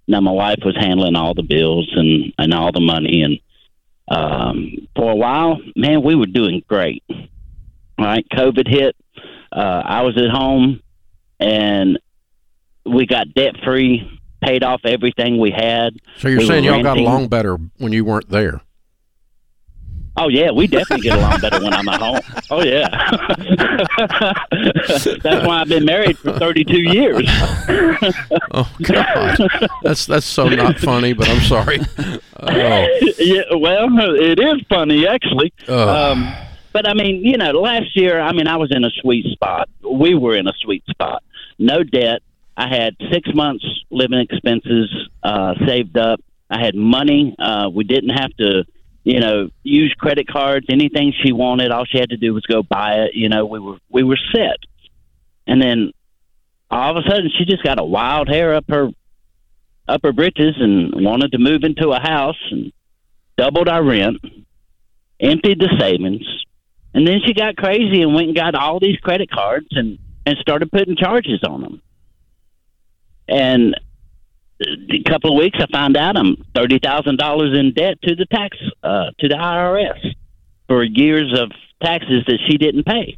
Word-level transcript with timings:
now 0.07 0.21
my 0.21 0.33
wife 0.33 0.59
was 0.65 0.77
handling 0.79 1.17
all 1.17 1.33
the 1.35 1.43
bills 1.43 1.91
and 1.97 2.33
and 2.39 2.53
all 2.53 2.73
the 2.73 2.81
money, 2.81 3.23
and 3.23 3.39
um, 4.13 4.89
for 4.97 5.11
a 5.11 5.17
while, 5.17 5.59
man, 5.77 6.03
we 6.03 6.15
were 6.15 6.27
doing 6.27 6.63
great. 6.69 7.03
Right, 7.99 8.27
COVID 8.33 8.69
hit. 8.69 8.97
Uh, 9.51 9.83
I 9.85 10.03
was 10.03 10.17
at 10.17 10.31
home, 10.31 10.81
and 11.39 11.99
we 12.85 13.07
got 13.07 13.33
debt 13.35 13.55
free. 13.65 14.19
Paid 14.43 14.65
off 14.65 14.81
everything 14.85 15.39
we 15.39 15.53
had. 15.53 15.95
So 16.17 16.27
you're 16.27 16.39
We 16.41 16.47
saying 16.47 16.65
y'all 16.65 16.83
got 16.83 16.91
renting- 16.97 17.07
along 17.07 17.29
better 17.29 17.59
when 17.79 17.93
you 17.93 18.05
weren't 18.05 18.29
there? 18.29 18.61
Oh 20.17 20.29
yeah, 20.29 20.51
we 20.51 20.67
definitely 20.67 21.09
get 21.09 21.19
along 21.19 21.41
better 21.41 21.63
when 21.63 21.73
I'm 21.73 21.89
at 21.89 22.01
home. 22.01 22.21
Oh 22.51 22.63
yeah, 22.63 22.89
that's 25.23 25.47
why 25.47 25.61
I've 25.61 25.69
been 25.69 25.85
married 25.87 26.19
for 26.19 26.33
32 26.39 26.77
years. 26.79 27.29
Oh 28.55 28.71
God, 28.83 29.39
that's 29.83 30.05
that's 30.07 30.27
so 30.27 30.47
not 30.49 30.79
funny. 30.79 31.13
But 31.15 31.29
I'm 31.29 31.41
sorry. 31.41 31.81
Oh, 31.99 32.19
yeah, 33.19 33.43
well, 33.55 33.89
it 34.15 34.39
is 34.39 34.61
funny 34.69 35.07
actually. 35.07 35.53
Ugh. 35.69 35.89
Um, 35.89 36.33
but 36.73 36.87
I 36.89 36.95
mean, 36.95 37.25
you 37.25 37.37
know, 37.39 37.51
last 37.53 37.97
year, 37.97 38.21
I 38.21 38.33
mean, 38.33 38.47
I 38.47 38.57
was 38.57 38.71
in 38.75 38.85
a 38.85 38.91
sweet 39.01 39.27
spot. 39.33 39.69
We 39.89 40.15
were 40.15 40.37
in 40.37 40.47
a 40.49 40.53
sweet 40.61 40.85
spot. 40.87 41.23
No 41.59 41.83
debt. 41.83 42.23
I 42.57 42.69
had 42.69 42.97
six 43.11 43.29
months 43.35 43.65
living 43.91 44.19
expenses 44.19 44.91
uh, 45.23 45.55
saved 45.67 45.97
up. 45.97 46.21
I 46.51 46.63
had 46.63 46.75
money. 46.75 47.35
Uh, 47.39 47.71
we 47.73 47.85
didn't 47.85 48.11
have 48.11 48.35
to, 48.37 48.65
you 49.05 49.21
know, 49.21 49.51
use 49.63 49.95
credit 49.99 50.29
cards. 50.29 50.67
Anything 50.69 51.13
she 51.25 51.33
wanted, 51.33 51.71
all 51.71 51.85
she 51.85 51.99
had 51.99 52.11
to 52.11 52.17
do 52.17 52.35
was 52.35 52.45
go 52.47 52.63
buy 52.63 52.95
it. 53.05 53.11
You 53.15 53.29
know, 53.29 53.47
we 53.47 53.59
were 53.59 53.79
we 53.91 54.03
were 54.03 54.19
set. 54.35 54.59
And 55.47 55.61
then 55.61 55.93
all 56.71 56.97
of 56.97 57.05
a 57.05 57.09
sudden, 57.09 57.31
she 57.37 57.45
just 57.45 57.65
got 57.65 57.81
a 57.81 57.85
wild 57.85 58.29
hair 58.29 58.55
up 58.55 58.65
her 58.69 58.91
up 59.89 60.01
her 60.05 60.13
britches 60.13 60.55
and 60.59 61.05
wanted 61.05 61.33
to 61.33 61.39
move 61.39 61.65
into 61.65 61.91
a 61.91 62.01
house 62.01 62.39
and 62.51 62.73
doubled 63.37 63.69
our 63.69 63.85
rent, 63.85 64.19
emptied 65.21 65.59
the 65.59 65.77
savings, 65.79 66.23
and 66.95 67.07
then 67.07 67.21
she 67.27 67.35
got 67.35 67.57
crazy 67.57 68.03
and 68.03 68.15
went 68.15 68.29
and 68.29 68.37
got 68.37 68.55
all 68.55 68.79
these 68.79 68.99
credit 68.99 69.31
cards 69.31 69.69
and 69.73 69.99
and 70.25 70.37
started 70.39 70.71
putting 70.71 70.97
charges 70.97 71.41
on 71.43 71.63
them. 71.63 71.83
And 73.27 73.75
a 74.91 75.03
couple 75.11 75.31
of 75.37 75.39
weeks, 75.43 75.59
I 75.61 75.67
found 75.73 75.97
out 75.97 76.17
I'm 76.17 76.37
thirty 76.55 76.79
thousand 76.79 77.19
dollars 77.19 77.57
in 77.59 77.73
debt 77.75 78.01
to 78.03 78.15
the 78.15 78.27
tax 78.27 78.57
uh, 78.83 79.11
to 79.19 79.29
the 79.29 79.35
IRS 79.35 80.15
for 80.69 80.83
years 80.83 81.33
of 81.39 81.51
taxes 81.83 82.25
that 82.27 82.39
she 82.49 82.57
didn't 82.59 82.85
pay. 82.85 83.17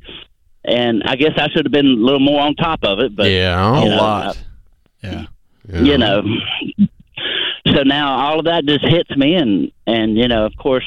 And 0.65 1.03
I 1.05 1.17
guess 1.17 1.33
I 1.37 1.49
should 1.51 1.67
have 1.67 1.73
been 1.73 1.87
a 1.87 1.91
little 1.91 2.21
more 2.21 2.41
on 2.41 2.55
top 2.55 2.81
of 2.85 2.99
it, 3.01 3.15
but 3.15 3.31
yeah. 3.31 3.81
you 3.81 3.87
a 3.87 3.91
know, 3.91 3.97
lot. 3.97 4.45
Yeah. 5.03 5.27
yeah. 5.69 5.81
you 5.81 5.99
know. 5.99 6.23
So 7.67 7.83
now 7.83 8.17
all 8.19 8.39
of 8.41 8.45
that 8.47 8.65
just 8.67 8.85
hits 8.85 9.11
me, 9.17 9.35
and 9.35 9.73
and 9.87 10.17
you 10.17 10.29
know, 10.29 10.45
of 10.47 10.55
course, 10.57 10.87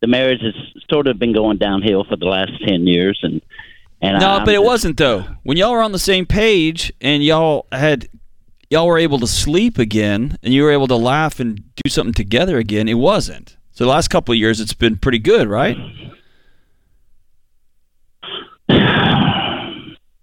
the 0.00 0.06
marriage 0.06 0.40
has 0.42 0.54
sort 0.90 1.06
of 1.08 1.18
been 1.18 1.32
going 1.32 1.58
downhill 1.58 2.04
for 2.04 2.16
the 2.16 2.26
last 2.26 2.52
ten 2.66 2.86
years, 2.86 3.18
and 3.22 3.40
and 4.02 4.18
No, 4.20 4.30
I'm 4.30 4.44
but 4.44 4.54
it 4.54 4.58
just- 4.58 4.66
wasn't 4.66 4.96
though. 4.98 5.24
When 5.42 5.56
y'all 5.56 5.72
were 5.72 5.82
on 5.82 5.92
the 5.92 5.98
same 5.98 6.26
page 6.26 6.92
and 7.00 7.22
y'all 7.22 7.66
had 7.72 8.08
y'all 8.70 8.86
were 8.86 8.98
able 8.98 9.18
to 9.18 9.26
sleep 9.26 9.78
again 9.78 10.38
and 10.42 10.54
you 10.54 10.62
were 10.62 10.70
able 10.70 10.86
to 10.86 10.96
laugh 10.96 11.40
and 11.40 11.62
do 11.74 11.90
something 11.90 12.14
together 12.14 12.56
again, 12.56 12.88
it 12.88 12.94
wasn't. 12.94 13.56
So 13.72 13.84
the 13.84 13.90
last 13.90 14.08
couple 14.08 14.32
of 14.32 14.38
years 14.38 14.60
it's 14.60 14.74
been 14.74 14.96
pretty 14.96 15.18
good, 15.18 15.48
right? 15.48 15.76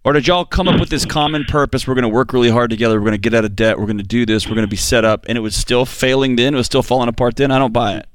Or 0.06 0.14
did 0.14 0.26
y'all 0.26 0.46
come 0.46 0.70
up 0.70 0.80
with 0.80 0.90
this 0.90 1.06
common 1.06 1.44
purpose? 1.44 1.86
We're 1.86 1.94
going 1.94 2.04
to 2.04 2.10
work 2.10 2.32
really 2.32 2.50
hard 2.50 2.70
together. 2.70 2.96
We're 2.98 3.08
going 3.08 3.22
to 3.22 3.30
get 3.30 3.34
out 3.34 3.44
of 3.44 3.58
debt. 3.58 3.78
We're 3.78 3.88
going 3.88 3.98
to 3.98 4.06
do 4.06 4.26
this. 4.26 4.48
We're 4.48 4.56
going 4.56 4.66
to 4.66 4.72
be 4.72 4.78
set 4.78 5.04
up. 5.04 5.26
And 5.28 5.38
it 5.38 5.42
was 5.42 5.54
still 5.54 5.86
failing 5.86 6.38
then. 6.38 6.54
It 6.54 6.58
was 6.58 6.66
still 6.66 6.82
falling 6.82 7.10
apart 7.10 7.36
then. 7.36 7.52
I 7.52 7.60
don't 7.60 7.74
buy 7.74 7.96
it. 7.96 8.08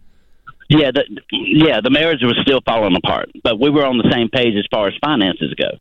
Yeah, 0.71 0.91
the, 0.91 1.05
yeah, 1.31 1.83
the 1.83 1.91
marriage 1.91 2.21
was 2.23 2.39
still 2.41 2.63
falling 2.65 2.97
apart, 2.97 3.31
but 3.45 3.61
we 3.61 3.69
were 3.69 3.85
on 3.85 3.99
the 3.99 4.11
same 4.11 4.31
page 4.31 4.55
as 4.57 4.67
far 4.71 4.89
as 4.89 4.95
finances 5.05 5.53
go. 5.55 5.79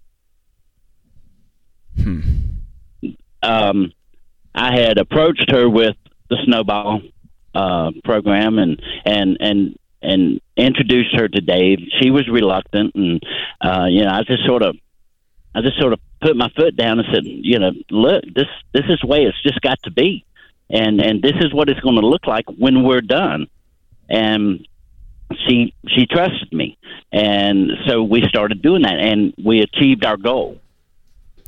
Um, 3.42 3.94
I 4.54 4.80
had 4.80 4.98
approached 4.98 5.50
her 5.52 5.70
with 5.70 5.96
the 6.30 6.38
snowball 6.46 7.02
uh, 7.54 7.92
program 8.04 8.60
and 8.60 8.82
and 9.06 9.38
and 9.40 9.78
and 10.02 10.42
introduced 10.58 11.16
her 11.16 11.28
to 11.28 11.42
Dave. 11.42 11.80
She 12.02 12.10
was 12.10 12.28
reluctant, 12.28 12.96
and 12.96 13.22
uh, 13.62 13.86
you 13.90 14.04
know, 14.04 14.10
I 14.12 14.24
just 14.24 14.46
sort 14.46 14.64
of, 14.64 14.76
I 15.54 15.62
just 15.62 15.80
sort 15.80 15.94
of 15.94 16.00
put 16.22 16.36
my 16.36 16.50
foot 16.56 16.76
down 16.76 17.00
and 17.00 17.08
said, 17.14 17.24
you 17.26 17.60
know, 17.60 17.72
look, 17.90 18.24
this 18.34 18.48
this 18.74 18.86
is 18.90 19.00
the 19.02 19.08
way 19.08 19.24
it's 19.24 19.42
just 19.44 19.62
got 19.62 19.82
to 19.84 19.92
be, 19.92 20.26
and 20.70 21.00
and 21.02 21.22
this 21.22 21.36
is 21.40 21.54
what 21.54 21.70
it's 21.70 21.80
going 21.82 22.00
to 22.00 22.08
look 22.08 22.28
like 22.28 22.46
when 22.58 22.84
we're 22.84 23.02
done. 23.02 23.48
And 24.10 24.68
she 25.48 25.74
she 25.88 26.06
trusted 26.08 26.52
me, 26.52 26.78
and 27.12 27.72
so 27.88 28.04
we 28.04 28.24
started 28.28 28.62
doing 28.62 28.82
that, 28.84 29.00
and 29.00 29.34
we 29.44 29.62
achieved 29.62 30.04
our 30.06 30.18
goal. 30.18 30.60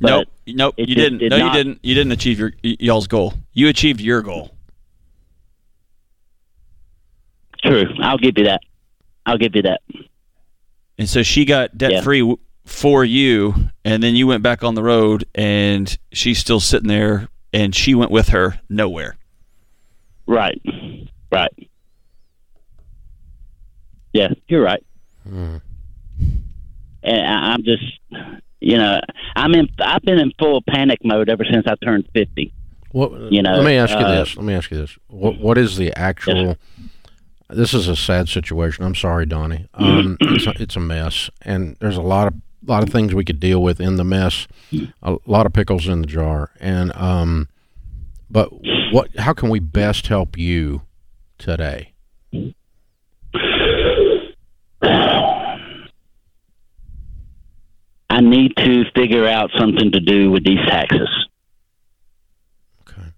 But 0.00 0.08
nope. 0.10 0.28
Nope. 0.46 0.74
it 0.76 0.88
You 0.88 0.94
just 0.94 1.04
didn't. 1.04 1.18
did 1.18 1.30
no, 1.30 1.38
not- 1.38 1.46
you 1.46 1.52
didn't. 1.64 1.78
You 1.82 1.94
didn't 1.94 2.12
achieve 2.12 2.38
your 2.38 2.52
y- 2.62 2.76
y'all's 2.80 3.06
goal. 3.06 3.34
You 3.52 3.68
achieved 3.68 4.00
your 4.00 4.22
goal. 4.22 4.50
True, 7.62 7.84
I'll 8.02 8.18
give 8.18 8.36
you 8.36 8.44
that. 8.44 8.60
I'll 9.24 9.38
give 9.38 9.56
you 9.56 9.62
that. 9.62 9.80
And 10.98 11.08
so 11.08 11.22
she 11.22 11.44
got 11.44 11.76
debt 11.78 12.04
free 12.04 12.36
for 12.66 13.04
you, 13.04 13.54
and 13.84 14.02
then 14.02 14.14
you 14.14 14.26
went 14.26 14.42
back 14.42 14.62
on 14.62 14.74
the 14.74 14.82
road, 14.82 15.24
and 15.34 15.96
she's 16.12 16.38
still 16.38 16.60
sitting 16.60 16.88
there, 16.88 17.28
and 17.52 17.74
she 17.74 17.94
went 17.94 18.10
with 18.10 18.28
her 18.28 18.60
nowhere. 18.68 19.16
Right, 20.26 20.60
right. 21.32 21.52
Yeah, 24.12 24.28
you're 24.46 24.62
right. 24.62 24.84
Hmm. 25.26 25.56
And 27.02 27.26
I- 27.26 27.52
I'm 27.52 27.62
just, 27.64 27.82
you 28.64 28.78
know, 28.78 29.00
I'm 29.36 29.54
in. 29.54 29.68
I've 29.78 30.02
been 30.02 30.18
in 30.18 30.32
full 30.38 30.62
panic 30.62 30.98
mode 31.04 31.28
ever 31.28 31.44
since 31.44 31.66
I 31.66 31.74
turned 31.84 32.08
fifty. 32.12 32.52
What, 32.92 33.32
You 33.32 33.42
know, 33.42 33.54
let 33.56 33.64
me 33.64 33.76
ask 33.76 33.92
you 33.92 34.04
uh, 34.04 34.20
this. 34.20 34.36
Let 34.36 34.44
me 34.44 34.54
ask 34.54 34.70
you 34.70 34.76
this. 34.78 34.96
What 35.08 35.38
what 35.38 35.58
is 35.58 35.76
the 35.76 35.92
actual? 35.98 36.56
This 37.50 37.74
is 37.74 37.88
a 37.88 37.96
sad 37.96 38.28
situation. 38.28 38.84
I'm 38.84 38.94
sorry, 38.94 39.26
Donnie. 39.26 39.66
Um, 39.74 40.16
it's, 40.20 40.46
a, 40.46 40.52
it's 40.62 40.76
a 40.76 40.80
mess, 40.80 41.28
and 41.42 41.76
there's 41.80 41.96
a 41.96 42.02
lot 42.02 42.28
of 42.28 42.34
lot 42.66 42.82
of 42.82 42.88
things 42.90 43.14
we 43.14 43.24
could 43.24 43.40
deal 43.40 43.62
with 43.62 43.80
in 43.80 43.96
the 43.96 44.04
mess. 44.04 44.46
A 45.02 45.16
lot 45.26 45.44
of 45.46 45.52
pickles 45.52 45.86
in 45.86 46.00
the 46.02 46.06
jar, 46.06 46.50
and 46.60 46.94
um, 46.96 47.48
but 48.30 48.50
what? 48.92 49.14
How 49.18 49.32
can 49.32 49.50
we 49.50 49.58
best 49.60 50.06
help 50.06 50.38
you 50.38 50.82
today? 51.38 51.93
I 58.14 58.20
need 58.20 58.56
to 58.58 58.84
figure 58.94 59.26
out 59.26 59.50
something 59.58 59.90
to 59.90 59.98
do 59.98 60.30
with 60.30 60.44
these 60.44 60.64
taxes. 60.68 61.08
Okay. 62.82 63.08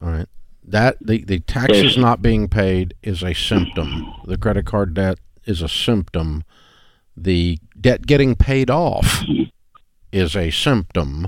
All 0.00 0.08
right. 0.08 0.28
That 0.62 0.98
the, 1.04 1.24
the 1.24 1.40
taxes 1.40 1.98
not 1.98 2.22
being 2.22 2.46
paid 2.46 2.94
is 3.02 3.24
a 3.24 3.34
symptom. 3.34 4.06
The 4.26 4.38
credit 4.38 4.66
card 4.66 4.94
debt 4.94 5.18
is 5.44 5.62
a 5.62 5.68
symptom. 5.68 6.44
The 7.16 7.58
debt 7.78 8.06
getting 8.06 8.36
paid 8.36 8.70
off 8.70 9.24
is 10.12 10.36
a 10.36 10.52
symptom 10.52 11.26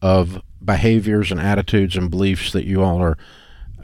of 0.00 0.40
behaviors 0.64 1.32
and 1.32 1.40
attitudes 1.40 1.96
and 1.96 2.08
beliefs 2.08 2.52
that 2.52 2.66
you 2.66 2.84
all 2.84 3.02
are 3.02 3.18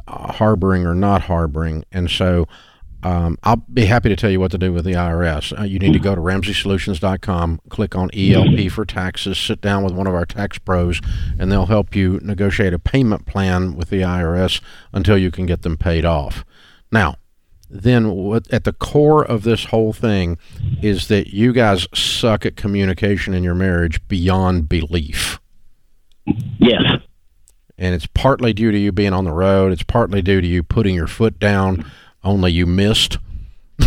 uh, 0.06 0.32
harboring 0.34 0.86
or 0.86 0.94
not 0.94 1.22
harboring. 1.22 1.84
And 1.90 2.08
so 2.08 2.46
um, 3.02 3.38
I'll 3.42 3.56
be 3.72 3.84
happy 3.86 4.08
to 4.08 4.16
tell 4.16 4.30
you 4.30 4.40
what 4.40 4.50
to 4.52 4.58
do 4.58 4.72
with 4.72 4.84
the 4.84 4.92
IRS. 4.92 5.58
Uh, 5.58 5.62
you 5.64 5.78
need 5.78 5.92
to 5.92 5.98
go 5.98 6.14
to 6.14 6.20
RamseySolutions.com, 6.20 7.60
click 7.68 7.94
on 7.94 8.10
ELP 8.14 8.70
for 8.70 8.84
taxes, 8.84 9.38
sit 9.38 9.60
down 9.60 9.84
with 9.84 9.92
one 9.94 10.06
of 10.06 10.14
our 10.14 10.26
tax 10.26 10.58
pros, 10.58 11.00
and 11.38 11.50
they'll 11.52 11.66
help 11.66 11.94
you 11.94 12.18
negotiate 12.22 12.72
a 12.72 12.78
payment 12.78 13.26
plan 13.26 13.76
with 13.76 13.90
the 13.90 14.00
IRS 14.00 14.60
until 14.92 15.16
you 15.18 15.30
can 15.30 15.46
get 15.46 15.62
them 15.62 15.76
paid 15.76 16.04
off. 16.04 16.44
Now, 16.90 17.16
then 17.68 18.10
what 18.12 18.50
at 18.52 18.64
the 18.64 18.72
core 18.72 19.24
of 19.24 19.42
this 19.42 19.66
whole 19.66 19.92
thing 19.92 20.38
is 20.82 21.08
that 21.08 21.28
you 21.28 21.52
guys 21.52 21.86
suck 21.94 22.46
at 22.46 22.56
communication 22.56 23.34
in 23.34 23.42
your 23.42 23.56
marriage 23.56 24.06
beyond 24.08 24.68
belief 24.68 25.40
Yes. 26.58 26.82
and 27.78 27.94
it's 27.94 28.06
partly 28.06 28.52
due 28.52 28.70
to 28.70 28.78
you 28.78 28.92
being 28.92 29.12
on 29.12 29.24
the 29.24 29.32
road. 29.32 29.72
It's 29.72 29.82
partly 29.82 30.22
due 30.22 30.40
to 30.40 30.46
you 30.46 30.62
putting 30.62 30.94
your 30.94 31.06
foot 31.08 31.38
down. 31.38 31.84
Only 32.26 32.50
you 32.52 32.66
missed 32.66 33.18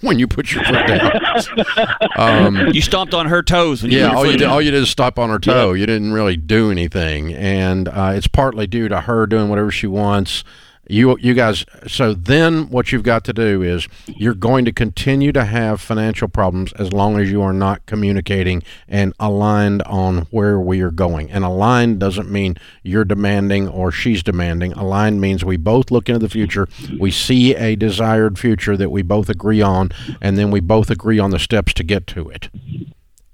when 0.00 0.18
you 0.18 0.26
put 0.26 0.52
your 0.52 0.64
foot 0.64 0.86
down. 0.86 1.12
Um, 2.16 2.68
You 2.72 2.82
stomped 2.82 3.14
on 3.14 3.26
her 3.28 3.42
toes 3.42 3.82
when 3.82 3.92
you 3.92 3.98
yeah, 4.00 4.10
all 4.12 4.26
you 4.26 4.36
did, 4.36 4.48
all 4.48 4.60
you 4.60 4.70
did 4.70 4.82
is 4.82 4.90
stop 4.90 5.18
on 5.18 5.30
her 5.30 5.38
toe. 5.38 5.72
You 5.72 5.86
didn't 5.86 6.12
really 6.12 6.36
do 6.36 6.70
anything, 6.70 7.32
and 7.32 7.88
uh, 7.88 8.12
it's 8.14 8.26
partly 8.26 8.66
due 8.66 8.88
to 8.88 9.02
her 9.02 9.26
doing 9.26 9.48
whatever 9.48 9.70
she 9.70 9.86
wants. 9.86 10.44
You, 10.90 11.16
you 11.20 11.34
guys. 11.34 11.64
So 11.86 12.14
then, 12.14 12.68
what 12.68 12.90
you've 12.90 13.02
got 13.02 13.24
to 13.24 13.32
do 13.32 13.62
is 13.62 13.86
you're 14.06 14.34
going 14.34 14.64
to 14.64 14.72
continue 14.72 15.30
to 15.32 15.44
have 15.44 15.80
financial 15.80 16.28
problems 16.28 16.72
as 16.74 16.92
long 16.92 17.18
as 17.20 17.30
you 17.30 17.42
are 17.42 17.52
not 17.52 17.86
communicating 17.86 18.62
and 18.88 19.14
aligned 19.20 19.82
on 19.82 20.26
where 20.30 20.58
we 20.58 20.80
are 20.80 20.90
going. 20.90 21.30
And 21.30 21.44
aligned 21.44 22.00
doesn't 22.00 22.30
mean 22.30 22.56
you're 22.82 23.04
demanding 23.04 23.68
or 23.68 23.92
she's 23.92 24.22
demanding. 24.22 24.72
Aligned 24.72 25.20
means 25.20 25.44
we 25.44 25.56
both 25.56 25.90
look 25.90 26.08
into 26.08 26.18
the 26.18 26.28
future. 26.28 26.68
We 26.98 27.10
see 27.10 27.54
a 27.54 27.76
desired 27.76 28.38
future 28.38 28.76
that 28.76 28.90
we 28.90 29.02
both 29.02 29.28
agree 29.28 29.62
on, 29.62 29.90
and 30.20 30.36
then 30.36 30.50
we 30.50 30.60
both 30.60 30.90
agree 30.90 31.18
on 31.18 31.30
the 31.30 31.38
steps 31.38 31.72
to 31.74 31.84
get 31.84 32.06
to 32.08 32.28
it 32.28 32.48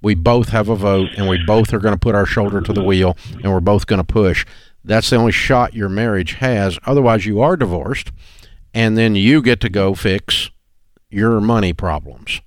we 0.02 0.14
both 0.14 0.50
have 0.50 0.69
a 0.69 0.76
vote 0.76 1.09
and 1.17 1.29
we 1.29 1.37
both 1.44 1.73
are 1.73 1.81
going 1.81 1.94
to 1.94 1.99
put 1.99 2.14
our 2.14 2.26
shoulder 2.26 2.61
to 2.61 2.73
the 2.73 2.82
wheel 2.82 3.17
and 3.43 3.52
we're 3.52 3.59
both 3.59 3.88
going 3.88 3.99
to 3.99 4.05
push. 4.05 4.47
That's 4.87 5.11
the 5.11 5.17
only 5.17 5.33
shot 5.33 5.75
your 5.75 5.88
marriage 5.88 6.35
has. 6.35 6.79
Otherwise, 6.87 7.27
you 7.27 7.41
are 7.43 7.56
divorced 7.56 8.12
and 8.73 8.97
then 8.97 9.15
you 9.17 9.43
get 9.43 9.61
to 9.61 9.69
go 9.69 9.94
fix 9.94 10.50
your 11.11 11.41
money 11.41 11.73
problems. 11.73 12.41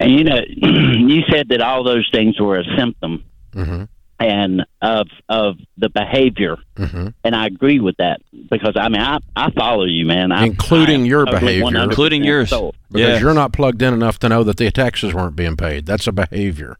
And 0.00 0.10
you 0.18 0.24
know, 0.24 0.40
you 0.48 1.22
said 1.30 1.48
that 1.50 1.60
all 1.60 1.84
those 1.84 2.08
things 2.12 2.38
were 2.40 2.58
a 2.58 2.64
symptom 2.76 3.24
hmm 3.54 3.84
and 4.18 4.64
of 4.80 5.08
of 5.28 5.56
the 5.78 5.88
behavior, 5.88 6.56
hmm 6.76 7.08
and 7.24 7.34
I 7.34 7.46
agree 7.46 7.80
with 7.80 7.96
that 7.98 8.20
because 8.50 8.74
I 8.76 8.88
mean 8.88 9.00
I 9.02 9.18
I 9.34 9.50
follow 9.50 9.84
you, 9.84 10.06
man. 10.06 10.30
I, 10.32 10.44
Including 10.46 11.02
I 11.02 11.06
your 11.06 11.24
totally 11.26 11.58
behavior. 11.60 11.82
Including 11.82 12.24
yours. 12.24 12.50
sold. 12.50 12.76
Because 12.90 13.14
Yeah. 13.14 13.18
you're 13.20 13.34
not 13.34 13.52
plugged 13.52 13.82
in 13.82 13.92
enough 13.92 14.18
to 14.20 14.28
know 14.28 14.44
that 14.44 14.58
the 14.58 14.70
taxes 14.70 15.12
weren't 15.12 15.34
being 15.36 15.56
paid. 15.56 15.86
That's 15.86 16.06
a 16.06 16.12
behavior. 16.12 16.78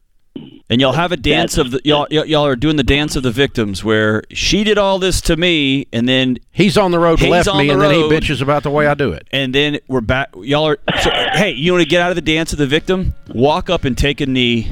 And 0.69 0.81
y'all 0.81 0.93
have 0.93 1.11
a 1.11 1.17
dance 1.17 1.57
of 1.57 1.69
the 1.71 1.81
y'all 1.83 2.07
y'all 2.09 2.25
y'all 2.25 2.45
are 2.45 2.55
doing 2.55 2.75
the 2.75 2.83
dance 2.83 3.15
of 3.15 3.21
the 3.21 3.29
victims 3.31 3.83
where 3.83 4.23
she 4.31 4.63
did 4.63 4.77
all 4.79 4.97
this 4.97 5.21
to 5.21 5.37
me 5.37 5.87
and 5.93 6.09
then 6.09 6.37
He's 6.51 6.77
on 6.77 6.89
the 6.91 6.97
road, 6.99 7.19
He's 7.19 7.29
left 7.29 7.47
on 7.47 7.59
me, 7.59 7.67
the 7.67 7.73
and 7.73 7.81
then 7.81 7.91
he 7.93 8.01
bitches 8.03 8.41
about 8.41 8.63
the 8.63 8.71
way 8.71 8.87
I 8.87 8.95
do 8.95 9.11
it. 9.11 9.27
and 9.31 9.53
then 9.53 9.77
we're 9.87 10.01
back 10.01 10.29
y'all 10.37 10.67
are 10.67 10.79
so, 11.01 11.11
hey, 11.33 11.51
you 11.51 11.71
want 11.73 11.83
to 11.83 11.89
get 11.89 12.01
out 12.01 12.09
of 12.09 12.15
the 12.15 12.21
dance 12.21 12.51
of 12.53 12.57
the 12.59 12.65
victim? 12.65 13.13
Walk 13.29 13.69
up 13.69 13.83
and 13.83 13.95
take 13.95 14.21
a 14.21 14.25
knee 14.25 14.71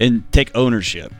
and 0.00 0.24
take 0.32 0.50
ownership. 0.56 1.12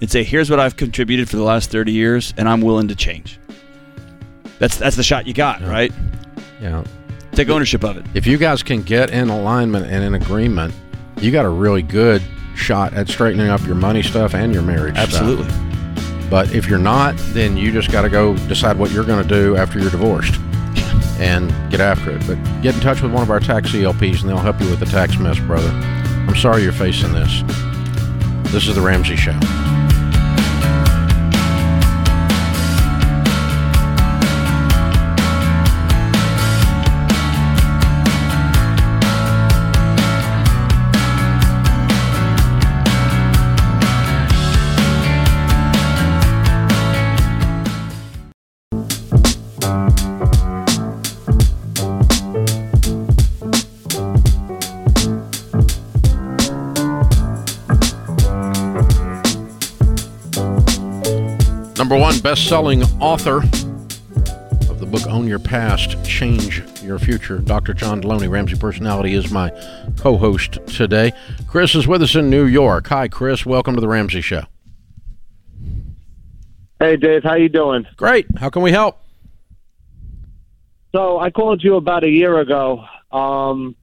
And 0.00 0.10
say, 0.10 0.24
"Here's 0.24 0.50
what 0.50 0.60
I've 0.60 0.76
contributed 0.76 1.28
for 1.28 1.36
the 1.36 1.42
last 1.42 1.70
30 1.70 1.90
years 1.92 2.34
and 2.36 2.48
I'm 2.48 2.60
willing 2.60 2.88
to 2.88 2.94
change." 2.94 3.38
That's 4.58 4.76
that's 4.78 4.96
the 4.96 5.02
shot 5.02 5.26
you 5.26 5.34
got, 5.34 5.60
right? 5.62 5.92
You 6.60 6.70
know, 6.70 6.84
Take 7.32 7.48
ownership 7.50 7.84
of 7.84 7.96
it. 7.98 8.04
if 8.14 8.26
you 8.26 8.38
guys 8.38 8.62
can 8.62 8.82
get 8.82 9.10
in 9.10 9.28
alignment 9.28 9.86
and 9.86 10.02
in 10.04 10.14
agreement, 10.14 10.72
you 11.20 11.30
got 11.30 11.44
a 11.44 11.48
really 11.50 11.82
good 11.82 12.22
shot 12.56 12.94
at 12.94 13.08
straightening 13.08 13.48
up 13.48 13.64
your 13.66 13.74
money 13.74 14.02
stuff 14.02 14.34
and 14.34 14.52
your 14.52 14.62
marriage 14.62 14.96
stuff. 14.96 15.08
Absolutely. 15.08 16.28
But 16.28 16.52
if 16.52 16.66
you're 16.66 16.78
not, 16.78 17.14
then 17.28 17.56
you 17.56 17.70
just 17.70 17.92
got 17.92 18.02
to 18.02 18.08
go 18.08 18.36
decide 18.48 18.78
what 18.78 18.90
you're 18.90 19.04
going 19.04 19.22
to 19.22 19.28
do 19.28 19.56
after 19.56 19.78
you're 19.78 19.90
divorced 19.90 20.34
and 21.20 21.50
get 21.70 21.80
after 21.80 22.10
it. 22.10 22.26
But 22.26 22.36
get 22.62 22.74
in 22.74 22.80
touch 22.80 23.02
with 23.02 23.12
one 23.12 23.22
of 23.22 23.30
our 23.30 23.40
tax 23.40 23.74
ELPs 23.74 24.22
and 24.22 24.30
they'll 24.30 24.38
help 24.38 24.60
you 24.60 24.68
with 24.68 24.80
the 24.80 24.86
tax 24.86 25.18
mess, 25.18 25.38
brother. 25.38 25.68
I'm 25.68 26.34
sorry 26.34 26.62
you're 26.62 26.72
facing 26.72 27.12
this. 27.12 27.42
This 28.52 28.66
is 28.66 28.74
the 28.74 28.80
Ramsey 28.80 29.16
Show. 29.16 29.38
One 62.06 62.20
best-selling 62.20 62.84
author 63.00 63.38
of 63.38 64.78
the 64.78 64.86
book 64.86 65.08
"Own 65.08 65.26
Your 65.26 65.40
Past, 65.40 66.04
Change 66.04 66.62
Your 66.80 67.00
Future." 67.00 67.38
Dr. 67.38 67.74
John 67.74 68.00
Delony, 68.00 68.30
Ramsey 68.30 68.56
Personality, 68.56 69.14
is 69.14 69.32
my 69.32 69.50
co-host 69.96 70.60
today. 70.68 71.12
Chris 71.48 71.74
is 71.74 71.88
with 71.88 72.02
us 72.02 72.14
in 72.14 72.30
New 72.30 72.44
York. 72.44 72.86
Hi, 72.86 73.08
Chris. 73.08 73.44
Welcome 73.44 73.74
to 73.74 73.80
the 73.80 73.88
Ramsey 73.88 74.20
Show. 74.20 74.44
Hey 76.78 76.96
Dave, 76.96 77.24
how 77.24 77.34
you 77.34 77.48
doing? 77.48 77.84
Great. 77.96 78.26
How 78.38 78.50
can 78.50 78.62
we 78.62 78.70
help? 78.70 79.00
So 80.94 81.18
I 81.18 81.30
called 81.30 81.64
you 81.64 81.74
about 81.74 82.04
a 82.04 82.08
year 82.08 82.38
ago. 82.38 82.84
Um, 83.10 83.74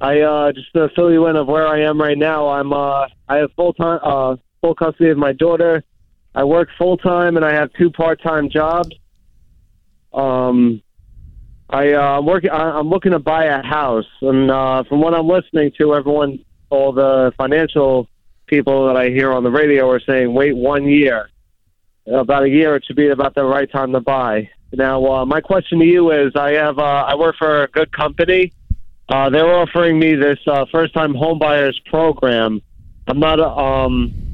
I 0.00 0.22
uh, 0.22 0.52
just 0.52 0.72
to 0.72 0.88
fill 0.96 1.12
you 1.12 1.26
in 1.26 1.36
of 1.36 1.46
where 1.46 1.68
I 1.68 1.82
am 1.82 2.00
right 2.00 2.16
now. 2.16 2.48
I'm 2.48 2.72
uh, 2.72 3.06
I 3.28 3.36
have 3.36 3.52
full 3.52 3.74
time 3.74 4.00
uh, 4.02 4.36
full 4.62 4.74
custody 4.74 5.10
of 5.10 5.18
my 5.18 5.34
daughter. 5.34 5.84
I 6.36 6.44
work 6.44 6.68
full 6.76 6.98
time 6.98 7.36
and 7.36 7.44
I 7.44 7.54
have 7.54 7.72
two 7.72 7.90
part 7.90 8.22
time 8.22 8.50
jobs. 8.50 8.94
Um, 10.12 10.82
I 11.70 11.94
uh, 11.94 12.18
I'm 12.18 12.26
working. 12.26 12.50
I- 12.50 12.78
I'm 12.78 12.88
looking 12.90 13.12
to 13.12 13.18
buy 13.18 13.46
a 13.46 13.62
house, 13.62 14.06
and 14.20 14.50
uh, 14.50 14.84
from 14.84 15.00
what 15.00 15.14
I'm 15.14 15.26
listening 15.26 15.72
to, 15.78 15.94
everyone, 15.94 16.44
all 16.70 16.92
the 16.92 17.32
financial 17.38 18.08
people 18.46 18.86
that 18.86 18.96
I 18.96 19.08
hear 19.08 19.32
on 19.32 19.42
the 19.42 19.50
radio 19.50 19.90
are 19.90 20.00
saying, 20.00 20.32
wait 20.32 20.54
one 20.54 20.84
year. 20.86 21.28
About 22.06 22.44
a 22.44 22.48
year, 22.48 22.76
it 22.76 22.84
should 22.84 22.94
be 22.94 23.08
about 23.08 23.34
the 23.34 23.44
right 23.44 23.68
time 23.68 23.90
to 23.92 24.00
buy. 24.00 24.48
Now, 24.72 25.04
uh, 25.06 25.26
my 25.26 25.40
question 25.40 25.80
to 25.80 25.84
you 25.84 26.12
is: 26.12 26.32
I 26.36 26.52
have 26.52 26.78
uh, 26.78 26.82
I 26.82 27.16
work 27.16 27.34
for 27.36 27.64
a 27.64 27.68
good 27.68 27.90
company. 27.90 28.52
Uh, 29.08 29.30
they're 29.30 29.52
offering 29.52 29.98
me 29.98 30.14
this 30.14 30.38
uh, 30.46 30.66
first-time 30.70 31.14
homebuyers 31.14 31.74
program. 31.86 32.60
I'm 33.08 33.18
not 33.18 33.40
um 33.40 34.25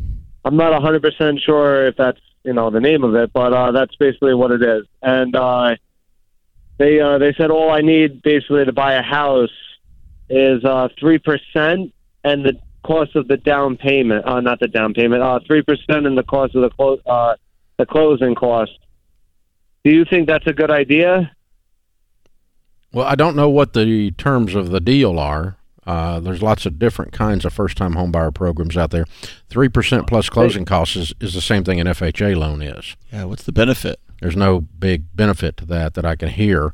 I'm 0.45 0.57
not 0.57 0.73
100 0.73 1.03
percent 1.03 1.41
sure 1.41 1.87
if 1.87 1.97
that's 1.97 2.21
you 2.45 2.53
know 2.53 2.71
the 2.71 2.81
name 2.81 3.05
of 3.05 3.15
it, 3.15 3.33
but 3.33 3.53
uh, 3.53 3.73
that's 3.73 3.95
basically 3.97 4.35
what 4.35 4.51
it 4.51 4.63
is. 4.63 4.87
And 5.01 5.35
uh, 5.37 5.77
they 6.79 7.01
uh, 7.01 7.19
they 7.19 7.33
said 7.35 7.51
all 7.51 7.71
I 7.71 7.81
need 7.81 8.23
basically 8.23 8.65
to 8.65 8.73
buy 8.73 8.95
a 8.95 9.03
house 9.03 9.51
is 10.29 10.65
uh, 10.65 10.89
three 10.99 11.19
percent, 11.19 11.93
and 12.25 12.45
the 12.45 12.59
cost 12.85 13.15
of 13.15 13.29
the 13.29 13.37
down 13.37 13.77
payment. 13.77 14.27
Uh, 14.27 14.41
not 14.41 14.59
the 14.61 14.69
down 14.69 14.95
payment. 14.95 15.23
Uh, 15.23 15.39
three 15.47 15.63
percent 15.63 16.07
and 16.07 16.19
the 16.19 16.25
cost 16.25 16.55
of 16.55 16.63
the 16.63 16.71
clo- 16.71 17.01
uh, 17.07 17.37
the 17.79 17.87
closing 17.87 18.35
cost. 18.35 18.73
Do 19.85 19.91
you 19.91 20.05
think 20.05 20.29
that's 20.29 20.47
a 20.47 20.53
good 20.53 20.71
idea? 20.71 21.33
Well, 22.93 23.07
I 23.07 23.15
don't 23.15 23.37
know 23.37 23.49
what 23.49 23.73
the 23.73 24.11
terms 24.13 24.55
of 24.55 24.71
the 24.71 24.81
deal 24.81 25.19
are. 25.19 25.57
Uh, 25.87 26.21
there's 26.21 26.43
lots 26.43 26.65
of 26.65 26.79
different 26.79 27.13
kinds 27.13 27.45
of 27.45 27.53
first-time 27.53 27.95
homebuyer 27.95 28.33
programs 28.33 28.77
out 28.77 28.91
there. 28.91 29.05
Three 29.49 29.69
percent 29.69 30.07
plus 30.07 30.29
closing 30.29 30.65
costs 30.65 30.97
is, 30.97 31.13
is 31.21 31.35
the 31.35 31.41
same 31.41 31.65
thing 31.65 31.81
an 31.81 31.89
FHA 31.89 32.37
loan 32.37 32.63
is. 32.63 32.97
Yeah, 33.13 33.25
what's 33.25 33.43
the 33.43 33.53
benefit? 33.53 33.99
There's 34.21 34.37
no 34.37 34.61
big 34.61 35.05
benefit 35.17 35.57
to 35.57 35.67
that 35.67 35.95
that 35.95 36.05
I 36.05 36.15
can 36.15 36.29
hear. 36.29 36.73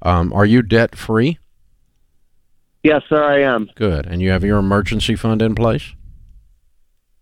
Um, 0.00 0.32
are 0.32 0.46
you 0.46 0.62
debt 0.62 0.96
free? 0.96 1.38
Yes, 2.82 3.02
sir. 3.08 3.22
I 3.22 3.40
am. 3.42 3.68
Good, 3.74 4.06
and 4.06 4.22
you 4.22 4.30
have 4.30 4.44
your 4.44 4.58
emergency 4.58 5.16
fund 5.16 5.42
in 5.42 5.54
place. 5.54 5.94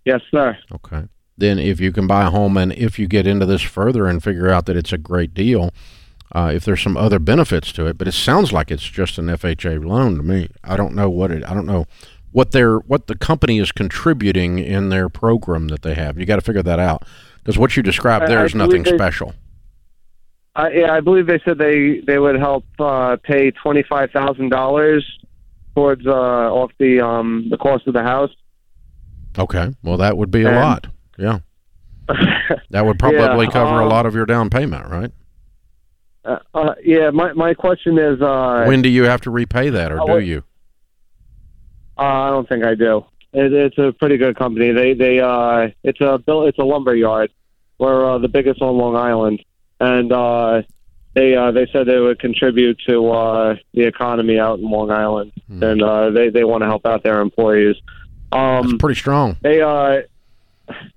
Yes, 0.05 0.21
sir. 0.31 0.57
Okay. 0.71 1.05
Then, 1.37 1.59
if 1.59 1.81
you 1.81 1.91
can 1.91 2.07
buy 2.07 2.27
a 2.27 2.31
home, 2.31 2.57
and 2.57 2.73
if 2.73 2.99
you 2.99 3.09
get 3.09 3.27
into 3.27 3.47
this 3.47 3.63
further 3.63 4.07
and 4.07 4.23
figure 4.23 4.51
out 4.51 4.67
that 4.67 4.77
it's 4.77 4.93
a 4.93 4.99
great 4.99 5.35
deal, 5.35 5.71
uh, 6.33 6.51
if 6.55 6.65
there's 6.65 6.83
some 6.83 6.97
other 6.97 7.19
benefits 7.19 7.73
to 7.73 7.87
it, 7.87 7.99
but 7.99 8.09
it 8.09 8.13
sounds 8.13 8.53
like 8.53 8.71
it's 8.71 8.83
just 8.89 9.19
an 9.19 9.27
FHA 9.27 9.85
loan 9.85 10.17
to 10.17 10.23
me. 10.23 10.49
I 10.63 10.77
don't 10.77 10.95
know 10.95 11.09
what 11.11 11.31
it. 11.31 11.45
I 11.49 11.55
don't 11.55 11.67
know 11.67 11.87
what 12.33 12.51
their 12.53 12.79
what 12.79 13.07
the 13.07 13.15
company 13.17 13.59
is 13.59 13.71
contributing 13.73 14.59
in 14.59 14.89
their 14.89 15.09
program 15.09 15.69
that 15.69 15.83
they 15.83 15.95
have. 15.95 16.19
You 16.19 16.27
got 16.27 16.37
to 16.37 16.43
figure 16.43 16.63
that 16.63 16.79
out 16.81 17.05
because 17.39 17.57
what 17.59 17.77
you 17.77 17.83
described 17.83 18.25
I- 18.25 18.29
there 18.29 18.41
I 18.41 18.45
is 18.45 18.55
nothing 18.55 18.83
they- 18.83 18.95
special. 18.95 19.35
I, 20.57 20.71
yeah, 20.71 20.93
I 20.93 21.01
believe 21.01 21.27
they 21.27 21.41
said 21.45 21.59
they 21.59 22.01
they 22.07 22.19
would 22.19 22.37
help 22.39 22.65
uh, 22.79 23.17
pay 23.25 23.51
twenty 23.51 23.83
five 23.83 24.11
thousand 24.13 24.51
dollars 24.51 25.05
towards 25.75 26.07
uh, 26.07 26.11
off 26.13 26.71
the 26.79 27.01
um 27.01 27.49
the 27.51 27.57
cost 27.57 27.89
of 27.89 27.95
the 27.95 28.03
house. 28.05 28.31
Okay. 29.37 29.75
Well, 29.83 29.97
that 29.97 30.17
would 30.17 30.31
be 30.31 30.43
a 30.43 30.53
lot. 30.53 30.87
Yeah. 31.19 31.41
That 32.71 32.85
would 32.87 32.99
probably 32.99 33.47
Yeah, 33.47 33.51
cover 33.53 33.81
a 33.81 33.83
um, 33.85 33.89
lot 33.89 34.05
of 34.07 34.15
your 34.15 34.27
down 34.27 34.51
payment, 34.51 34.89
right? 34.91 35.11
Uh, 36.25 36.39
uh, 36.55 36.75
yeah, 36.83 37.11
my 37.11 37.33
my 37.35 37.53
question 37.55 37.99
is, 37.99 38.21
uh, 38.23 38.65
when 38.67 38.81
do 38.83 38.89
you 38.89 39.03
have 39.05 39.21
to 39.23 39.31
repay 39.31 39.71
that, 39.71 39.93
or 39.93 40.01
uh, 40.01 40.07
do 40.07 40.21
you? 40.25 40.43
uh, 41.99 42.03
I 42.03 42.31
don't 42.31 42.49
think 42.49 42.65
I 42.65 42.75
do. 42.75 43.05
It, 43.33 43.53
it's 43.53 43.79
a 43.79 43.93
pretty 43.93 44.17
good 44.17 44.37
company. 44.37 44.73
They 44.73 44.95
they 44.95 45.21
uh, 45.21 45.69
it's 45.83 46.01
a 46.01 46.19
bill. 46.19 46.47
It's 46.47 46.59
a 46.59 46.65
lumber 46.65 46.95
yard. 46.95 47.31
We're 47.79 48.15
uh, 48.15 48.19
the 48.19 48.29
biggest 48.29 48.63
on 48.63 48.77
Long 48.79 48.97
Island, 48.97 49.45
and 49.81 50.13
uh, 50.13 50.63
they 51.15 51.35
uh, 51.37 51.51
they 51.51 51.67
said 51.73 51.87
they 51.87 51.99
would 51.99 52.19
contribute 52.21 52.79
to 52.89 53.11
uh, 53.11 53.57
the 53.75 53.83
economy 53.83 54.39
out 54.39 54.59
in 54.61 54.71
Long 54.71 54.91
Island, 54.91 55.33
Hmm. 55.49 55.63
and 55.63 55.83
uh, 55.83 56.11
they 56.11 56.31
they 56.31 56.45
want 56.45 56.63
to 56.63 56.67
help 56.67 56.87
out 56.87 57.03
their 57.03 57.21
employees. 57.21 57.77
That's 58.33 58.67
Um, 58.67 58.79
pretty 58.79 58.99
strong. 58.99 59.37
they 59.43 59.61
uh, 59.61 60.03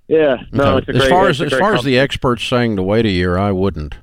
yeah, 0.08 0.36
no, 0.52 0.76
Okay. 0.76 0.86
it's 0.92 0.98
a 1.00 1.02
as 1.04 1.08
far 1.10 1.28
as 1.28 1.40
as 1.42 1.52
far 1.52 1.74
as 1.74 1.82
the 1.84 1.98
experts 1.98 2.44
saying 2.44 2.76
to 2.76 2.82
wait 2.82 3.04
a 3.04 3.10
year, 3.10 3.36
I 3.36 3.52
wouldn't, 3.52 3.96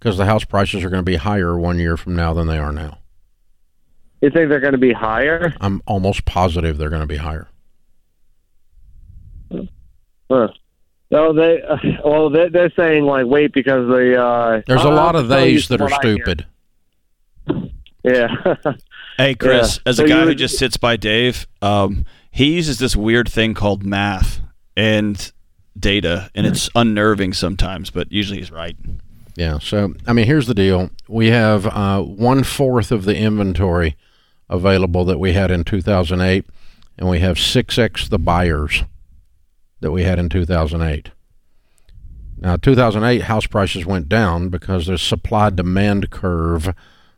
because 0.00 0.16
the 0.16 0.24
house 0.24 0.44
prices 0.44 0.82
are 0.82 0.90
going 0.90 1.04
to 1.04 1.08
be 1.10 1.16
higher 1.16 1.56
one 1.56 1.78
year 1.78 1.96
from 1.96 2.16
now 2.16 2.34
than 2.34 2.46
they 2.48 2.58
are 2.58 2.72
now. 2.72 2.98
you 4.20 4.30
think 4.30 4.48
they're 4.48 4.58
going 4.60 4.72
to 4.72 4.78
be 4.78 4.92
higher? 4.92 5.54
I'm 5.60 5.80
almost 5.86 6.24
positive 6.24 6.76
they're 6.78 6.88
going 6.90 7.02
to 7.02 7.06
be 7.06 7.18
higher. 7.18 7.46
Huh. 10.30 10.48
No, 11.10 11.32
they 11.32 11.60
uh, 11.62 11.76
well 12.04 12.30
they 12.30 12.48
they're 12.48 12.70
saying 12.70 13.04
like 13.04 13.26
wait 13.26 13.52
because 13.52 13.88
they 13.90 14.14
uh 14.14 14.62
There's 14.66 14.82
a 14.84 14.88
I'll 14.88 14.94
lot 14.94 15.16
of 15.16 15.28
tell 15.28 15.40
you 15.44 15.54
theys 15.58 15.68
that 15.68 15.80
are 15.80 15.84
what 15.84 16.04
I 16.04 16.06
hear. 16.08 16.16
stupid. 16.16 16.46
Yeah. 18.04 18.28
Hey, 19.18 19.34
Chris, 19.34 19.76
Yeah. 19.84 19.90
as 19.90 19.96
So 19.98 20.04
a 20.04 20.08
you 20.08 20.14
guy 20.14 20.24
who 20.24 20.34
just 20.34 20.56
sits 20.56 20.76
by 20.78 20.96
Dave, 20.96 21.46
um, 21.60 22.06
he 22.30 22.54
uses 22.54 22.78
this 22.78 22.96
weird 22.96 23.28
thing 23.28 23.52
called 23.52 23.84
math 23.84 24.40
and 24.76 25.30
data, 25.78 26.30
and 26.34 26.46
it's 26.46 26.70
unnerving 26.74 27.34
sometimes, 27.34 27.90
but 27.90 28.10
usually 28.10 28.38
he's 28.38 28.50
right. 28.50 28.76
Yeah. 29.36 29.58
So 29.58 29.94
I 30.06 30.12
mean, 30.12 30.26
here's 30.26 30.46
the 30.46 30.54
deal: 30.54 30.90
we 31.08 31.28
have 31.28 31.66
uh, 31.66 32.02
one 32.02 32.44
fourth 32.44 32.92
of 32.92 33.04
the 33.04 33.16
inventory 33.16 33.96
available 34.48 35.04
that 35.04 35.18
we 35.20 35.32
had 35.32 35.50
in 35.50 35.64
2008, 35.64 36.44
and 36.98 37.08
we 37.08 37.20
have 37.20 37.38
six 37.38 37.78
x 37.78 38.08
the 38.08 38.18
buyers 38.18 38.84
that 39.80 39.92
we 39.92 40.02
had 40.02 40.18
in 40.18 40.28
2008. 40.28 41.10
Now, 42.38 42.56
2008 42.56 43.22
house 43.22 43.46
prices 43.46 43.84
went 43.84 44.08
down 44.08 44.48
because 44.48 44.86
the 44.86 44.96
supply 44.96 45.50
demand 45.50 46.10
curve 46.10 46.74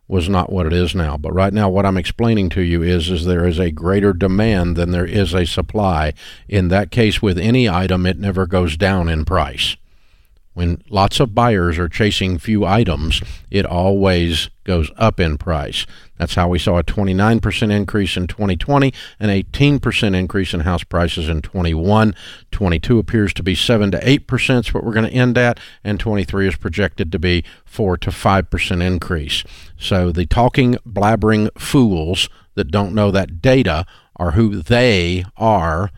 was 0.08 0.28
not 0.28 0.52
what 0.52 0.66
it 0.66 0.72
is 0.72 0.94
now. 0.94 1.16
But 1.16 1.32
right 1.32 1.52
now, 1.52 1.68
what 1.68 1.86
I'm 1.86 1.96
explaining 1.96 2.50
to 2.50 2.60
you 2.60 2.82
is, 2.82 3.08
is 3.08 3.24
there 3.24 3.46
is 3.46 3.58
a 3.58 3.70
greater 3.70 4.12
demand 4.12 4.76
than 4.76 4.90
there 4.90 5.06
is 5.06 5.32
a 5.32 5.46
supply. 5.46 6.12
In 6.48 6.68
that 6.68 6.90
case, 6.90 7.22
with 7.22 7.38
any 7.38 7.68
item, 7.68 8.04
it 8.04 8.18
never 8.18 8.46
goes 8.46 8.76
down 8.76 9.08
in 9.08 9.24
price. 9.24 9.76
When 10.54 10.82
lots 10.90 11.18
of 11.18 11.34
buyers 11.34 11.78
are 11.78 11.88
chasing 11.88 12.38
few 12.38 12.66
items, 12.66 13.22
it 13.50 13.64
always 13.64 14.50
goes 14.64 14.90
up 14.96 15.18
in 15.18 15.38
price. 15.38 15.86
That's 16.18 16.34
how 16.34 16.48
we 16.48 16.58
saw 16.58 16.78
a 16.78 16.84
29% 16.84 17.70
increase 17.70 18.16
in 18.16 18.26
2020, 18.26 18.92
an 19.18 19.28
18% 19.30 20.14
increase 20.14 20.52
in 20.52 20.60
house 20.60 20.84
prices 20.84 21.28
in 21.28 21.40
21. 21.42 22.14
22 22.50 22.98
appears 22.98 23.32
to 23.34 23.42
be 23.42 23.54
7 23.54 23.90
to 23.92 23.98
8% 23.98 24.60
is 24.60 24.74
what 24.74 24.84
we're 24.84 24.92
going 24.92 25.10
to 25.10 25.16
end 25.16 25.38
at, 25.38 25.58
and 25.82 25.98
23 25.98 26.48
is 26.48 26.56
projected 26.56 27.10
to 27.12 27.18
be 27.18 27.44
4 27.64 27.96
to 27.98 28.10
5% 28.10 28.82
increase. 28.82 29.44
So 29.78 30.12
the 30.12 30.26
talking, 30.26 30.76
blabbering 30.86 31.48
fools 31.58 32.28
that 32.54 32.70
don't 32.70 32.94
know 32.94 33.10
that 33.10 33.40
data 33.40 33.86
are 34.16 34.32
who 34.32 34.62
they 34.62 35.24
are 35.36 35.90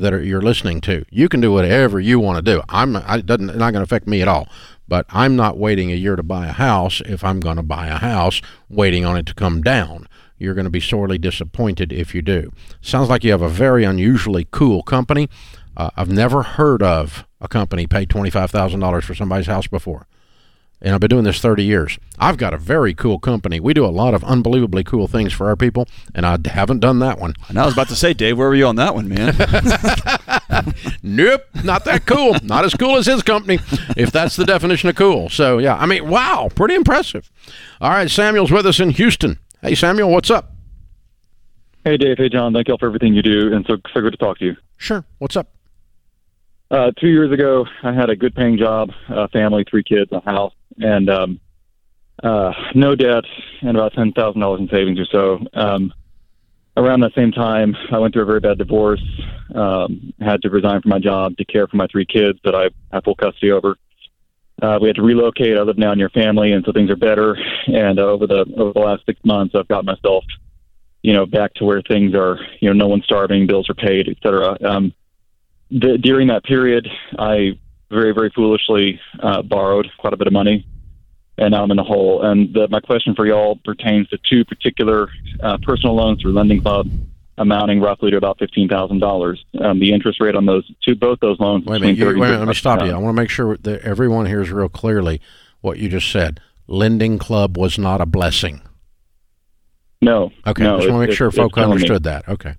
that 0.00 0.12
are, 0.12 0.22
you're 0.22 0.42
listening 0.42 0.80
to. 0.82 1.04
You 1.10 1.28
can 1.28 1.40
do 1.40 1.52
whatever 1.52 2.00
you 2.00 2.20
want 2.20 2.44
to 2.44 2.54
do. 2.54 2.62
I'm 2.68 2.96
I, 2.96 3.18
it 3.18 3.26
doesn't 3.26 3.46
not 3.46 3.72
going 3.72 3.74
to 3.74 3.82
affect 3.82 4.06
me 4.06 4.22
at 4.22 4.28
all. 4.28 4.48
But 4.86 5.04
I'm 5.10 5.36
not 5.36 5.58
waiting 5.58 5.92
a 5.92 5.96
year 5.96 6.16
to 6.16 6.22
buy 6.22 6.46
a 6.46 6.52
house 6.52 7.02
if 7.04 7.22
I'm 7.22 7.40
going 7.40 7.56
to 7.56 7.62
buy 7.62 7.88
a 7.88 7.98
house 7.98 8.40
waiting 8.70 9.04
on 9.04 9.18
it 9.18 9.26
to 9.26 9.34
come 9.34 9.60
down. 9.60 10.08
You're 10.38 10.54
going 10.54 10.64
to 10.64 10.70
be 10.70 10.80
sorely 10.80 11.18
disappointed 11.18 11.92
if 11.92 12.14
you 12.14 12.22
do. 12.22 12.52
Sounds 12.80 13.10
like 13.10 13.22
you 13.22 13.32
have 13.32 13.42
a 13.42 13.50
very 13.50 13.84
unusually 13.84 14.46
cool 14.50 14.82
company. 14.82 15.28
Uh, 15.76 15.90
I've 15.96 16.10
never 16.10 16.42
heard 16.42 16.82
of 16.82 17.26
a 17.40 17.48
company 17.48 17.86
pay 17.86 18.06
$25,000 18.06 19.02
for 19.02 19.14
somebody's 19.14 19.46
house 19.46 19.66
before. 19.66 20.06
And 20.80 20.94
I've 20.94 21.00
been 21.00 21.10
doing 21.10 21.24
this 21.24 21.40
30 21.40 21.64
years. 21.64 21.98
I've 22.18 22.36
got 22.36 22.54
a 22.54 22.56
very 22.56 22.94
cool 22.94 23.18
company. 23.18 23.58
We 23.58 23.74
do 23.74 23.84
a 23.84 23.88
lot 23.88 24.14
of 24.14 24.22
unbelievably 24.22 24.84
cool 24.84 25.08
things 25.08 25.32
for 25.32 25.48
our 25.48 25.56
people, 25.56 25.88
and 26.14 26.24
I 26.24 26.38
haven't 26.44 26.78
done 26.80 27.00
that 27.00 27.18
one. 27.18 27.34
And 27.48 27.58
I 27.58 27.64
was 27.64 27.74
about 27.74 27.88
to 27.88 27.96
say, 27.96 28.14
Dave, 28.14 28.38
where 28.38 28.48
were 28.48 28.54
you 28.54 28.66
on 28.66 28.76
that 28.76 28.94
one, 28.94 29.08
man? 29.08 29.34
Nope, 31.02 31.42
not 31.64 31.84
that 31.84 32.06
cool. 32.06 32.36
not 32.42 32.64
as 32.64 32.74
cool 32.74 32.96
as 32.96 33.06
his 33.06 33.22
company, 33.22 33.58
if 33.96 34.10
that's 34.10 34.36
the 34.36 34.44
definition 34.44 34.88
of 34.88 34.96
cool. 34.96 35.28
So, 35.28 35.58
yeah, 35.58 35.76
I 35.76 35.86
mean, 35.86 36.08
wow, 36.08 36.48
pretty 36.54 36.74
impressive. 36.74 37.30
All 37.80 37.90
right, 37.90 38.10
Samuel's 38.10 38.50
with 38.50 38.66
us 38.66 38.80
in 38.80 38.90
Houston. 38.90 39.38
Hey, 39.62 39.74
Samuel, 39.74 40.10
what's 40.10 40.30
up? 40.30 40.52
Hey, 41.84 41.96
Dave. 41.96 42.18
Hey, 42.18 42.28
John. 42.28 42.52
Thank 42.52 42.68
you 42.68 42.74
all 42.74 42.78
for 42.78 42.86
everything 42.86 43.14
you 43.14 43.22
do, 43.22 43.52
and 43.54 43.64
so 43.66 43.76
so 43.94 44.00
good 44.00 44.10
to 44.10 44.16
talk 44.16 44.38
to 44.38 44.44
you. 44.46 44.56
Sure, 44.76 45.04
what's 45.18 45.36
up? 45.36 45.48
Uh, 46.70 46.90
two 47.00 47.08
years 47.08 47.32
ago, 47.32 47.66
I 47.82 47.92
had 47.92 48.10
a 48.10 48.16
good 48.16 48.34
paying 48.34 48.58
job, 48.58 48.90
a 49.08 49.28
family, 49.28 49.64
three 49.68 49.82
kids, 49.82 50.10
a 50.12 50.20
house, 50.20 50.52
and 50.80 51.10
um, 51.10 51.40
uh, 52.22 52.52
no 52.74 52.94
debt, 52.94 53.24
and 53.62 53.76
about 53.76 53.92
ten 53.92 54.12
thousand 54.12 54.40
dollars 54.40 54.60
in 54.60 54.68
savings 54.68 54.98
or 54.98 55.06
so. 55.06 55.38
Um, 55.54 55.92
around 56.76 57.00
that 57.00 57.14
same 57.14 57.32
time, 57.32 57.76
I 57.90 57.98
went 57.98 58.14
through 58.14 58.22
a 58.22 58.26
very 58.26 58.40
bad 58.40 58.58
divorce. 58.58 59.02
Um, 59.54 60.12
had 60.20 60.42
to 60.42 60.50
resign 60.50 60.82
from 60.82 60.90
my 60.90 60.98
job 60.98 61.36
to 61.38 61.44
care 61.44 61.66
for 61.66 61.76
my 61.76 61.86
three 61.86 62.06
kids 62.06 62.38
that 62.44 62.54
I 62.54 62.70
have 62.92 63.04
full 63.04 63.14
custody 63.14 63.50
over. 63.50 63.76
Uh, 64.60 64.78
we 64.80 64.88
had 64.88 64.96
to 64.96 65.02
relocate. 65.02 65.56
I 65.56 65.62
live 65.62 65.78
now 65.78 65.94
near 65.94 66.08
family, 66.08 66.52
and 66.52 66.64
so 66.64 66.72
things 66.72 66.90
are 66.90 66.96
better. 66.96 67.38
And 67.66 67.98
uh, 67.98 68.02
over 68.02 68.26
the 68.26 68.44
over 68.56 68.72
the 68.72 68.80
last 68.80 69.06
six 69.06 69.20
months, 69.24 69.54
I've 69.54 69.68
got 69.68 69.84
myself, 69.84 70.24
you 71.02 71.12
know, 71.12 71.26
back 71.26 71.54
to 71.54 71.64
where 71.64 71.82
things 71.82 72.14
are. 72.14 72.38
You 72.60 72.68
know, 72.68 72.74
no 72.74 72.88
one's 72.88 73.04
starving, 73.04 73.46
bills 73.46 73.70
are 73.70 73.74
paid, 73.74 74.08
et 74.08 74.16
cetera. 74.22 74.56
Um, 74.64 74.92
the, 75.70 75.98
during 75.98 76.28
that 76.28 76.44
period, 76.44 76.88
I 77.18 77.58
very, 77.90 78.12
very 78.12 78.30
foolishly 78.34 79.00
uh, 79.20 79.42
borrowed 79.42 79.88
quite 79.98 80.12
a 80.12 80.16
bit 80.16 80.26
of 80.26 80.32
money, 80.32 80.66
and 81.38 81.52
now 81.52 81.62
I'm 81.62 81.70
in 81.70 81.76
the 81.76 81.84
hole. 81.84 82.22
And 82.22 82.52
the, 82.54 82.68
my 82.68 82.80
question 82.80 83.14
for 83.14 83.26
y'all 83.26 83.56
pertains 83.64 84.08
to 84.08 84.18
two 84.28 84.44
particular 84.44 85.08
uh, 85.42 85.58
personal 85.62 85.94
loans 85.94 86.20
through 86.20 86.32
Lending 86.32 86.60
Club, 86.60 86.88
amounting 87.38 87.80
roughly 87.80 88.10
to 88.10 88.16
about 88.16 88.38
fifteen 88.38 88.68
thousand 88.68 88.98
dollars. 88.98 89.42
Um, 89.60 89.78
the 89.80 89.92
interest 89.92 90.20
rate 90.20 90.34
on 90.34 90.46
those 90.46 90.70
two, 90.84 90.94
both 90.94 91.20
those 91.20 91.38
loans, 91.40 91.64
Wait 91.66 91.76
a 91.76 91.80
minute. 91.80 91.96
You, 91.98 92.06
wait 92.06 92.14
a 92.16 92.18
minute 92.18 92.38
let 92.40 92.48
me 92.48 92.54
stop 92.54 92.82
you. 92.84 92.90
I 92.92 92.98
want 92.98 93.16
to 93.16 93.20
make 93.22 93.30
sure 93.30 93.56
that 93.58 93.80
everyone 93.82 94.26
hears 94.26 94.50
real 94.50 94.68
clearly 94.68 95.20
what 95.60 95.78
you 95.78 95.88
just 95.88 96.10
said. 96.10 96.40
Lending 96.66 97.18
Club 97.18 97.56
was 97.56 97.78
not 97.78 98.00
a 98.00 98.06
blessing. 98.06 98.60
No, 100.00 100.30
Okay, 100.46 100.62
no, 100.62 100.76
just 100.78 100.90
want 100.90 101.02
to 101.02 101.08
make 101.08 101.16
sure 101.16 101.30
folks 101.30 101.36
folk 101.36 101.54
killing 101.54 101.70
me. 101.70 101.74
understood 101.74 102.04
that. 102.04 102.28
Okay, 102.28 102.54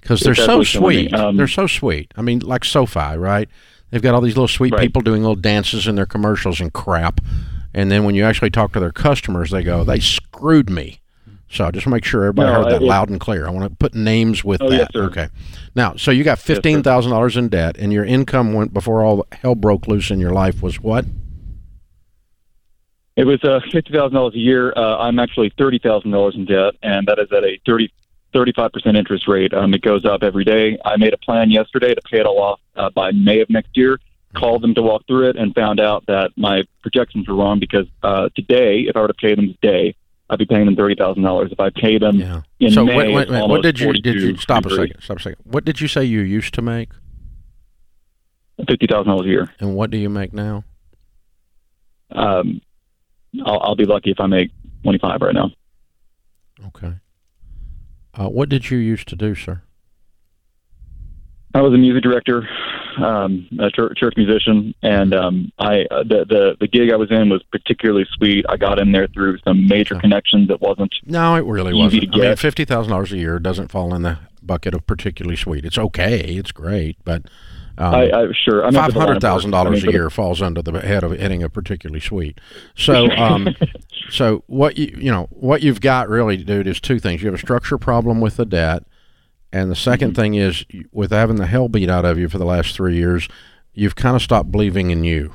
because 0.00 0.20
they're 0.20 0.34
so 0.34 0.60
absolutely 0.60 0.66
killing 0.68 1.04
me. 1.04 1.08
sweet. 1.08 1.14
Um, 1.20 1.36
they're 1.36 1.46
so 1.48 1.66
sweet. 1.66 2.12
I 2.16 2.20
mean, 2.22 2.40
like 2.40 2.64
SoFi, 2.64 3.16
right? 3.16 3.48
They've 3.90 4.02
got 4.02 4.14
all 4.14 4.20
these 4.20 4.36
little 4.36 4.48
sweet 4.48 4.72
Right. 4.72 4.82
people 4.82 5.00
doing 5.02 5.22
little 5.22 5.34
dances 5.36 5.86
in 5.86 5.94
their 5.94 6.06
commercials 6.06 6.60
and 6.60 6.72
crap. 6.72 7.20
And 7.74 7.90
then 7.90 8.04
when 8.04 8.14
you 8.14 8.24
actually 8.24 8.50
talk 8.50 8.72
to 8.72 8.80
their 8.80 8.92
customers, 8.92 9.50
they 9.50 9.62
go, 9.62 9.84
"They 9.84 10.00
screwed 10.00 10.68
me. 10.70 11.00
So 11.50 11.64
I 11.64 11.70
just 11.70 11.86
make 11.86 12.04
sure 12.04 12.24
everybody 12.24 12.50
No, 12.52 12.62
heard 12.64 12.72
that 12.72 12.82
I- 12.82 12.84
loud 12.84 13.08
and 13.08 13.18
clear. 13.18 13.46
I 13.46 13.50
want 13.50 13.70
to 13.70 13.74
put 13.76 13.94
names 13.94 14.44
with 14.44 14.60
Oh, 14.62 14.68
that. 14.68 14.90
yes. 14.94 15.02
Okay. 15.02 15.28
Now, 15.74 15.94
so 15.96 16.10
you 16.10 16.22
got 16.24 16.38
fifteen 16.38 16.82
thousand 16.82 17.10
dollars 17.12 17.36
in 17.38 17.48
debt, 17.48 17.76
and 17.78 17.90
your 17.92 18.04
income 18.04 18.52
went 18.52 18.74
before 18.74 19.02
all 19.02 19.26
hell 19.32 19.54
broke 19.54 19.86
loose 19.88 20.10
in 20.10 20.20
your 20.20 20.32
life 20.32 20.62
was 20.62 20.80
what? 20.82 21.06
It 23.16 23.24
was 23.26 23.42
uh, 23.42 23.60
fifty 23.72 23.92
thousand 23.92 24.14
dollars 24.14 24.34
a 24.34 24.38
year. 24.38 24.72
Uh, 24.76 24.98
I'm 24.98 25.18
actually 25.18 25.50
thirty 25.58 25.78
thousand 25.78 26.10
dollars 26.10 26.34
in 26.36 26.44
debt, 26.44 26.74
and 26.82 27.06
that 27.08 27.18
is 27.18 27.28
at 27.36 27.44
a 27.44 27.58
30, 27.66 27.90
35 28.32 28.72
percent 28.72 28.96
interest 28.96 29.26
rate. 29.28 29.52
Um, 29.54 29.72
it 29.74 29.82
goes 29.82 30.04
up 30.04 30.22
every 30.22 30.44
day. 30.44 30.78
I 30.84 30.96
made 30.96 31.14
a 31.14 31.18
plan 31.18 31.50
yesterday 31.50 31.94
to 31.94 32.00
pay 32.10 32.18
it 32.20 32.26
all 32.26 32.40
off 32.40 32.60
uh, 32.76 32.90
by 32.90 33.10
May 33.12 33.40
of 33.40 33.50
next 33.50 33.76
year. 33.76 33.98
Called 34.36 34.62
them 34.62 34.74
to 34.74 34.82
walk 34.82 35.06
through 35.06 35.30
it, 35.30 35.36
and 35.36 35.54
found 35.54 35.80
out 35.80 36.04
that 36.06 36.32
my 36.36 36.62
projections 36.82 37.26
were 37.26 37.34
wrong 37.34 37.58
because 37.58 37.86
uh, 38.02 38.28
today, 38.36 38.80
if 38.86 38.94
I 38.94 39.00
were 39.00 39.08
to 39.08 39.14
pay 39.14 39.34
them 39.34 39.56
today, 39.60 39.94
I'd 40.28 40.38
be 40.38 40.44
paying 40.44 40.66
them 40.66 40.76
thirty 40.76 40.94
thousand 40.94 41.22
dollars. 41.22 41.50
If 41.50 41.58
I 41.58 41.70
pay 41.70 41.96
them 41.98 42.20
Yeah. 42.20 42.42
in 42.60 42.70
so 42.70 42.84
May, 42.84 42.94
wait, 42.94 43.14
wait, 43.14 43.30
wait, 43.30 43.48
what 43.48 43.62
did 43.62 43.80
you 43.80 43.90
did 43.94 44.14
you 44.16 44.20
42, 44.36 44.36
stop 44.42 44.66
a 44.66 44.70
second? 44.70 45.00
Stop 45.00 45.16
a 45.18 45.22
second. 45.22 45.38
What 45.44 45.64
did 45.64 45.80
you 45.80 45.88
say 45.88 46.04
you 46.04 46.20
used 46.20 46.52
to 46.54 46.62
make, 46.62 46.90
Fifty 48.68 48.86
thousand 48.86 49.08
dollars 49.08 49.24
a 49.26 49.30
year. 49.30 49.54
and 49.60 49.74
what 49.74 49.90
do 49.90 49.96
you 49.96 50.10
make 50.10 50.34
now? 50.34 50.62
Um, 52.10 52.60
I'll, 53.46 53.60
I'll 53.60 53.76
be 53.76 53.84
lucky 53.86 54.10
if 54.10 54.20
I 54.20 54.26
make 54.26 54.50
twenty 54.82 54.98
five 54.98 55.22
right 55.22 55.34
now. 55.34 55.50
Okay. 56.66 56.92
Uh, 58.18 58.28
what 58.28 58.48
did 58.48 58.70
you 58.70 58.78
used 58.78 59.06
to 59.08 59.16
do, 59.16 59.34
sir? 59.34 59.62
I 61.54 61.62
was 61.62 61.72
a 61.72 61.78
music 61.78 62.02
director, 62.02 62.46
um, 63.02 63.48
a 63.58 63.70
church, 63.70 63.96
church 63.96 64.14
musician, 64.16 64.74
and 64.82 65.14
um, 65.14 65.52
I 65.58 65.82
uh, 65.90 66.02
the, 66.02 66.26
the 66.28 66.56
the 66.60 66.66
gig 66.68 66.92
I 66.92 66.96
was 66.96 67.10
in 67.10 67.30
was 67.30 67.42
particularly 67.50 68.04
sweet. 68.16 68.44
I 68.48 68.56
got 68.58 68.78
in 68.78 68.92
there 68.92 69.06
through 69.08 69.38
some 69.46 69.66
major 69.66 69.94
Okay. 69.94 70.02
connections. 70.02 70.50
It 70.50 70.60
wasn't 70.60 70.92
No, 71.06 71.36
it 71.36 71.44
really 71.44 71.70
Easy 71.72 72.00
wasn't. 72.00 72.12
to 72.12 72.20
I 72.22 72.28
mean, 72.28 72.36
fifty 72.36 72.64
thousand 72.66 72.90
dollars 72.90 73.12
a 73.12 73.16
year 73.18 73.38
doesn't 73.38 73.68
fall 73.68 73.94
in 73.94 74.02
the 74.02 74.18
bucket 74.42 74.74
of 74.74 74.86
particularly 74.86 75.36
sweet. 75.36 75.64
It's 75.64 75.78
okay. 75.78 76.20
It's 76.20 76.52
great, 76.52 76.96
but 77.04 77.22
um, 77.78 77.94
I, 77.94 78.10
I 78.10 78.26
sure 78.44 78.64
I'm 78.64 78.74
five 78.74 78.92
hundred 78.92 79.20
thousand 79.20 79.52
dollars 79.52 79.84
a 79.84 79.90
year 79.90 80.10
falls 80.10 80.42
under 80.42 80.60
the 80.62 80.80
head 80.80 81.04
of 81.04 81.12
hitting 81.12 81.42
a 81.42 81.48
particularly 81.48 82.00
sweet. 82.00 82.40
So, 82.74 83.08
um, 83.12 83.54
so 84.10 84.42
what 84.48 84.76
you 84.76 84.94
you 84.98 85.10
know 85.10 85.28
what 85.30 85.62
you've 85.62 85.80
got 85.80 86.08
really, 86.08 86.36
dude, 86.36 86.66
is 86.66 86.80
two 86.80 86.98
things. 86.98 87.22
You 87.22 87.28
have 87.28 87.34
a 87.36 87.38
structure 87.38 87.78
problem 87.78 88.20
with 88.20 88.36
the 88.36 88.44
debt, 88.44 88.82
and 89.52 89.70
the 89.70 89.76
2nd 89.76 90.14
thing 90.16 90.34
is 90.34 90.64
with 90.92 91.12
having 91.12 91.36
the 91.36 91.46
hell 91.46 91.68
beat 91.68 91.88
out 91.88 92.04
of 92.04 92.18
you 92.18 92.28
for 92.28 92.38
the 92.38 92.44
last 92.44 92.74
three 92.74 92.96
years, 92.96 93.28
you've 93.72 93.96
kind 93.96 94.16
of 94.16 94.22
stopped 94.22 94.50
believing 94.50 94.90
in 94.90 95.04
you. 95.04 95.32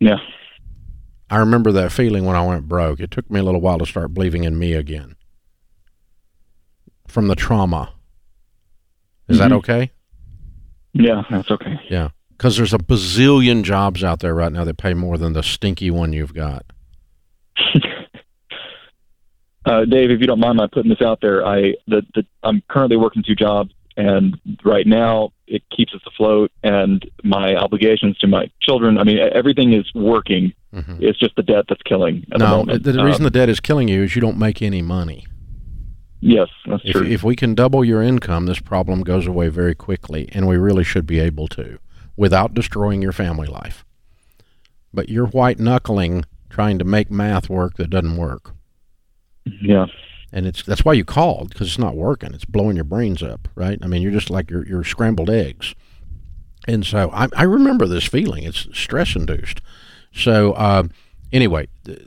Yeah, 0.00 0.18
I 1.30 1.36
remember 1.36 1.70
that 1.72 1.92
feeling 1.92 2.24
when 2.24 2.34
I 2.36 2.46
went 2.46 2.66
broke. 2.66 3.00
It 3.00 3.10
took 3.10 3.30
me 3.30 3.40
a 3.40 3.42
little 3.42 3.60
while 3.60 3.78
to 3.78 3.86
start 3.86 4.14
believing 4.14 4.44
in 4.44 4.58
me 4.58 4.72
again 4.72 5.16
from 7.08 7.28
the 7.28 7.34
trauma. 7.36 7.92
Is 9.28 9.38
that 9.38 9.50
Mhm. 9.50 9.56
okay? 9.56 9.90
Yeah, 10.94 11.22
that's 11.30 11.50
okay. 11.50 11.78
Yeah. 11.90 12.08
Because 12.30 12.56
there's 12.56 12.74
a 12.74 12.78
bazillion 12.78 13.62
jobs 13.62 14.02
out 14.02 14.18
there 14.20 14.34
right 14.34 14.50
now 14.52 14.64
that 14.64 14.76
pay 14.78 14.94
more 14.94 15.16
than 15.18 15.34
the 15.34 15.42
stinky 15.42 15.90
one 15.90 16.12
you've 16.12 16.34
got. 16.34 16.64
Uh, 19.66 19.86
Dave, 19.86 20.10
if 20.10 20.20
you 20.20 20.26
don't 20.26 20.40
mind 20.40 20.58
my 20.58 20.66
putting 20.66 20.90
this 20.90 21.00
out 21.00 21.20
there, 21.22 21.42
I 21.46 21.72
the, 21.88 22.02
the 22.14 22.26
I'm 22.42 22.62
currently 22.68 22.98
working 22.98 23.22
two 23.22 23.34
jobs, 23.34 23.72
and 23.96 24.38
right 24.62 24.86
now 24.86 25.32
it 25.46 25.62
keeps 25.74 25.94
us 25.94 26.02
afloat, 26.06 26.52
and 26.62 27.02
my 27.22 27.54
obligations 27.56 28.18
to 28.18 28.26
my 28.26 28.50
children. 28.60 28.98
I 28.98 29.04
mean, 29.04 29.18
everything 29.18 29.72
is 29.72 29.90
working. 29.94 30.52
Mhm. 30.74 31.00
It's 31.00 31.18
just 31.18 31.34
the 31.36 31.42
debt 31.42 31.64
that's 31.66 31.80
killing 31.84 32.26
at 32.30 32.40
the 32.40 32.44
No, 32.44 32.56
moment. 32.58 32.82
the, 32.82 32.92
the 32.92 33.04
reason 33.04 33.22
the 33.22 33.30
debt 33.30 33.48
is 33.48 33.58
killing 33.58 33.88
you 33.88 34.02
is 34.02 34.14
you 34.14 34.20
don't 34.20 34.36
make 34.38 34.60
any 34.60 34.82
money. 34.82 35.24
Yes, 36.24 36.48
that's 36.66 36.82
If, 36.84 36.92
true. 36.92 37.06
if 37.06 37.22
we 37.22 37.36
can 37.36 37.54
double 37.54 37.84
your 37.84 38.02
income, 38.02 38.46
this 38.46 38.58
problem 38.60 39.02
goes 39.02 39.26
away 39.26 39.48
very 39.48 39.74
quickly, 39.74 40.28
and 40.32 40.46
we 40.48 40.56
really 40.56 40.84
should 40.84 41.06
be 41.06 41.20
able 41.20 41.48
to 41.48 41.78
without 42.16 42.54
destroying 42.54 43.02
your 43.02 43.12
family 43.12 43.46
life. 43.46 43.84
But 44.92 45.08
you're 45.08 45.26
white 45.26 45.58
knuckling 45.58 46.24
trying 46.48 46.78
to 46.78 46.84
make 46.84 47.10
math 47.10 47.48
work 47.50 47.76
that 47.76 47.90
doesn't 47.90 48.16
work. 48.16 48.52
yeah. 49.44 49.86
and 50.32 50.46
it's 50.46 50.62
that's 50.62 50.84
why 50.84 50.92
you 50.94 51.04
called 51.04 51.50
because 51.50 51.66
it's 51.68 51.78
not 51.78 51.96
working. 51.96 52.32
It's 52.32 52.44
blowing 52.44 52.76
your 52.76 52.84
brains 52.84 53.22
up, 53.22 53.48
right? 53.54 53.78
I 53.82 53.86
mean, 53.86 54.02
you're 54.02 54.12
just 54.12 54.30
like 54.30 54.50
you're, 54.50 54.66
you're 54.66 54.84
scrambled 54.84 55.30
eggs. 55.30 55.74
And 56.66 56.86
so 56.86 57.10
I, 57.12 57.28
I 57.36 57.42
remember 57.42 57.86
this 57.86 58.04
feeling. 58.04 58.44
It's 58.44 58.66
stress 58.72 59.14
induced. 59.16 59.60
So 60.12 60.52
uh, 60.52 60.84
anyway, 61.32 61.68
th- 61.84 62.06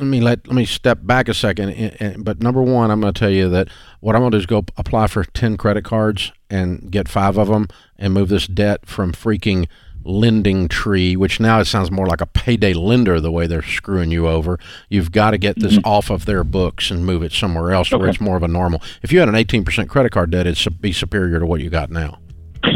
let 0.00 0.06
me 0.06 0.20
let 0.20 0.46
let 0.46 0.56
me 0.56 0.64
step 0.64 1.00
back 1.02 1.28
a 1.28 1.34
second. 1.34 1.70
And, 1.70 1.96
and, 2.00 2.24
but 2.24 2.42
number 2.42 2.62
one, 2.62 2.90
I'm 2.90 3.00
going 3.00 3.12
to 3.12 3.18
tell 3.18 3.30
you 3.30 3.48
that 3.50 3.68
what 4.00 4.16
I'm 4.16 4.22
going 4.22 4.32
to 4.32 4.38
do 4.38 4.40
is 4.40 4.46
go 4.46 4.64
apply 4.76 5.06
for 5.08 5.24
ten 5.24 5.56
credit 5.56 5.84
cards 5.84 6.32
and 6.48 6.90
get 6.90 7.08
five 7.08 7.36
of 7.36 7.48
them 7.48 7.68
and 7.98 8.14
move 8.14 8.30
this 8.30 8.46
debt 8.46 8.86
from 8.86 9.12
freaking 9.12 9.68
lending 10.02 10.68
tree, 10.68 11.16
which 11.16 11.38
now 11.38 11.60
it 11.60 11.66
sounds 11.66 11.90
more 11.90 12.06
like 12.06 12.22
a 12.22 12.26
payday 12.26 12.72
lender 12.72 13.20
the 13.20 13.30
way 13.30 13.46
they're 13.46 13.62
screwing 13.62 14.10
you 14.10 14.26
over. 14.26 14.58
You've 14.88 15.12
got 15.12 15.32
to 15.32 15.38
get 15.38 15.60
this 15.60 15.74
mm-hmm. 15.74 15.86
off 15.86 16.10
of 16.10 16.24
their 16.24 16.42
books 16.42 16.90
and 16.90 17.04
move 17.04 17.22
it 17.22 17.32
somewhere 17.32 17.72
else 17.72 17.92
where 17.92 18.08
it's 18.08 18.20
more 18.20 18.38
of 18.38 18.42
a 18.42 18.48
normal. 18.48 18.82
If 19.02 19.12
you 19.12 19.20
had 19.20 19.28
an 19.28 19.34
18% 19.34 19.88
credit 19.88 20.10
card 20.10 20.30
debt, 20.30 20.46
it'd 20.46 20.80
be 20.80 20.92
superior 20.92 21.38
to 21.38 21.44
what 21.44 21.60
you 21.60 21.68
got 21.68 21.90
now. 21.90 22.18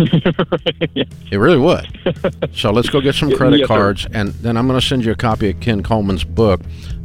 It 1.31 1.39
really 1.39 1.59
would. 1.59 1.87
so 2.53 2.71
let's 2.71 2.89
go 2.89 3.01
get 3.01 3.17
some 3.17 3.35
credit 3.35 3.61
sir. 3.61 3.67
cards, 3.67 4.07
and 4.13 4.29
then 4.35 4.57
I'm 4.57 4.69
going 4.69 4.79
to 4.79 4.87
send 4.87 5.05
you 5.05 5.11
a 5.11 5.17
copy 5.17 5.51
of 5.51 5.59
Ken 5.59 5.83
Coleman's 5.83 6.23
book. 6.23 6.61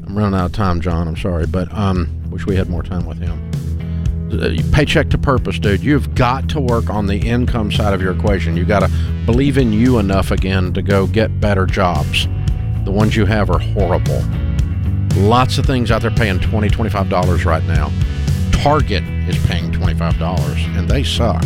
I'm 0.10 0.18
running 0.18 0.40
out 0.40 0.48
of 0.48 0.54
time, 0.54 0.82
John. 0.82 1.08
I'm 1.08 1.16
sorry, 1.16 1.46
but 1.46 1.72
um, 1.72 2.10
wish 2.32 2.48
we 2.48 2.56
had 2.56 2.68
more 2.68 2.82
time 2.82 3.06
with 3.06 3.20
him. 3.20 3.52
Uh, 4.34 4.58
paycheck 4.74 5.12
to 5.12 5.20
purpose, 5.20 5.60
dude. 5.60 5.84
You've 5.84 6.16
got 6.16 6.50
to 6.50 6.60
work 6.60 6.90
on 6.90 7.06
the 7.06 7.18
income 7.18 7.72
side 7.72 7.94
of 7.94 8.02
your 8.02 8.14
equation. 8.14 8.58
You 8.58 8.66
got 8.66 8.80
to 8.80 8.90
believe 9.28 9.60
in 9.60 9.72
you 9.72 10.00
enough 10.00 10.32
again 10.32 10.74
to 10.74 10.82
go 10.82 11.06
get 11.06 11.40
better 11.40 11.68
jobs. 11.68 12.28
The 12.86 12.92
ones 12.92 13.16
you 13.16 13.28
have 13.28 13.52
are 13.52 13.60
horrible. 13.60 14.24
Lots 15.16 15.60
of 15.60 15.68
things 15.68 15.92
out 15.92 16.02
there 16.02 16.10
paying 16.10 16.40
$20, 16.40 16.70
$25 16.70 17.46
right 17.46 17.64
now. 17.66 17.92
Target 18.52 19.04
is 19.30 19.38
paying 19.46 19.72
$25, 19.72 20.76
and 20.76 20.90
they 20.90 21.04
suck. 21.04 21.44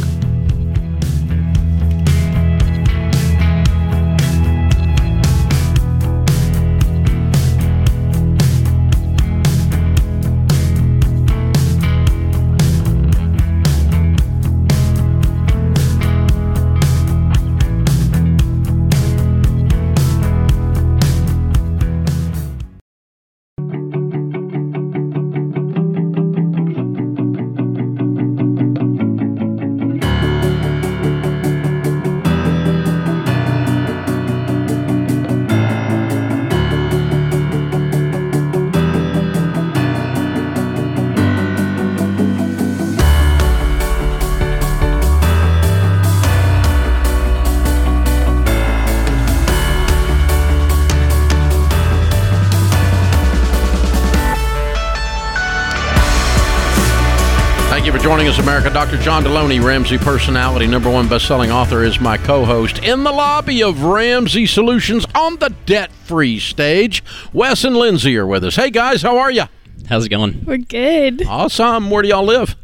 Dr. 58.94 59.06
John 59.06 59.24
Delony, 59.24 59.60
Ramsey 59.60 59.98
personality, 59.98 60.68
number 60.68 60.88
one 60.88 61.10
best-selling 61.10 61.50
author, 61.50 61.84
is 61.84 62.00
my 62.00 62.16
co-host 62.16 62.78
in 62.84 63.04
the 63.04 63.12
lobby 63.12 63.64
of 63.64 63.82
Ramsey 63.82 64.46
Solutions 64.46 65.04
on 65.16 65.38
the 65.38 65.50
debt-free 65.66 66.38
stage. 66.38 67.04
Wes 67.34 67.64
and 67.64 67.76
Lindsay 67.76 68.16
are 68.18 68.28
with 68.28 68.44
us. 68.44 68.56
Hey 68.56 68.70
guys, 68.70 69.02
how 69.02 69.18
are 69.18 69.32
you? 69.32 69.46
How's 69.90 70.06
it 70.06 70.10
going? 70.10 70.44
We're 70.46 70.58
good. 70.60 71.26
Awesome. 71.26 71.90
Where 71.90 72.04
do 72.04 72.10
y'all 72.10 72.24
live? 72.24 72.56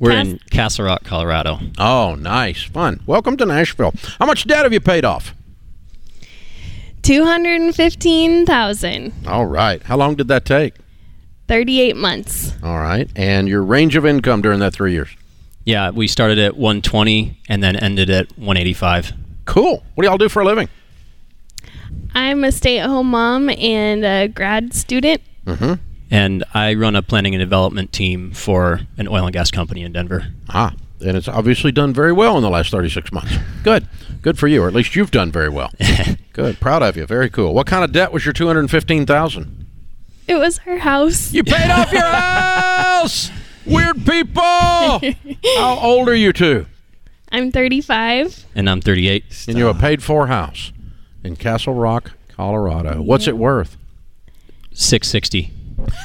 We're 0.00 0.10
Cass- 0.10 0.26
in 0.26 0.38
Castle 0.50 0.86
Rock, 0.86 1.04
Colorado. 1.04 1.60
Oh, 1.78 2.16
nice, 2.16 2.64
fun. 2.64 3.00
Welcome 3.06 3.36
to 3.36 3.46
Nashville. 3.46 3.94
How 4.18 4.26
much 4.26 4.48
debt 4.48 4.64
have 4.64 4.72
you 4.72 4.80
paid 4.80 5.04
off? 5.04 5.36
Two 7.02 7.24
hundred 7.24 7.60
and 7.60 7.76
fifteen 7.76 8.44
thousand. 8.44 9.12
All 9.24 9.46
right. 9.46 9.80
How 9.84 9.96
long 9.96 10.16
did 10.16 10.26
that 10.26 10.44
take? 10.44 10.74
Thirty-eight 11.46 11.96
months. 11.96 12.54
All 12.60 12.80
right. 12.80 13.08
And 13.14 13.48
your 13.48 13.62
range 13.62 13.94
of 13.94 14.04
income 14.04 14.42
during 14.42 14.58
that 14.58 14.72
three 14.72 14.90
years? 14.94 15.10
Yeah, 15.64 15.90
we 15.90 16.08
started 16.08 16.38
at 16.38 16.56
120 16.56 17.38
and 17.48 17.62
then 17.62 17.76
ended 17.76 18.10
at 18.10 18.28
185. 18.38 19.12
Cool. 19.44 19.82
What 19.94 20.02
do 20.02 20.08
y'all 20.08 20.18
do 20.18 20.28
for 20.28 20.40
a 20.40 20.44
living? 20.44 20.68
I'm 22.14 22.44
a 22.44 22.52
stay-at-home 22.52 23.10
mom 23.10 23.50
and 23.50 24.04
a 24.04 24.28
grad 24.28 24.74
student. 24.74 25.22
Mm-hmm. 25.46 25.74
and 26.10 26.44
I 26.52 26.74
run 26.74 26.94
a 26.94 27.02
planning 27.02 27.34
and 27.34 27.40
development 27.40 27.92
team 27.92 28.32
for 28.32 28.80
an 28.98 29.08
oil 29.08 29.24
and 29.24 29.32
gas 29.32 29.50
company 29.50 29.82
in 29.82 29.92
Denver. 29.92 30.26
Ah, 30.50 30.74
and 31.00 31.16
it's 31.16 31.28
obviously 31.28 31.72
done 31.72 31.94
very 31.94 32.12
well 32.12 32.36
in 32.36 32.42
the 32.42 32.50
last 32.50 32.70
36 32.70 33.10
months. 33.10 33.32
Good. 33.64 33.88
Good 34.22 34.38
for 34.38 34.46
you, 34.48 34.62
or 34.62 34.68
at 34.68 34.74
least 34.74 34.94
you've 34.94 35.10
done 35.10 35.32
very 35.32 35.48
well. 35.48 35.70
Good. 36.34 36.60
Proud 36.60 36.82
of 36.82 36.96
you. 36.96 37.06
Very 37.06 37.30
cool. 37.30 37.54
What 37.54 37.66
kind 37.66 37.82
of 37.84 37.90
debt 37.92 38.12
was 38.12 38.24
your 38.26 38.34
215000 38.34 39.66
It 40.28 40.34
was 40.34 40.60
our 40.66 40.76
house. 40.78 41.32
You 41.32 41.42
paid 41.42 41.70
off 41.70 41.90
your 41.90 42.02
house! 42.04 43.30
Weird 43.66 44.04
people! 44.06 44.40
How 45.56 45.78
old 45.80 46.08
are 46.08 46.14
you 46.14 46.32
two? 46.32 46.66
I'm 47.32 47.52
35. 47.52 48.46
And 48.54 48.68
I'm 48.68 48.80
38. 48.80 49.44
In 49.48 49.56
your 49.56 49.74
paid 49.74 50.02
for 50.02 50.26
house 50.26 50.72
in 51.22 51.36
Castle 51.36 51.74
Rock, 51.74 52.12
Colorado. 52.28 53.00
What's 53.02 53.26
it 53.28 53.36
worth? 53.36 53.76
660. 54.72 55.52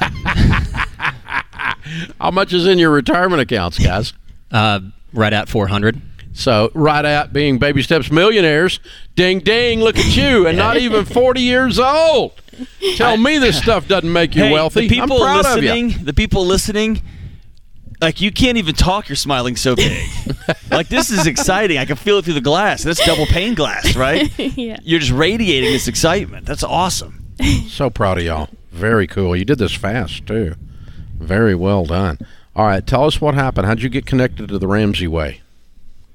How 2.20 2.30
much 2.30 2.52
is 2.52 2.66
in 2.66 2.78
your 2.78 2.90
retirement 2.90 3.40
accounts, 3.42 3.78
guys? 3.78 4.12
Uh, 4.48 4.78
right 5.12 5.32
at 5.32 5.48
400. 5.48 6.00
So, 6.32 6.70
right 6.72 7.04
at 7.04 7.32
being 7.32 7.58
Baby 7.58 7.82
Steps 7.82 8.12
millionaires, 8.12 8.78
ding 9.16 9.40
ding, 9.40 9.80
look 9.80 9.98
at 9.98 10.16
you, 10.16 10.46
and 10.46 10.56
not 10.56 10.76
even 10.76 11.04
40 11.04 11.40
years 11.40 11.80
old. 11.80 12.32
Tell 12.94 13.16
me 13.16 13.38
this 13.38 13.58
stuff 13.58 13.88
doesn't 13.88 14.10
make 14.10 14.36
you 14.36 14.44
Hey, 14.44 14.52
wealthy. 14.52 14.82
The 14.82 14.88
people 14.88 15.20
I'm 15.20 15.42
proud 15.42 15.58
of 15.58 15.64
you. 15.64 15.90
the 15.90 16.12
people 16.12 16.46
listening, 16.46 17.02
like 18.00 18.20
you 18.20 18.30
can't 18.30 18.58
even 18.58 18.74
talk. 18.74 19.08
You're 19.08 19.16
smiling 19.16 19.56
so 19.56 19.76
big. 19.76 20.08
like 20.70 20.88
this 20.88 21.10
is 21.10 21.26
exciting. 21.26 21.78
I 21.78 21.84
can 21.84 21.96
feel 21.96 22.18
it 22.18 22.24
through 22.24 22.34
the 22.34 22.40
glass. 22.40 22.82
That's 22.82 23.04
double 23.04 23.26
pane 23.26 23.54
glass, 23.54 23.96
right? 23.96 24.30
yeah. 24.56 24.78
You're 24.82 25.00
just 25.00 25.12
radiating 25.12 25.72
this 25.72 25.88
excitement. 25.88 26.46
That's 26.46 26.64
awesome. 26.64 27.22
So 27.68 27.90
proud 27.90 28.16
of 28.16 28.24
y'all. 28.24 28.48
Very 28.72 29.06
cool. 29.06 29.36
You 29.36 29.44
did 29.44 29.58
this 29.58 29.74
fast, 29.74 30.26
too. 30.26 30.54
Very 31.18 31.54
well 31.54 31.84
done. 31.84 32.18
All 32.54 32.64
right, 32.64 32.86
tell 32.86 33.04
us 33.04 33.20
what 33.20 33.34
happened. 33.34 33.66
How'd 33.66 33.82
you 33.82 33.90
get 33.90 34.06
connected 34.06 34.48
to 34.48 34.58
the 34.58 34.66
Ramsey 34.66 35.06
Way? 35.06 35.42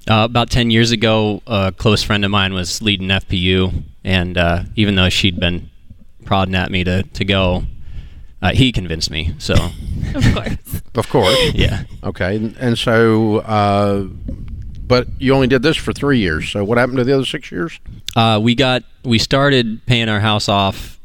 Uh, 0.10 0.26
about 0.26 0.50
10 0.50 0.72
years 0.72 0.89
ago, 0.89 1.44
a 1.46 1.72
close 1.72 2.02
friend 2.02 2.26
of 2.26 2.32
mine 2.32 2.54
was 2.56 2.82
leading 2.82 3.10
FPU, 3.10 3.84
and 4.04 4.38
uh, 4.38 4.63
even 4.76 4.96
though 4.96 5.10
she'd 5.10 5.39
been 5.39 5.70
prodding 6.26 6.56
at 6.56 6.72
me 6.72 6.84
to, 6.84 7.04
to 7.04 7.24
go, 7.24 7.65
uh, 8.41 8.51
he 8.54 8.71
convinced 8.71 9.12
me. 9.12 9.34
So, 9.38 9.54
Of 10.15 10.34
course. 10.34 10.82
Of 10.95 11.10
course. 11.10 11.54
yeah. 11.54 11.84
Okay, 12.04 12.36
and, 12.36 12.56
and 12.58 12.77
so, 12.77 13.38
uh, 13.39 14.04
but 14.88 15.08
you 15.19 15.34
only 15.34 15.47
did 15.47 15.62
this 15.62 15.77
for 15.77 15.93
three 15.93 16.19
years. 16.19 16.49
So 16.49 16.63
what 16.63 16.77
happened 16.77 16.97
to 16.97 17.04
the 17.04 17.13
other 17.13 17.25
six 17.25 17.51
years? 17.51 17.80
Uh, 18.15 18.39
we 18.41 18.56
got 18.56 18.84
we 19.04 19.17
started 19.19 19.86
paying 19.86 20.10
our 20.10 20.19
house 20.19 20.49
off 20.49 20.99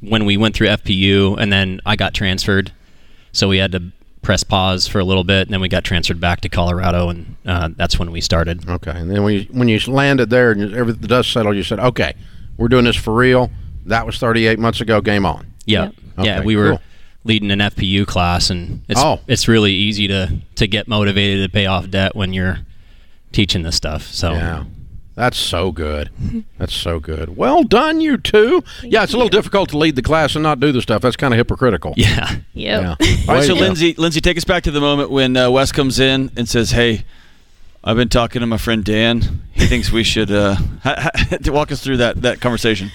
when 0.00 0.24
we 0.24 0.36
went 0.36 0.54
through 0.54 0.68
FPU, 0.68 1.36
and 1.38 1.52
then 1.52 1.80
I 1.84 1.96
got 1.96 2.14
transferred, 2.14 2.72
so 3.32 3.48
we 3.48 3.58
had 3.58 3.72
to 3.72 3.90
press 4.22 4.44
pause 4.44 4.86
for 4.86 4.98
a 5.00 5.04
little 5.04 5.24
bit, 5.24 5.46
and 5.48 5.52
then 5.52 5.60
we 5.60 5.68
got 5.68 5.82
transferred 5.84 6.20
back 6.20 6.40
to 6.42 6.48
Colorado, 6.48 7.08
and 7.08 7.36
uh, 7.44 7.70
that's 7.76 7.98
when 7.98 8.10
we 8.12 8.20
started. 8.20 8.68
Okay, 8.68 8.92
and 8.92 9.10
then 9.10 9.22
when 9.24 9.34
you, 9.34 9.40
when 9.50 9.68
you 9.68 9.78
landed 9.88 10.30
there 10.30 10.52
and 10.52 10.74
every, 10.74 10.92
the 10.92 11.08
dust 11.08 11.32
settled, 11.32 11.56
you 11.56 11.62
said, 11.64 11.80
"Okay, 11.80 12.14
we're 12.56 12.68
doing 12.68 12.84
this 12.84 12.96
for 12.96 13.14
real." 13.14 13.50
That 13.86 14.06
was 14.06 14.16
38 14.18 14.58
months 14.58 14.80
ago. 14.80 15.00
Game 15.00 15.26
on. 15.26 15.46
Yeah, 15.66 15.90
yeah, 16.18 16.42
we 16.42 16.56
were 16.56 16.70
cool. 16.70 16.80
leading 17.24 17.50
an 17.50 17.60
FPU 17.60 18.06
class, 18.06 18.50
and 18.50 18.82
it's 18.88 19.00
Oh. 19.00 19.20
it's 19.26 19.48
really 19.48 19.72
easy 19.72 20.06
to 20.08 20.38
to 20.56 20.66
get 20.66 20.88
motivated 20.88 21.44
to 21.48 21.52
pay 21.52 21.66
off 21.66 21.88
debt 21.90 22.14
when 22.16 22.32
you're 22.32 22.58
teaching 23.32 23.62
this 23.62 23.76
stuff. 23.76 24.02
So 24.12 24.32
Yeah. 24.32 24.64
That's 25.16 25.38
so 25.38 25.70
good. 25.70 26.10
That's 26.58 26.74
so 26.74 26.98
good. 26.98 27.36
Well 27.36 27.62
done, 27.62 28.00
you 28.00 28.16
two. 28.16 28.64
yeah, 28.82 29.04
it's 29.04 29.12
a 29.12 29.16
little 29.16 29.28
difficult 29.28 29.68
to 29.70 29.78
lead 29.78 29.94
the 29.94 30.02
class 30.02 30.34
and 30.34 30.42
not 30.42 30.58
do 30.58 30.72
the 30.72 30.82
stuff. 30.82 31.02
That's 31.02 31.14
kind 31.14 31.32
of 31.32 31.38
hypocritical. 31.38 31.94
yeah, 31.96 32.38
Yep. 32.54 32.82
Yeah. 32.82 32.96
All 33.28 33.34
right, 33.36 33.44
so. 33.44 33.54
Lindsay, 33.54 33.94
Lindsay, 33.96 34.20
take 34.20 34.36
us 34.36 34.42
back 34.44 34.64
to 34.64 34.72
the 34.72 34.80
moment 34.80 35.10
when 35.10 35.36
uh, 35.36 35.50
Wes 35.52 35.70
comes 35.70 36.00
in 36.00 36.32
and 36.36 36.48
says, 36.48 36.72
"Hey, 36.72 37.04
I've 37.84 37.96
been 37.96 38.08
talking 38.08 38.40
to 38.40 38.46
my 38.48 38.58
friend 38.58 38.82
Dan. 38.84 39.42
He 39.52 39.66
thinks 39.68 39.92
we 39.92 40.02
should 40.02 40.32
uh, 40.32 40.56
ha- 40.82 41.10
ha- 41.14 41.38
walk 41.46 41.70
us 41.70 41.80
through 41.84 41.98
that 41.98 42.22
that 42.22 42.40
conversation." 42.40 42.90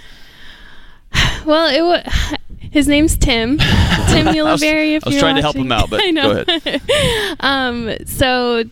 Well, 1.45 1.67
it 1.73 1.81
was. 1.81 2.37
His 2.71 2.87
name's 2.87 3.17
Tim. 3.17 3.57
Tim 3.57 4.27
Uliberry. 4.27 4.95
If. 4.95 5.05
I 5.05 5.09
was 5.09 5.13
you're 5.15 5.21
trying 5.21 5.35
to 5.35 5.41
help 5.41 5.55
him 5.55 5.71
out, 5.71 5.89
but 5.89 6.01
I 6.03 6.11
know. 6.11 6.43
go 6.43 6.55
ahead. 6.55 6.81
um, 7.39 7.91
so 8.05 8.63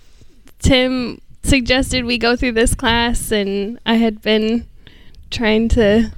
Tim 0.60 1.20
suggested 1.44 2.06
we 2.06 2.18
go 2.18 2.36
through 2.36 2.52
this 2.54 2.76
class, 2.76 3.32
and 3.32 3.80
I 3.86 3.96
had 3.96 4.22
been 4.22 4.68
trying 5.32 5.70
to 5.70 6.12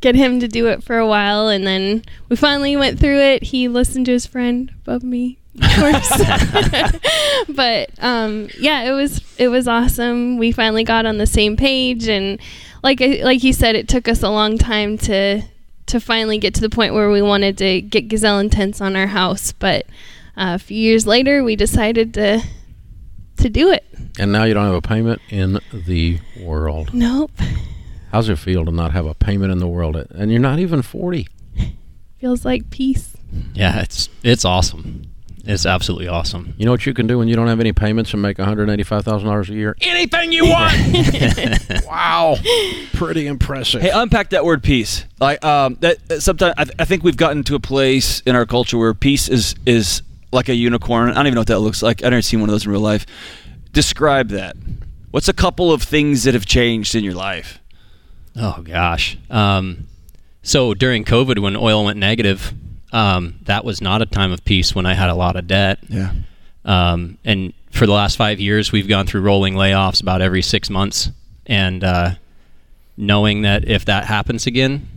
get 0.00 0.14
him 0.14 0.38
to 0.40 0.46
do 0.48 0.68
it 0.68 0.82
for 0.82 0.98
a 0.98 1.06
while, 1.06 1.48
and 1.48 1.66
then 1.66 2.04
we 2.28 2.36
finally 2.36 2.76
went 2.76 3.00
through 3.00 3.18
it. 3.20 3.42
He 3.44 3.66
listened 3.68 4.06
to 4.06 4.12
his 4.12 4.26
friend 4.26 4.70
above 4.82 5.02
me, 5.02 5.38
of 5.60 5.70
course. 5.74 6.08
but 7.48 7.90
um, 7.98 8.48
yeah, 8.58 8.82
it 8.82 8.92
was 8.92 9.20
it 9.38 9.48
was 9.48 9.66
awesome. 9.66 10.38
We 10.38 10.52
finally 10.52 10.84
got 10.84 11.04
on 11.06 11.18
the 11.18 11.26
same 11.26 11.56
page, 11.56 12.06
and 12.08 12.38
like 12.82 13.00
I- 13.02 13.22
like 13.24 13.40
he 13.40 13.52
said, 13.52 13.74
it 13.74 13.88
took 13.88 14.06
us 14.08 14.22
a 14.22 14.30
long 14.30 14.56
time 14.58 14.98
to 14.98 15.42
to 15.88 16.00
finally 16.00 16.38
get 16.38 16.54
to 16.54 16.60
the 16.60 16.70
point 16.70 16.94
where 16.94 17.10
we 17.10 17.22
wanted 17.22 17.58
to 17.58 17.80
get 17.80 18.08
Gazelle 18.08 18.38
Intense 18.38 18.80
on 18.80 18.96
our 18.96 19.06
house. 19.06 19.52
But 19.52 19.86
uh, 20.36 20.54
a 20.54 20.58
few 20.58 20.76
years 20.78 21.06
later, 21.06 21.42
we 21.44 21.56
decided 21.56 22.14
to 22.14 22.42
to 23.38 23.48
do 23.48 23.70
it. 23.70 23.84
And 24.18 24.32
now 24.32 24.44
you 24.44 24.54
don't 24.54 24.66
have 24.66 24.74
a 24.74 24.82
payment 24.82 25.20
in 25.28 25.60
the 25.72 26.18
world. 26.40 26.92
Nope, 26.92 27.30
How's 28.10 28.28
it 28.28 28.36
feel 28.36 28.64
to 28.64 28.70
not 28.72 28.92
have 28.92 29.06
a 29.06 29.14
payment 29.14 29.52
in 29.52 29.58
the 29.58 29.68
world? 29.68 29.94
And 29.96 30.30
you're 30.30 30.40
not 30.40 30.58
even 30.58 30.82
40. 30.82 31.28
feels 32.18 32.44
like 32.44 32.70
peace. 32.70 33.16
yeah. 33.54 33.80
It's 33.82 34.08
it's 34.22 34.44
awesome. 34.44 35.07
It's 35.48 35.64
absolutely 35.64 36.08
awesome. 36.08 36.52
You 36.58 36.66
know 36.66 36.72
what 36.72 36.84
you 36.84 36.92
can 36.92 37.06
do 37.06 37.16
when 37.16 37.26
you 37.26 37.34
don't 37.34 37.46
have 37.46 37.58
any 37.58 37.72
payments 37.72 38.12
and 38.12 38.20
make 38.20 38.36
$185,000 38.36 39.48
a 39.48 39.54
year? 39.54 39.74
Anything 39.80 40.30
you 40.30 40.44
want. 40.44 41.86
wow. 41.86 42.36
Pretty 42.92 43.26
impressive. 43.26 43.80
Hey, 43.80 43.88
unpack 43.90 44.28
that 44.30 44.44
word 44.44 44.62
peace. 44.62 45.06
Like 45.18 45.42
um, 45.42 45.78
that. 45.80 46.06
that 46.10 46.20
Sometimes 46.20 46.52
I, 46.58 46.64
th- 46.64 46.76
I 46.78 46.84
think 46.84 47.02
we've 47.02 47.16
gotten 47.16 47.44
to 47.44 47.54
a 47.54 47.60
place 47.60 48.20
in 48.26 48.36
our 48.36 48.44
culture 48.44 48.76
where 48.76 48.92
peace 48.92 49.30
is 49.30 49.54
is 49.64 50.02
like 50.32 50.50
a 50.50 50.54
unicorn. 50.54 51.12
I 51.12 51.14
don't 51.14 51.28
even 51.28 51.36
know 51.36 51.40
what 51.40 51.46
that 51.46 51.60
looks 51.60 51.82
like. 51.82 52.04
I 52.04 52.10
never 52.10 52.20
seen 52.20 52.40
one 52.40 52.50
of 52.50 52.52
those 52.52 52.66
in 52.66 52.70
real 52.70 52.82
life. 52.82 53.06
Describe 53.72 54.28
that. 54.28 54.54
What's 55.12 55.28
a 55.28 55.32
couple 55.32 55.72
of 55.72 55.82
things 55.82 56.24
that 56.24 56.34
have 56.34 56.44
changed 56.44 56.94
in 56.94 57.04
your 57.04 57.14
life? 57.14 57.58
Oh 58.36 58.60
gosh. 58.62 59.16
Um, 59.30 59.86
so 60.42 60.74
during 60.74 61.04
COVID, 61.04 61.38
when 61.38 61.56
oil 61.56 61.86
went 61.86 61.98
negative, 61.98 62.52
um, 62.92 63.38
that 63.42 63.64
was 63.64 63.80
not 63.80 64.02
a 64.02 64.06
time 64.06 64.32
of 64.32 64.44
peace 64.44 64.74
when 64.74 64.86
I 64.86 64.94
had 64.94 65.10
a 65.10 65.14
lot 65.14 65.36
of 65.36 65.46
debt. 65.46 65.78
Yeah. 65.88 66.12
Um, 66.64 67.18
and 67.24 67.52
for 67.70 67.86
the 67.86 67.92
last 67.92 68.16
five 68.16 68.40
years, 68.40 68.72
we've 68.72 68.88
gone 68.88 69.06
through 69.06 69.22
rolling 69.22 69.54
layoffs 69.54 70.00
about 70.02 70.20
every 70.22 70.42
six 70.42 70.68
months, 70.70 71.10
and 71.46 71.82
uh, 71.84 72.10
knowing 72.96 73.42
that 73.42 73.68
if 73.68 73.84
that 73.86 74.04
happens 74.04 74.46
again, 74.46 74.88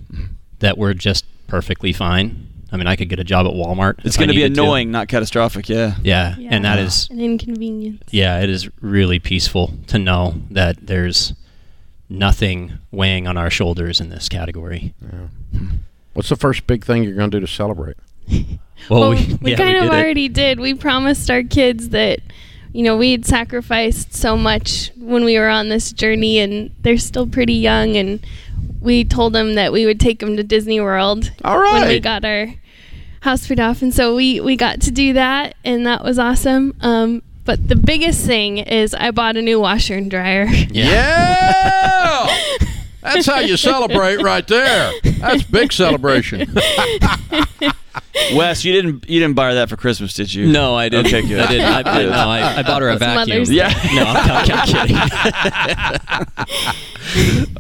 that 0.59 0.77
we're 0.77 0.93
just 0.93 1.25
perfectly 1.47 1.93
fine. 1.93 2.47
I 2.73 2.77
mean, 2.77 2.87
I 2.87 2.95
could 2.95 3.09
get 3.09 3.19
a 3.19 3.25
job 3.25 3.45
at 3.45 3.51
Walmart. 3.53 4.05
It's 4.05 4.15
going 4.15 4.29
to 4.29 4.33
be 4.33 4.43
needed 4.43 4.55
to. 4.55 4.61
annoying, 4.61 4.91
not 4.91 5.09
catastrophic. 5.09 5.67
Yeah. 5.67 5.95
Yeah, 6.03 6.35
and 6.39 6.63
that 6.63 6.79
is 6.79 7.09
an 7.09 7.19
inconvenience. 7.19 8.01
yeah, 8.11 8.39
it 8.41 8.49
is 8.49 8.69
really 8.79 9.19
peaceful 9.19 9.73
to 9.87 9.99
know 9.99 10.35
that 10.51 10.87
there's 10.87 11.33
nothing 12.07 12.79
weighing 12.89 13.27
on 13.27 13.35
our 13.37 13.49
shoulders 13.49 13.99
in 13.99 14.09
this 14.09 14.29
category. 14.29 14.93
What's 16.13 16.29
the 16.29 16.35
first 16.35 16.67
big 16.67 16.83
thing 16.85 17.03
you're 17.03 17.15
going 17.15 17.31
to 17.31 17.39
do 17.39 17.45
to 17.45 17.51
celebrate? 17.51 17.97
Well, 18.89 19.01
Well, 19.01 19.09
we, 19.11 19.37
we 19.41 19.51
yeah, 19.51 19.57
kind 19.57 19.69
we 19.69 19.77
of 19.77 19.83
did 19.83 19.93
it. 19.93 19.95
already 19.95 20.27
did. 20.27 20.59
We 20.59 20.73
promised 20.73 21.29
our 21.29 21.43
kids 21.43 21.89
that, 21.89 22.17
you 22.73 22.81
know, 22.83 22.97
we 22.97 23.11
had 23.11 23.27
sacrificed 23.27 24.15
so 24.15 24.35
much 24.35 24.89
when 24.97 25.23
we 25.23 25.37
were 25.37 25.49
on 25.49 25.69
this 25.69 25.91
journey, 25.93 26.39
and 26.39 26.71
they're 26.81 26.97
still 26.97 27.27
pretty 27.27 27.53
young. 27.53 27.95
And 27.95 28.25
we 28.81 29.03
told 29.03 29.33
them 29.33 29.53
that 29.53 29.71
we 29.71 29.85
would 29.85 29.99
take 29.99 30.17
them 30.17 30.35
to 30.35 30.41
Disney 30.43 30.81
World 30.81 31.31
All 31.45 31.61
when 31.61 31.87
we 31.87 31.99
got 31.99 32.25
our 32.25 32.47
house 33.19 33.45
paid 33.47 33.59
off, 33.59 33.83
and 33.83 33.93
so 33.93 34.15
we 34.15 34.39
we 34.41 34.55
got 34.55 34.81
to 34.81 34.89
do 34.91 35.13
that, 35.13 35.53
and 35.63 35.85
that 35.85 36.03
was 36.03 36.17
awesome. 36.17 36.73
Um, 36.81 37.21
but 37.45 37.67
the 37.67 37.75
biggest 37.75 38.25
thing 38.25 38.57
is 38.57 38.95
I 38.95 39.11
bought 39.11 39.37
a 39.37 39.43
new 39.43 39.59
washer 39.59 39.93
and 39.93 40.09
dryer. 40.09 40.45
Yeah. 40.45 42.35
That's 43.01 43.25
how 43.25 43.39
you 43.39 43.57
celebrate 43.57 44.21
right 44.21 44.47
there. 44.47 44.91
That's 45.03 45.43
big 45.43 45.73
celebration. 45.73 46.53
Wes, 48.33 48.63
you 48.63 48.71
didn't 48.73 49.09
you 49.09 49.19
didn't 49.19 49.35
buy 49.35 49.49
her 49.49 49.55
that 49.55 49.69
for 49.69 49.77
Christmas, 49.77 50.13
did 50.13 50.33
you? 50.33 50.47
No, 50.51 50.75
I 50.75 50.89
didn't. 50.89 51.07
Okay, 51.07 51.27
good. 51.27 51.39
I 51.39 51.47
did. 51.51 51.61
I, 51.61 51.79
I, 51.79 52.03
no, 52.03 52.11
I, 52.11 52.59
I 52.59 52.63
bought 52.63 52.81
her 52.81 52.89
a 52.89 52.97
vacuum. 52.97 53.29
Mother's 53.29 53.49
Day. 53.49 53.55
Yeah. 53.55 53.73
No, 53.93 54.03
I'm, 54.07 54.51
I'm 54.51 54.67
kidding. 54.67 54.97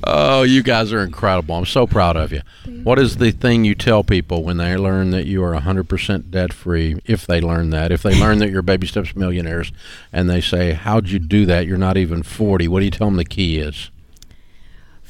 Oh, 0.03 0.43
you 0.43 0.63
guys 0.63 0.93
are 0.93 1.01
incredible. 1.01 1.55
I'm 1.55 1.65
so 1.65 1.85
proud 1.85 2.15
of 2.15 2.31
you. 2.31 2.41
What 2.83 2.99
is 2.99 3.17
the 3.17 3.31
thing 3.31 3.65
you 3.65 3.75
tell 3.75 4.03
people 4.03 4.43
when 4.43 4.57
they 4.57 4.75
learn 4.77 5.11
that 5.11 5.25
you 5.25 5.43
are 5.43 5.53
100% 5.59 6.31
debt 6.31 6.53
free? 6.53 6.99
If 7.05 7.27
they 7.27 7.41
learn 7.41 7.69
that, 7.71 7.91
if 7.91 8.03
they 8.03 8.19
learn 8.19 8.39
that 8.39 8.49
you're 8.49 8.61
baby 8.61 8.87
steps 8.87 9.15
millionaires, 9.15 9.71
and 10.11 10.29
they 10.29 10.41
say, 10.41 10.73
"How'd 10.73 11.09
you 11.09 11.19
do 11.19 11.45
that? 11.45 11.67
You're 11.67 11.77
not 11.77 11.97
even 11.97 12.23
40." 12.23 12.67
What 12.67 12.79
do 12.79 12.85
you 12.85 12.91
tell 12.91 13.07
them 13.07 13.17
the 13.17 13.25
key 13.25 13.59
is? 13.59 13.91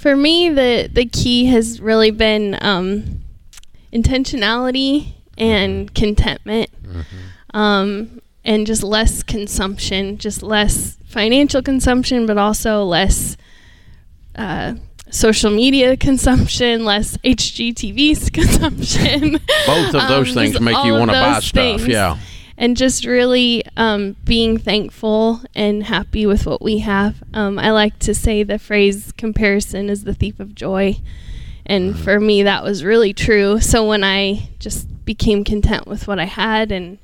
For 0.02 0.16
me, 0.16 0.50
the 0.50 0.90
the 0.92 1.06
key 1.06 1.46
has 1.46 1.80
really 1.80 2.12
been 2.12 2.58
um, 2.62 3.22
intentionality 3.94 5.14
and 5.38 5.94
contentment. 5.94 6.70
Um, 7.54 8.22
and 8.44 8.66
just 8.66 8.82
less 8.82 9.22
consumption, 9.24 10.18
just 10.18 10.42
less 10.42 10.98
financial 11.06 11.62
consumption, 11.62 12.26
but 12.26 12.38
also 12.38 12.84
less 12.84 13.38
uh, 14.36 14.74
social 15.12 15.52
media 15.52 15.96
consumption, 15.98 16.84
less 16.86 17.18
HGTV 17.18 18.34
consumption. 18.40 19.34
Both 19.68 19.94
of 19.94 20.08
those 20.08 20.30
Um, 20.30 20.34
things 20.34 20.60
make 20.60 20.78
you 20.84 20.94
want 20.94 21.12
to 21.12 21.18
buy 21.18 21.40
stuff. 21.42 21.52
things. 21.52 21.88
Yeah. 21.88 22.18
And 22.62 22.78
just 22.78 23.06
really 23.06 23.64
um, 23.76 24.16
being 24.24 24.56
thankful 24.56 25.42
and 25.56 25.84
happy 25.84 26.28
with 26.28 26.46
what 26.46 26.62
we 26.62 26.78
have. 26.78 27.24
Um, 27.34 27.58
I 27.58 27.72
like 27.72 27.98
to 28.00 28.14
say 28.14 28.44
the 28.44 28.60
phrase 28.60 29.12
comparison 29.18 29.90
is 29.90 30.04
the 30.04 30.14
thief 30.14 30.40
of 30.40 30.54
joy. 30.54 30.98
And 31.66 31.96
Mm-hmm. 31.96 32.04
for 32.04 32.20
me, 32.20 32.44
that 32.44 32.64
was 32.64 32.84
really 32.84 33.14
true. 33.14 33.60
So 33.60 33.88
when 33.88 34.04
I 34.04 34.50
just 34.60 34.88
became 35.06 35.44
content 35.44 35.88
with 35.88 36.08
what 36.08 36.20
I 36.20 36.26
had, 36.26 36.72
and 36.72 37.00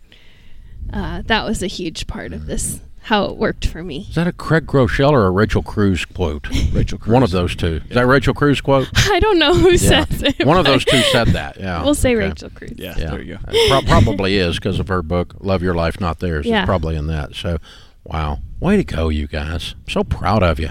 uh, 0.94 1.24
that 1.26 1.44
was 1.44 1.64
a 1.64 1.68
huge 1.68 2.06
part 2.06 2.34
of 2.34 2.46
this, 2.46 2.80
how 3.08 3.24
it 3.26 3.38
worked 3.38 3.66
for 3.66 3.82
me. 3.84 4.06
Is 4.10 4.16
that 4.16 4.28
a 4.28 4.34
Craig 4.34 4.66
Groeschel 4.68 5.12
or 5.12 5.26
a 5.26 5.32
Rachel 5.32 5.64
Cruz 5.64 6.04
quote? 6.06 6.48
Rachel 6.74 6.98
Cruz. 6.98 7.14
One 7.14 7.24
of 7.24 7.32
those 7.32 7.56
two. 7.56 7.82
Is 7.90 7.96
that 7.96 8.06
Rachel 8.06 8.34
Cruz 8.34 8.60
quote? 8.60 8.90
I 8.96 9.20
don't 9.22 9.40
know 9.40 9.54
who 9.54 9.72
Yeah. 9.72 10.04
says 10.06 10.24
it. 10.24 10.46
One 10.46 10.58
of 10.58 10.66
those 10.66 10.84
two 10.84 11.02
said 11.12 11.28
that. 11.30 11.58
Yeah. 11.58 11.84
We'll 11.86 11.96
say 11.96 12.16
Okay. 12.16 12.28
Rachel 12.28 12.50
Cruz. 12.50 12.74
Yeah, 12.76 12.96
Yeah. 12.98 13.10
there 13.12 13.22
you 13.22 13.36
go. 13.36 13.40
It 13.50 13.70
pro- 13.72 13.82
probably 14.02 14.38
is 14.38 14.56
because 14.56 14.80
of 14.80 14.90
her 14.90 15.02
book, 15.02 15.36
Love 15.40 15.64
Your 15.64 15.74
Life, 15.74 16.02
Not 16.02 16.20
Theirs. 16.20 16.46
Yeah. 16.46 16.62
It's 16.62 16.66
probably 16.66 16.96
in 16.98 17.08
that. 17.08 17.34
So, 17.36 17.60
wow. 18.04 18.40
Way 18.60 18.76
to 18.78 18.84
go, 18.84 19.08
you 19.10 19.28
guys. 19.28 19.74
I'm 19.86 19.90
so 19.90 20.04
proud 20.04 20.44
of 20.44 20.60
you. 20.60 20.70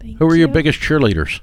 Thank 0.00 0.18
Who 0.18 0.26
were 0.26 0.36
your 0.36 0.48
biggest 0.48 0.80
cheerleaders? 0.80 1.40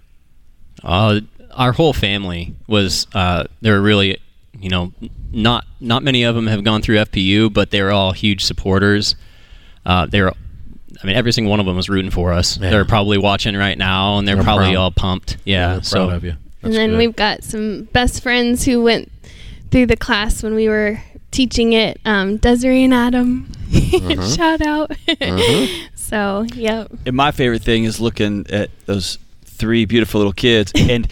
Uh, 0.83 1.21
our 1.53 1.71
whole 1.71 1.93
family 1.93 2.53
was. 2.67 3.07
Uh, 3.15 3.45
they 3.61 3.71
were 3.71 3.81
really, 3.81 4.17
you 4.59 4.69
know, 4.69 4.91
not 5.31 5.65
not 5.79 6.03
many 6.03 6.23
of 6.23 6.35
them 6.35 6.47
have 6.47 6.63
gone 6.63 6.81
through 6.81 6.97
FPU, 6.97 7.51
but 7.51 7.71
they're 7.71 7.91
all 7.91 8.11
huge 8.11 8.43
supporters. 8.45 9.15
Uh, 9.85 10.05
they 10.05 10.21
were. 10.21 10.33
I 11.03 11.05
mean, 11.07 11.15
every 11.17 11.33
single 11.33 11.51
one 11.51 11.59
of 11.59 11.65
them 11.65 11.75
was 11.75 11.89
rooting 11.89 12.09
for 12.11 12.31
us. 12.33 12.57
Yeah. 12.57 12.69
They're 12.69 12.85
probably 12.85 13.17
watching 13.17 13.55
right 13.55 13.77
now, 13.77 14.17
and 14.17 14.27
they're 14.27 14.37
I'm 14.37 14.43
probably 14.43 14.67
proud. 14.73 14.75
all 14.77 14.91
pumped. 14.91 15.37
Yeah, 15.45 15.75
We're 15.75 15.81
so 15.83 16.05
proud 16.07 16.15
of 16.17 16.23
you. 16.23 16.33
and 16.63 16.73
then 16.73 16.91
good. 16.91 16.97
we've 16.97 17.15
got 17.15 17.43
some 17.43 17.83
best 17.91 18.23
friends 18.23 18.63
who 18.65 18.81
went 18.81 19.11
through 19.71 19.87
the 19.87 19.97
class 19.97 20.41
when 20.41 20.55
we 20.55 20.69
were 20.69 21.01
teaching 21.31 21.73
it. 21.73 21.99
Um, 22.05 22.37
Desiree 22.37 22.83
and 22.85 22.93
Adam, 22.93 23.51
Uh-huh. 23.73 24.27
shout 24.35 24.61
out. 24.61 24.91
so, 25.95 26.45
yep. 26.55 26.91
And 27.05 27.15
my 27.15 27.31
favorite 27.31 27.61
thing 27.61 27.83
is 27.83 27.99
looking 27.99 28.45
at 28.49 28.69
those 28.85 29.17
three 29.43 29.85
beautiful 29.85 30.19
little 30.19 30.33
kids 30.33 30.71
and 30.75 31.07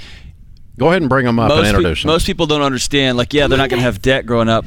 Go 0.80 0.88
ahead 0.90 1.02
and 1.04 1.10
bring 1.10 1.26
them 1.26 1.38
up 1.40 1.52
and 1.52 1.60
most, 1.60 1.64
pe- 1.66 1.70
introduce 1.78 2.02
them. 2.02 2.08
most 2.08 2.26
people 2.26 2.48
don't 2.48 2.64
understand. 2.64 3.16
Like, 3.16 3.32
yeah, 3.34 3.46
they're 3.48 3.60
not 3.60 3.70
going 3.70 3.78
to 3.80 3.84
have 3.86 4.02
debt 4.02 4.26
growing 4.26 4.50
up, 4.50 4.66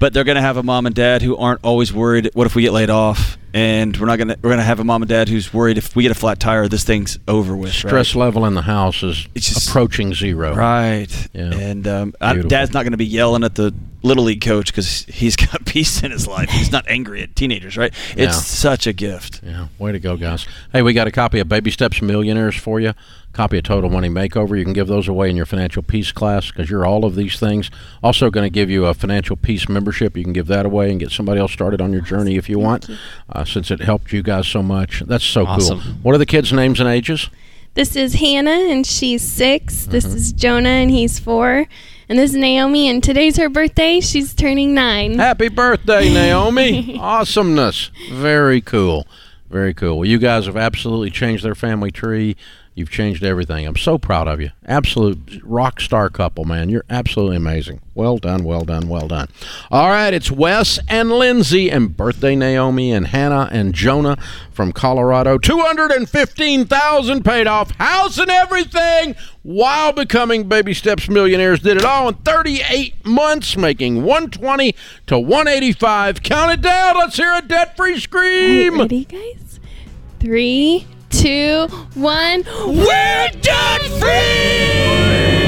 but 0.00 0.12
they're 0.12 0.24
going 0.24 0.36
to 0.36 0.42
have 0.42 0.56
a 0.56 0.62
mom 0.64 0.86
and 0.86 0.94
dad 0.94 1.22
who 1.22 1.36
aren't 1.36 1.60
always 1.62 1.92
worried. 1.92 2.30
What 2.32 2.46
if 2.46 2.56
we 2.56 2.62
get 2.62 2.72
laid 2.72 2.90
off? 2.90 3.38
And 3.52 3.96
we're 3.96 4.06
not 4.06 4.16
going 4.16 4.28
to. 4.28 4.36
We're 4.42 4.50
going 4.50 4.58
to 4.58 4.64
have 4.64 4.80
a 4.80 4.84
mom 4.84 5.02
and 5.02 5.08
dad 5.08 5.28
who's 5.28 5.52
worried 5.52 5.76
if 5.76 5.94
we 5.94 6.04
get 6.04 6.12
a 6.12 6.14
flat 6.14 6.38
tire, 6.40 6.68
this 6.68 6.84
thing's 6.84 7.18
over 7.28 7.54
with. 7.56 7.72
Stress 7.72 8.14
level 8.14 8.46
in 8.46 8.54
the 8.54 8.62
house 8.62 9.02
is 9.02 9.26
just- 9.34 9.68
approaching 9.68 10.14
zero. 10.14 10.54
Right. 10.54 11.28
Yeah. 11.32 11.52
And 11.52 11.86
um, 11.86 12.14
I, 12.20 12.36
dad's 12.36 12.72
not 12.72 12.82
going 12.82 12.92
to 12.92 12.96
be 12.96 13.06
yelling 13.06 13.44
at 13.44 13.54
the 13.56 13.74
little 14.02 14.24
league 14.24 14.40
coach 14.40 14.66
because 14.66 15.04
he's 15.06 15.36
got 15.50 15.64
peace 15.66 16.02
in 16.02 16.10
his 16.10 16.26
life. 16.26 16.48
He's 16.50 16.72
not 16.72 16.84
angry 16.88 17.22
at 17.22 17.36
teenagers, 17.36 17.76
right? 17.76 17.92
Yeah. 18.16 18.24
It's 18.26 18.46
such 18.46 18.86
a 18.86 18.92
gift. 18.92 19.40
Yeah, 19.42 19.68
way 19.78 19.92
to 19.92 19.98
go, 20.00 20.16
guys. 20.16 20.46
Hey, 20.72 20.82
we 20.82 20.92
got 20.92 21.06
a 21.06 21.10
copy 21.12 21.38
of 21.40 21.48
Baby 21.48 21.70
Steps 21.70 22.00
Millionaires 22.02 22.56
for 22.56 22.80
you. 22.80 22.92
Copy 23.32 23.58
of 23.58 23.64
Total 23.64 23.88
Money 23.88 24.08
Makeover. 24.08 24.58
You 24.58 24.64
can 24.64 24.72
give 24.72 24.88
those 24.88 25.06
away 25.06 25.30
in 25.30 25.36
your 25.36 25.46
financial 25.46 25.82
peace 25.84 26.10
class 26.10 26.50
because 26.50 26.68
you're 26.68 26.84
all 26.84 27.04
of 27.04 27.14
these 27.14 27.38
things. 27.38 27.70
Also, 28.02 28.28
going 28.28 28.44
to 28.44 28.50
give 28.50 28.68
you 28.70 28.86
a 28.86 28.94
financial 28.94 29.36
peace 29.36 29.68
membership. 29.68 30.16
You 30.16 30.24
can 30.24 30.32
give 30.32 30.48
that 30.48 30.66
away 30.66 30.90
and 30.90 30.98
get 30.98 31.12
somebody 31.12 31.40
else 31.40 31.52
started 31.52 31.80
on 31.80 31.92
your 31.92 32.02
journey 32.02 32.36
if 32.36 32.48
you 32.48 32.58
want, 32.58 32.88
uh, 33.28 33.44
since 33.44 33.70
it 33.70 33.80
helped 33.80 34.12
you 34.12 34.22
guys 34.24 34.48
so 34.48 34.64
much. 34.64 35.00
That's 35.06 35.24
so 35.24 35.46
Awesome. 35.46 35.80
cool. 35.80 35.92
What 36.02 36.14
are 36.16 36.18
the 36.18 36.26
kids' 36.26 36.52
names 36.52 36.80
and 36.80 36.88
ages? 36.88 37.30
This 37.74 37.94
is 37.94 38.14
Hannah, 38.14 38.50
and 38.50 38.84
she's 38.84 39.22
6 39.22 39.86
This 39.86 40.04
Mm-hmm. 40.04 40.16
is 40.16 40.32
Jonah, 40.32 40.68
and 40.70 40.90
he's 40.90 41.20
four. 41.20 41.68
And 42.10 42.18
this 42.18 42.32
is 42.32 42.36
Naomi, 42.36 42.88
and 42.88 43.00
today's 43.04 43.36
her 43.36 43.48
birthday. 43.48 44.00
She's 44.00 44.34
turning 44.34 44.74
nine. 44.74 45.16
Happy 45.16 45.46
birthday, 45.46 46.08
Naomi! 46.12 46.98
Awesomeness. 47.00 47.92
Very 48.10 48.60
cool. 48.60 49.06
Very 49.48 49.72
cool. 49.72 49.98
Well, 49.98 50.08
you 50.08 50.18
guys 50.18 50.46
have 50.46 50.56
absolutely 50.56 51.10
changed 51.10 51.44
their 51.44 51.54
family 51.54 51.92
tree. 51.92 52.34
You've 52.80 52.90
changed 52.90 53.22
everything. 53.22 53.66
I'm 53.66 53.76
so 53.76 53.98
proud 53.98 54.26
of 54.26 54.40
you. 54.40 54.50
Absolute 54.64 55.42
rock 55.44 55.80
star 55.82 56.08
couple, 56.08 56.46
man. 56.46 56.70
You're 56.70 56.86
absolutely 56.88 57.36
amazing. 57.36 57.80
Well 57.94 58.16
done, 58.16 58.42
well 58.42 58.64
done, 58.64 58.88
well 58.88 59.06
done. 59.06 59.28
All 59.70 59.90
right, 59.90 60.14
it's 60.14 60.30
Wes 60.30 60.78
and 60.88 61.10
Lindsay 61.10 61.70
and 61.70 61.94
birthday 61.94 62.34
Naomi 62.34 62.90
and 62.90 63.08
Hannah 63.08 63.50
and 63.52 63.74
Jonah 63.74 64.16
from 64.50 64.72
Colorado. 64.72 65.36
215,000 65.36 67.22
paid 67.22 67.46
off, 67.46 67.70
house 67.72 68.16
and 68.16 68.30
everything 68.30 69.14
while 69.42 69.92
becoming 69.92 70.48
baby 70.48 70.72
steps 70.72 71.08
millionaires. 71.08 71.60
Did 71.60 71.76
it 71.76 71.84
all 71.84 72.08
in 72.08 72.14
38 72.14 73.04
months, 73.04 73.56
making 73.58 74.02
120 74.04 74.74
to 75.06 75.18
185. 75.18 76.22
Count 76.22 76.52
it 76.52 76.62
down. 76.62 76.96
Let's 76.96 77.18
hear 77.18 77.34
a 77.34 77.42
debt-free 77.42 78.00
scream. 78.00 78.78
ready, 78.78 79.04
guys? 79.04 79.60
Three, 80.20 80.86
two, 81.20 81.66
one. 81.94 82.42
We're 82.66 83.30
done 83.42 83.80
free! 84.00 84.08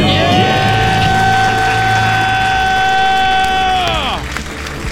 Yeah! 0.05 0.53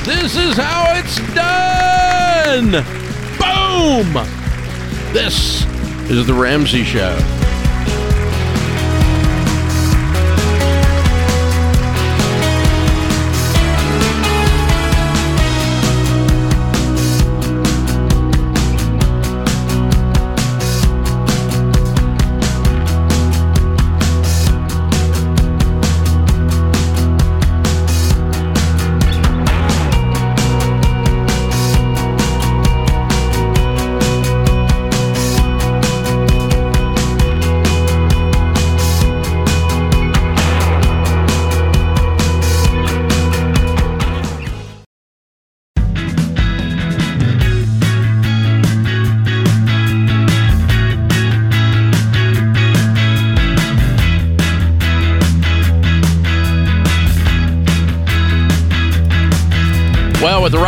This 0.07 0.37
is 0.37 0.57
how 0.57 0.95
it's 0.97 1.19
done! 1.35 2.83
Boom! 3.39 4.13
This 5.13 5.67
is 6.11 6.27
The 6.27 6.33
Ramsey 6.33 6.85
Show. 6.85 7.40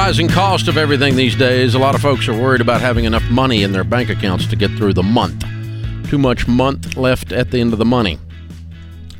Rising 0.06 0.26
cost 0.26 0.66
of 0.66 0.76
everything 0.76 1.14
these 1.14 1.36
days, 1.36 1.76
a 1.76 1.78
lot 1.78 1.94
of 1.94 2.00
folks 2.00 2.26
are 2.26 2.36
worried 2.36 2.60
about 2.60 2.80
having 2.80 3.04
enough 3.04 3.22
money 3.30 3.62
in 3.62 3.70
their 3.70 3.84
bank 3.84 4.10
accounts 4.10 4.48
to 4.48 4.56
get 4.56 4.68
through 4.72 4.92
the 4.92 5.00
month. 5.00 5.44
Too 6.10 6.18
much 6.18 6.48
month 6.48 6.96
left 6.96 7.30
at 7.30 7.52
the 7.52 7.60
end 7.60 7.72
of 7.72 7.78
the 7.78 7.84
money. 7.84 8.18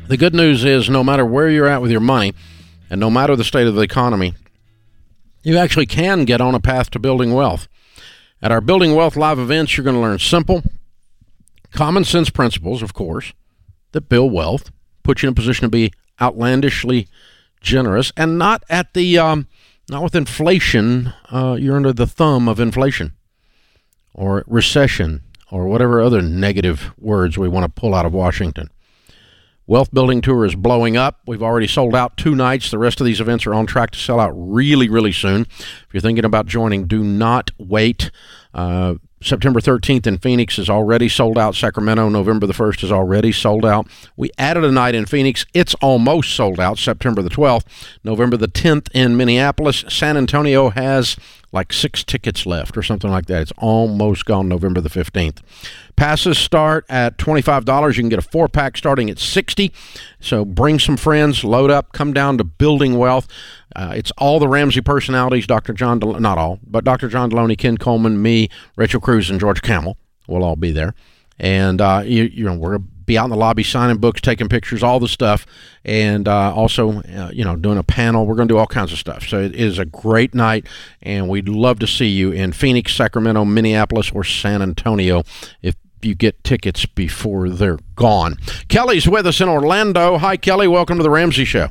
The 0.09 0.17
good 0.17 0.35
news 0.35 0.65
is, 0.65 0.89
no 0.89 1.01
matter 1.01 1.25
where 1.25 1.49
you're 1.49 1.69
at 1.69 1.81
with 1.81 1.89
your 1.89 2.01
money, 2.01 2.33
and 2.89 2.99
no 2.99 3.09
matter 3.09 3.33
the 3.37 3.45
state 3.45 3.65
of 3.65 3.75
the 3.75 3.81
economy, 3.81 4.33
you 5.41 5.55
actually 5.55 5.85
can 5.85 6.25
get 6.25 6.41
on 6.41 6.53
a 6.53 6.59
path 6.59 6.89
to 6.91 6.99
building 6.99 7.33
wealth. 7.33 7.69
At 8.41 8.51
our 8.51 8.59
Building 8.59 8.93
Wealth 8.93 9.15
live 9.15 9.39
events, 9.39 9.77
you're 9.77 9.85
going 9.85 9.95
to 9.95 10.01
learn 10.01 10.19
simple, 10.19 10.63
common 11.71 12.03
sense 12.03 12.29
principles, 12.29 12.81
of 12.81 12.93
course, 12.93 13.31
that 13.93 14.09
build 14.09 14.33
wealth, 14.33 14.69
put 15.01 15.23
you 15.23 15.29
in 15.29 15.31
a 15.31 15.35
position 15.35 15.63
to 15.63 15.69
be 15.69 15.93
outlandishly 16.21 17.07
generous, 17.61 18.11
and 18.17 18.37
not 18.37 18.65
at 18.69 18.93
the 18.93 19.17
um, 19.17 19.47
not 19.93 20.03
with 20.03 20.15
inflation. 20.15 21.13
Uh, 21.31 21.55
you're 21.59 21.75
under 21.75 21.93
the 21.93 22.07
thumb 22.07 22.49
of 22.49 22.59
inflation, 22.59 23.13
or 24.13 24.43
recession, 24.47 25.21
or 25.51 25.67
whatever 25.67 26.01
other 26.01 26.21
negative 26.21 26.91
words 26.97 27.37
we 27.37 27.47
want 27.47 27.63
to 27.63 27.79
pull 27.79 27.93
out 27.93 28.05
of 28.05 28.11
Washington. 28.11 28.69
Wealth 29.67 29.93
Building 29.93 30.19
Tour 30.19 30.45
is 30.45 30.55
blowing 30.55 30.97
up. 30.97 31.21
We've 31.25 31.43
already 31.43 31.67
sold 31.67 31.95
out 31.95 32.17
two 32.17 32.35
nights. 32.35 32.69
The 32.71 32.79
rest 32.79 32.99
of 32.99 33.05
these 33.05 33.21
events 33.21 33.45
are 33.45 33.53
on 33.53 33.65
track 33.65 33.91
to 33.91 33.99
sell 33.99 34.19
out 34.19 34.33
really, 34.35 34.89
really 34.89 35.13
soon. 35.13 35.41
If 35.43 35.87
you're 35.93 36.01
thinking 36.01 36.25
about 36.25 36.47
joining, 36.47 36.85
do 36.87 37.03
not 37.03 37.51
wait. 37.57 38.09
Uh, 38.53 38.95
September 39.23 39.61
13th 39.61 40.05
in 40.05 40.17
Phoenix 40.17 40.59
is 40.59 40.69
already 40.69 41.07
sold 41.07 41.37
out. 41.37 41.55
Sacramento, 41.55 42.09
November 42.09 42.45
the 42.45 42.53
1st 42.53 42.83
is 42.83 42.91
already 42.91 43.31
sold 43.31 43.65
out. 43.65 43.87
We 44.17 44.31
added 44.37 44.63
a 44.65 44.71
night 44.71 44.95
in 44.95 45.05
Phoenix. 45.05 45.45
It's 45.53 45.73
almost 45.75 46.35
sold 46.35 46.59
out. 46.59 46.77
September 46.77 47.21
the 47.21 47.29
12th. 47.29 47.63
November 48.03 48.35
the 48.35 48.47
10th 48.47 48.89
in 48.93 49.15
Minneapolis. 49.15 49.85
San 49.87 50.17
Antonio 50.17 50.69
has 50.69 51.15
like 51.53 51.71
six 51.71 52.03
tickets 52.03 52.45
left 52.45 52.75
or 52.75 52.81
something 52.81 53.09
like 53.09 53.27
that. 53.27 53.43
It's 53.43 53.53
almost 53.57 54.25
gone 54.25 54.49
November 54.49 54.81
the 54.81 54.89
15th. 54.89 55.37
Passes 55.95 56.37
start 56.37 56.83
at 56.89 57.17
$25. 57.17 57.95
You 57.95 58.01
can 58.01 58.09
get 58.09 58.19
a 58.19 58.23
four 58.23 58.49
pack 58.49 58.75
starting 58.75 59.09
at 59.09 59.19
60 59.19 59.71
So 60.19 60.43
bring 60.43 60.79
some 60.79 60.97
friends, 60.97 61.43
load 61.43 61.69
up, 61.69 61.93
come 61.93 62.11
down 62.11 62.39
to 62.39 62.43
Building 62.43 62.97
Wealth. 62.97 63.27
Uh, 63.75 63.93
it's 63.95 64.11
all 64.17 64.39
the 64.39 64.47
Ramsey 64.47 64.81
personalities, 64.81 65.47
Dr. 65.47 65.73
John, 65.73 65.99
Del- 65.99 66.19
not 66.19 66.37
all, 66.37 66.59
but 66.65 66.83
Dr. 66.83 67.07
John 67.07 67.31
Delony, 67.31 67.57
Ken 67.57 67.77
Coleman, 67.77 68.21
me, 68.21 68.49
Rachel 68.75 68.99
Cruz, 68.99 69.29
and 69.29 69.39
George 69.39 69.61
Kamel 69.61 69.97
will 70.27 70.43
all 70.43 70.55
be 70.55 70.71
there. 70.71 70.95
And, 71.39 71.79
uh, 71.81 72.01
you, 72.03 72.23
you 72.23 72.45
know, 72.45 72.55
we're 72.55 72.79
be 73.05 73.17
out 73.17 73.25
in 73.25 73.29
the 73.29 73.37
lobby 73.37 73.63
signing 73.63 73.97
books, 73.97 74.21
taking 74.21 74.49
pictures, 74.49 74.83
all 74.83 74.99
the 74.99 75.07
stuff, 75.07 75.45
and 75.83 76.27
uh, 76.27 76.53
also, 76.53 77.01
uh, 77.01 77.29
you 77.33 77.43
know, 77.43 77.55
doing 77.55 77.77
a 77.77 77.83
panel. 77.83 78.25
We're 78.25 78.35
going 78.35 78.47
to 78.47 78.53
do 78.53 78.57
all 78.57 78.67
kinds 78.67 78.91
of 78.91 78.97
stuff. 78.97 79.27
So 79.27 79.39
it 79.41 79.55
is 79.55 79.79
a 79.79 79.85
great 79.85 80.33
night, 80.33 80.67
and 81.01 81.29
we'd 81.29 81.49
love 81.49 81.79
to 81.79 81.87
see 81.87 82.07
you 82.07 82.31
in 82.31 82.51
Phoenix, 82.51 82.93
Sacramento, 82.93 83.45
Minneapolis, 83.45 84.11
or 84.11 84.23
San 84.23 84.61
Antonio 84.61 85.23
if 85.61 85.75
you 86.01 86.15
get 86.15 86.43
tickets 86.43 86.85
before 86.85 87.49
they're 87.49 87.79
gone. 87.95 88.35
Kelly's 88.67 89.07
with 89.07 89.25
us 89.25 89.39
in 89.41 89.47
Orlando. 89.47 90.17
Hi, 90.17 90.37
Kelly. 90.37 90.67
Welcome 90.67 90.97
to 90.97 91.03
the 91.03 91.09
Ramsey 91.09 91.45
Show. 91.45 91.69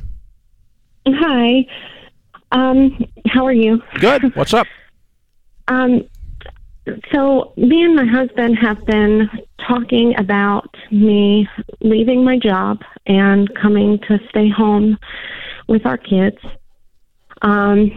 Hi. 1.07 1.65
Um, 2.51 3.05
how 3.27 3.45
are 3.45 3.53
you? 3.53 3.81
Good. 3.99 4.35
What's 4.35 4.53
up? 4.53 4.67
Um, 5.67 6.07
so 7.13 7.53
me 7.55 7.83
and 7.83 7.95
my 7.95 8.05
husband 8.05 8.57
have 8.59 8.85
been 8.85 9.29
talking 9.65 10.13
about 10.17 10.75
me 10.91 11.47
leaving 11.81 12.23
my 12.23 12.37
job 12.37 12.81
and 13.05 13.53
coming 13.55 13.99
to 14.07 14.19
stay 14.29 14.49
home 14.49 14.97
with 15.67 15.85
our 15.85 15.97
kids. 15.97 16.37
Um, 17.41 17.91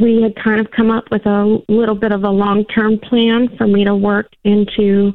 we 0.00 0.22
had 0.22 0.34
kind 0.36 0.60
of 0.60 0.70
come 0.70 0.90
up 0.90 1.04
with 1.10 1.24
a 1.26 1.58
little 1.68 1.94
bit 1.94 2.12
of 2.12 2.24
a 2.24 2.30
long-term 2.30 2.98
plan 2.98 3.48
for 3.56 3.66
me 3.66 3.84
to 3.84 3.94
work 3.94 4.32
into 4.44 5.12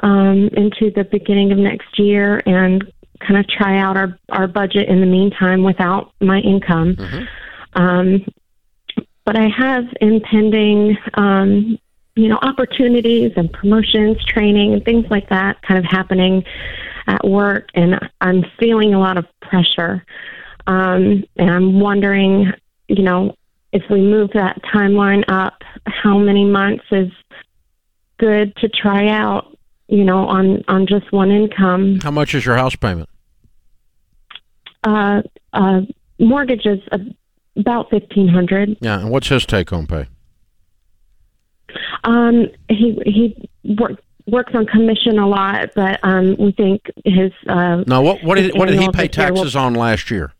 um, 0.00 0.48
into 0.52 0.92
the 0.94 1.04
beginning 1.10 1.50
of 1.50 1.58
next 1.58 1.98
year 1.98 2.40
and 2.46 2.84
kind 3.20 3.38
of 3.38 3.48
try 3.48 3.78
out 3.78 3.96
our 3.96 4.18
our 4.30 4.46
budget 4.46 4.88
in 4.88 5.00
the 5.00 5.06
meantime 5.06 5.64
without 5.64 6.12
my 6.20 6.38
income. 6.38 6.96
Um, 7.74 8.24
but 9.28 9.36
I 9.36 9.48
have 9.48 9.84
impending, 10.00 10.96
um, 11.12 11.78
you 12.16 12.28
know, 12.28 12.38
opportunities 12.40 13.30
and 13.36 13.52
promotions, 13.52 14.16
training, 14.24 14.72
and 14.72 14.82
things 14.82 15.04
like 15.10 15.28
that 15.28 15.60
kind 15.60 15.76
of 15.76 15.84
happening 15.84 16.44
at 17.06 17.22
work, 17.28 17.68
and 17.74 18.00
I'm 18.22 18.42
feeling 18.58 18.94
a 18.94 18.98
lot 18.98 19.18
of 19.18 19.26
pressure. 19.42 20.02
Um, 20.66 21.24
and 21.36 21.50
I'm 21.50 21.78
wondering, 21.78 22.52
you 22.88 23.02
know, 23.02 23.34
if 23.70 23.82
we 23.90 24.00
move 24.00 24.30
that 24.32 24.62
timeline 24.62 25.24
up, 25.28 25.60
how 25.84 26.16
many 26.16 26.46
months 26.46 26.84
is 26.90 27.12
good 28.16 28.56
to 28.56 28.68
try 28.70 29.08
out, 29.08 29.58
you 29.88 30.04
know, 30.04 30.26
on 30.26 30.64
on 30.68 30.86
just 30.86 31.12
one 31.12 31.30
income? 31.30 32.00
How 32.02 32.10
much 32.10 32.34
is 32.34 32.46
your 32.46 32.56
house 32.56 32.76
payment? 32.76 33.10
Uh, 34.84 35.20
uh, 35.52 35.82
mortgage 36.18 36.64
is 36.64 36.80
about 37.58 37.90
fifteen 37.90 38.28
hundred. 38.28 38.76
Yeah, 38.80 39.00
and 39.00 39.10
what's 39.10 39.28
his 39.28 39.44
take 39.44 39.70
home 39.70 39.86
pay? 39.86 40.06
Um, 42.04 42.46
he 42.70 42.98
he 43.04 43.50
work, 43.78 44.00
works 44.26 44.52
on 44.54 44.64
commission 44.66 45.18
a 45.18 45.26
lot, 45.28 45.70
but 45.74 46.00
um, 46.02 46.36
we 46.38 46.52
think 46.52 46.82
his 47.04 47.32
uh, 47.48 47.84
No, 47.86 48.00
what 48.00 48.22
what 48.24 48.36
did 48.36 48.56
what 48.56 48.66
did 48.66 48.74
he 48.74 48.78
annual 48.86 48.92
pay 48.92 49.08
this 49.08 49.16
year 49.16 49.30
will- 49.32 49.36
taxes 49.42 49.56
on 49.56 49.74
last 49.74 50.10
year? 50.10 50.32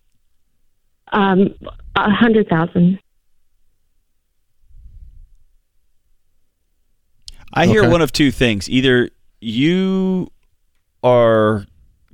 um 1.13 1.49
a 1.97 2.11
hundred 2.11 2.49
thousand. 2.49 2.99
I 7.55 7.67
hear 7.67 7.81
Okay. 7.83 7.89
one 7.91 8.03
of 8.03 8.13
two 8.13 8.31
things. 8.31 8.69
Either 8.69 9.09
you 9.41 10.31
are 11.03 11.65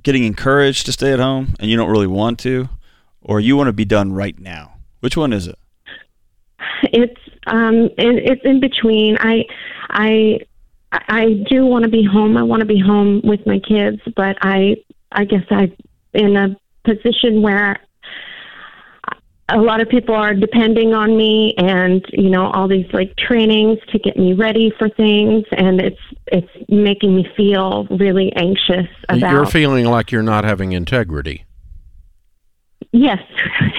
getting 0.03 0.23
encouraged 0.23 0.85
to 0.85 0.91
stay 0.93 1.11
at 1.11 1.19
home 1.19 1.55
and 1.59 1.69
you 1.69 1.75
don't 1.75 1.89
really 1.89 2.07
want 2.07 2.39
to, 2.39 2.69
or 3.21 3.39
you 3.41 3.57
want 3.57 3.67
to 3.67 3.73
be 3.73 3.83
done 3.85 4.13
right 4.13 4.37
now. 4.39 4.74
Which 5.05 5.15
one 5.15 5.33
is 5.33 5.45
it? 5.45 5.59
It's 6.81 7.21
um 7.45 7.91
it, 7.95 8.31
it's 8.31 8.41
in 8.43 8.59
between. 8.59 9.17
I 9.19 9.45
I 9.91 10.39
I 10.91 11.45
do 11.47 11.63
want 11.63 11.83
to 11.83 11.91
be 11.91 12.03
home. 12.03 12.37
I 12.37 12.41
want 12.41 12.61
to 12.61 12.65
be 12.65 12.79
home 12.79 13.21
with 13.23 13.45
my 13.45 13.59
kids, 13.59 14.01
but 14.15 14.35
I 14.41 14.77
I 15.11 15.25
guess 15.25 15.43
I'm 15.51 15.77
in 16.15 16.35
a 16.35 16.57
position 16.85 17.43
where 17.43 17.79
a 19.49 19.59
lot 19.59 19.79
of 19.79 19.89
people 19.89 20.15
are 20.15 20.33
depending 20.33 20.95
on 20.95 21.15
me 21.15 21.53
and 21.59 22.03
you 22.11 22.31
know 22.31 22.47
all 22.47 22.67
these 22.67 22.91
like 22.91 23.15
trainings 23.15 23.77
to 23.91 23.99
get 23.99 24.17
me 24.17 24.33
ready 24.33 24.73
for 24.79 24.89
things 24.89 25.45
and 25.51 25.79
it's 25.79 26.01
it's 26.31 26.49
making 26.67 27.15
me 27.15 27.27
feel 27.37 27.85
really 27.91 28.33
anxious 28.35 28.89
about 29.07 29.31
You're 29.31 29.45
feeling 29.45 29.85
like 29.85 30.11
you're 30.11 30.23
not 30.23 30.45
having 30.45 30.71
integrity. 30.71 31.45
Yes 32.95 33.19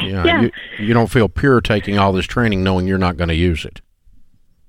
Yeah, 0.02 0.24
yeah 0.24 0.40
You, 0.42 0.50
you 0.78 0.94
don't 0.94 1.10
feel 1.10 1.28
pure 1.28 1.60
taking 1.60 1.98
all 1.98 2.12
this 2.12 2.26
training 2.26 2.62
knowing 2.62 2.86
you're 2.86 2.98
not 2.98 3.16
going 3.16 3.28
to 3.28 3.34
use 3.34 3.64
it. 3.64 3.80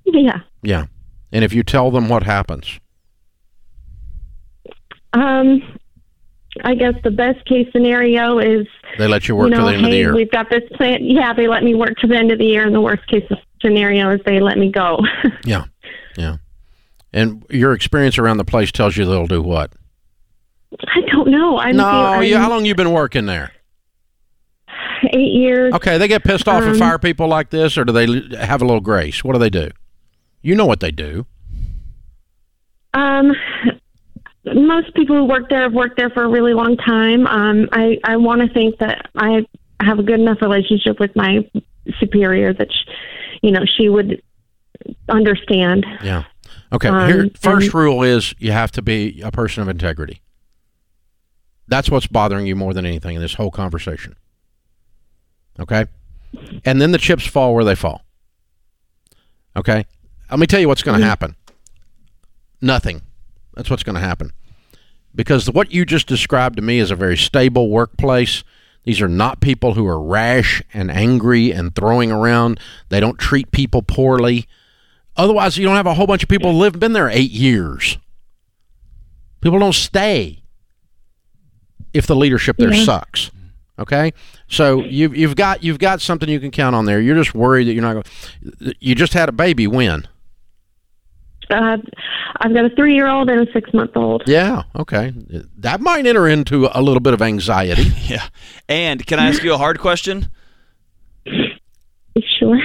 yeah 0.04 0.40
Yeah. 0.62 0.86
And 1.32 1.44
if 1.44 1.52
you 1.52 1.62
tell 1.62 1.90
them 1.90 2.08
what 2.08 2.22
happens, 2.22 2.80
um 5.12 5.62
i 6.64 6.74
guess 6.74 6.94
the 7.04 7.10
best 7.10 7.42
case 7.46 7.66
scenario 7.72 8.38
is 8.38 8.66
they 8.98 9.06
let 9.06 9.28
you 9.28 9.34
work 9.36 9.50
you 9.50 9.56
know 9.56 9.64
to 9.64 9.70
the 9.70 9.76
end 9.76 9.80
hey 9.80 9.86
of 9.86 9.90
the 9.92 9.96
year. 9.96 10.14
we've 10.14 10.30
got 10.30 10.50
this 10.50 10.62
plan 10.74 10.98
yeah 11.02 11.32
they 11.32 11.46
let 11.48 11.62
me 11.62 11.74
work 11.74 11.96
to 11.98 12.06
the 12.06 12.16
end 12.16 12.30
of 12.32 12.38
the 12.38 12.44
year 12.44 12.66
and 12.66 12.74
the 12.74 12.80
worst 12.80 13.06
case 13.08 13.24
scenario 13.62 14.10
is 14.10 14.20
they 14.26 14.40
let 14.40 14.58
me 14.58 14.70
go 14.70 14.98
Yeah. 15.44 15.64
Yeah. 16.16 16.36
And 17.12 17.44
your 17.48 17.72
experience 17.74 18.18
around 18.18 18.36
the 18.38 18.44
place 18.44 18.70
tells 18.72 18.96
you 18.96 19.04
they'll 19.04 19.26
do 19.26 19.40
what? 19.42 19.72
i 20.88 21.00
don't 21.12 21.28
know 21.30 21.58
i'm, 21.58 21.76
no, 21.76 21.86
I'm 21.86 22.30
how 22.32 22.50
long 22.50 22.64
you 22.66 22.74
been 22.74 22.92
working 22.92 23.24
there? 23.26 23.50
Eight 25.12 25.32
years 25.32 25.72
Okay, 25.74 25.98
they 25.98 26.08
get 26.08 26.24
pissed 26.24 26.48
off 26.48 26.62
and 26.62 26.72
Um, 26.72 26.78
fire 26.78 26.98
people 26.98 27.28
like 27.28 27.50
this, 27.50 27.76
or 27.78 27.84
do 27.84 27.92
they 27.92 28.36
have 28.36 28.62
a 28.62 28.64
little 28.64 28.80
grace? 28.80 29.22
What 29.24 29.34
do 29.34 29.38
they 29.38 29.50
do? 29.50 29.70
You 30.42 30.54
know 30.54 30.66
what 30.66 30.80
they 30.80 30.90
do. 30.90 31.26
Um, 32.94 33.32
most 34.54 34.94
people 34.94 35.16
who 35.16 35.24
work 35.24 35.48
there 35.50 35.62
have 35.62 35.72
worked 35.74 35.96
there 35.98 36.10
for 36.10 36.24
a 36.24 36.28
really 36.28 36.54
long 36.54 36.76
time. 36.76 37.26
Um, 37.26 37.68
I 37.72 37.98
I 38.04 38.16
want 38.16 38.40
to 38.40 38.52
think 38.52 38.78
that 38.78 39.10
I 39.16 39.44
have 39.80 39.98
a 39.98 40.02
good 40.02 40.20
enough 40.20 40.40
relationship 40.40 40.98
with 40.98 41.14
my 41.14 41.48
superior 42.00 42.52
that, 42.54 42.68
sh 42.72 42.88
you 43.42 43.50
know, 43.52 43.64
she 43.76 43.88
would 43.88 44.20
understand. 45.08 45.86
Yeah. 46.02 46.24
Okay. 46.72 46.88
Um, 46.88 47.08
Here, 47.08 47.30
first 47.38 47.66
and- 47.66 47.74
rule 47.74 48.02
is 48.02 48.34
you 48.38 48.52
have 48.52 48.72
to 48.72 48.82
be 48.82 49.20
a 49.22 49.30
person 49.30 49.62
of 49.62 49.68
integrity. 49.68 50.22
That's 51.68 51.90
what's 51.90 52.06
bothering 52.06 52.46
you 52.46 52.56
more 52.56 52.72
than 52.72 52.86
anything 52.86 53.16
in 53.16 53.22
this 53.22 53.34
whole 53.34 53.50
conversation. 53.50 54.16
Okay. 55.60 55.86
And 56.64 56.80
then 56.80 56.92
the 56.92 56.98
chips 56.98 57.26
fall 57.26 57.54
where 57.54 57.64
they 57.64 57.74
fall. 57.74 58.02
Okay. 59.56 59.86
Let 60.30 60.38
me 60.38 60.46
tell 60.46 60.60
you 60.60 60.68
what's 60.68 60.82
going 60.82 60.96
to 60.96 61.00
mm-hmm. 61.00 61.08
happen. 61.08 61.36
Nothing. 62.60 63.02
That's 63.54 63.70
what's 63.70 63.82
going 63.82 63.94
to 63.94 64.00
happen. 64.00 64.32
Because 65.14 65.50
what 65.50 65.72
you 65.72 65.84
just 65.84 66.06
described 66.06 66.56
to 66.56 66.62
me 66.62 66.78
is 66.78 66.90
a 66.90 66.96
very 66.96 67.16
stable 67.16 67.70
workplace. 67.70 68.44
These 68.84 69.00
are 69.00 69.08
not 69.08 69.40
people 69.40 69.74
who 69.74 69.86
are 69.86 70.00
rash 70.00 70.62
and 70.72 70.90
angry 70.90 71.50
and 71.50 71.74
throwing 71.74 72.12
around. 72.12 72.60
They 72.88 73.00
don't 73.00 73.18
treat 73.18 73.50
people 73.50 73.82
poorly. 73.82 74.46
Otherwise, 75.16 75.58
you 75.58 75.66
don't 75.66 75.76
have 75.76 75.86
a 75.86 75.94
whole 75.94 76.06
bunch 76.06 76.22
of 76.22 76.28
people 76.28 76.52
who 76.52 76.58
live 76.58 76.78
been 76.78 76.92
there 76.92 77.08
eight 77.08 77.32
years. 77.32 77.98
People 79.40 79.58
don't 79.58 79.74
stay 79.74 80.42
if 81.92 82.06
the 82.06 82.16
leadership 82.16 82.56
there 82.56 82.72
sucks. 82.74 83.30
Okay, 83.78 84.12
so 84.48 84.82
you've 84.84 85.16
you've 85.16 85.36
got 85.36 85.62
you've 85.62 85.78
got 85.78 86.00
something 86.00 86.28
you 86.28 86.40
can 86.40 86.50
count 86.50 86.74
on 86.74 86.84
there. 86.84 87.00
You're 87.00 87.14
just 87.16 87.34
worried 87.34 87.68
that 87.68 87.74
you're 87.74 87.82
not 87.82 87.92
going. 87.94 88.74
You 88.80 88.94
just 88.96 89.12
had 89.12 89.28
a 89.28 89.32
baby. 89.32 89.66
When? 89.68 90.08
Uh, 91.50 91.78
I've 92.40 92.52
got 92.52 92.64
a 92.66 92.70
three-year-old 92.76 93.30
and 93.30 93.48
a 93.48 93.52
six-month-old. 93.52 94.24
Yeah. 94.26 94.64
Okay, 94.76 95.12
that 95.58 95.80
might 95.80 96.06
enter 96.06 96.28
into 96.28 96.68
a 96.72 96.82
little 96.82 97.00
bit 97.00 97.14
of 97.14 97.22
anxiety. 97.22 97.92
Yeah. 98.08 98.26
And 98.68 99.06
can 99.06 99.18
I 99.18 99.28
ask 99.28 99.42
you 99.42 99.52
a 99.54 99.58
hard 99.58 99.78
question? 99.80 100.30
Sure. 102.38 102.58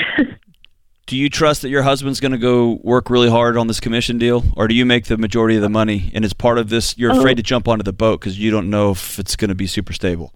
Do 1.05 1.18
you 1.18 1.30
trust 1.30 1.61
that 1.64 1.70
your 1.70 1.84
husband's 1.84 2.20
going 2.22 2.32
to 2.32 2.38
go 2.38 2.80
work 2.82 3.09
really 3.09 3.30
hard 3.30 3.57
on 3.57 3.68
this 3.68 3.80
commission 3.82 4.18
deal, 4.18 4.43
or 4.55 4.68
do 4.70 4.74
you 4.74 4.86
make 4.86 5.05
the 5.05 5.18
majority 5.18 5.57
of 5.57 5.61
the 5.61 5.70
money? 5.70 6.09
And 6.14 6.24
as 6.24 6.34
part 6.34 6.57
of 6.57 6.70
this, 6.70 6.97
you're 6.97 7.11
Oh. 7.14 7.20
afraid 7.20 7.36
to 7.38 7.43
jump 7.43 7.68
onto 7.68 7.84
the 7.84 7.91
boat 7.93 8.22
because 8.22 8.39
you 8.39 8.51
don't 8.51 8.70
know 8.70 8.91
if 8.91 9.20
it's 9.20 9.36
going 9.36 9.49
to 9.49 9.55
be 9.55 9.68
super 9.68 9.91
stable. 9.93 10.34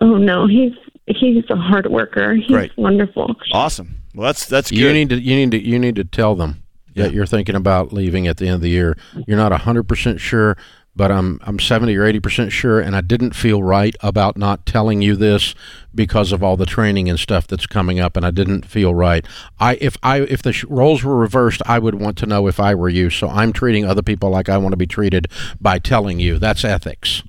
Oh 0.00 0.16
no, 0.16 0.46
he's 0.46 0.72
he's 1.06 1.44
a 1.50 1.56
hard 1.56 1.90
worker. 1.90 2.34
He's 2.34 2.46
Great. 2.46 2.76
wonderful. 2.76 3.34
Awesome. 3.52 3.96
Well, 4.14 4.26
that's 4.26 4.46
that's 4.46 4.70
good. 4.70 4.78
You 4.78 4.92
need 4.92 5.10
to 5.10 5.20
you 5.20 5.36
need 5.36 5.50
to 5.52 5.64
you 5.64 5.78
need 5.78 5.96
to 5.96 6.04
tell 6.04 6.34
them 6.34 6.62
that 6.96 7.12
you're 7.12 7.26
thinking 7.26 7.54
about 7.54 7.92
leaving 7.92 8.26
at 8.26 8.36
the 8.36 8.46
end 8.46 8.56
of 8.56 8.60
the 8.60 8.70
year. 8.70 8.96
You're 9.26 9.36
not 9.36 9.52
100% 9.52 10.18
sure, 10.18 10.56
but 10.96 11.10
I'm 11.10 11.40
I'm 11.44 11.58
70 11.58 11.96
or 11.96 12.12
80% 12.12 12.50
sure 12.50 12.80
and 12.80 12.96
I 12.96 13.00
didn't 13.00 13.34
feel 13.34 13.62
right 13.62 13.94
about 14.00 14.36
not 14.36 14.66
telling 14.66 15.00
you 15.00 15.16
this 15.16 15.54
because 15.94 16.32
of 16.32 16.42
all 16.42 16.56
the 16.56 16.66
training 16.66 17.08
and 17.08 17.18
stuff 17.18 17.46
that's 17.46 17.66
coming 17.66 18.00
up 18.00 18.16
and 18.16 18.26
I 18.26 18.30
didn't 18.30 18.66
feel 18.66 18.94
right. 18.94 19.24
I 19.58 19.76
if 19.80 19.96
I 20.02 20.20
if 20.22 20.42
the 20.42 20.52
sh- 20.52 20.64
roles 20.64 21.04
were 21.04 21.16
reversed, 21.16 21.62
I 21.66 21.78
would 21.78 21.94
want 21.94 22.18
to 22.18 22.26
know 22.26 22.48
if 22.48 22.58
I 22.58 22.74
were 22.74 22.88
you. 22.88 23.08
So 23.08 23.28
I'm 23.28 23.52
treating 23.52 23.84
other 23.84 24.02
people 24.02 24.30
like 24.30 24.48
I 24.48 24.58
want 24.58 24.72
to 24.72 24.76
be 24.76 24.86
treated 24.86 25.28
by 25.60 25.78
telling 25.78 26.18
you. 26.20 26.38
That's 26.38 26.64
ethics. 26.64 27.22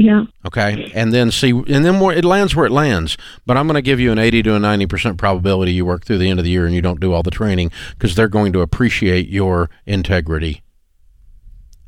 Yeah. 0.00 0.24
Okay, 0.46 0.90
and 0.94 1.12
then 1.12 1.30
see, 1.30 1.50
and 1.50 1.84
then 1.84 2.00
where 2.00 2.16
it 2.16 2.24
lands 2.24 2.56
where 2.56 2.64
it 2.64 2.72
lands. 2.72 3.18
But 3.44 3.58
I'm 3.58 3.66
going 3.66 3.74
to 3.74 3.82
give 3.82 4.00
you 4.00 4.10
an 4.10 4.18
80 4.18 4.44
to 4.44 4.54
a 4.54 4.58
90 4.58 4.86
percent 4.86 5.18
probability 5.18 5.74
you 5.74 5.84
work 5.84 6.06
through 6.06 6.16
the 6.16 6.30
end 6.30 6.40
of 6.40 6.44
the 6.44 6.50
year 6.50 6.64
and 6.64 6.74
you 6.74 6.80
don't 6.80 7.00
do 7.00 7.12
all 7.12 7.22
the 7.22 7.30
training 7.30 7.70
because 7.90 8.14
they're 8.14 8.26
going 8.26 8.54
to 8.54 8.62
appreciate 8.62 9.28
your 9.28 9.68
integrity. 9.84 10.62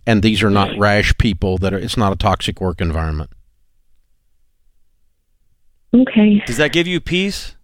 And 0.06 0.22
these 0.22 0.42
are 0.42 0.50
not 0.50 0.76
rash 0.76 1.16
people 1.16 1.56
that 1.58 1.72
are. 1.72 1.78
It's 1.78 1.96
not 1.96 2.12
a 2.12 2.16
toxic 2.16 2.60
work 2.60 2.82
environment. 2.82 3.30
Okay. 5.94 6.42
Does 6.44 6.58
that 6.58 6.74
give 6.74 6.86
you 6.86 7.00
peace? 7.00 7.56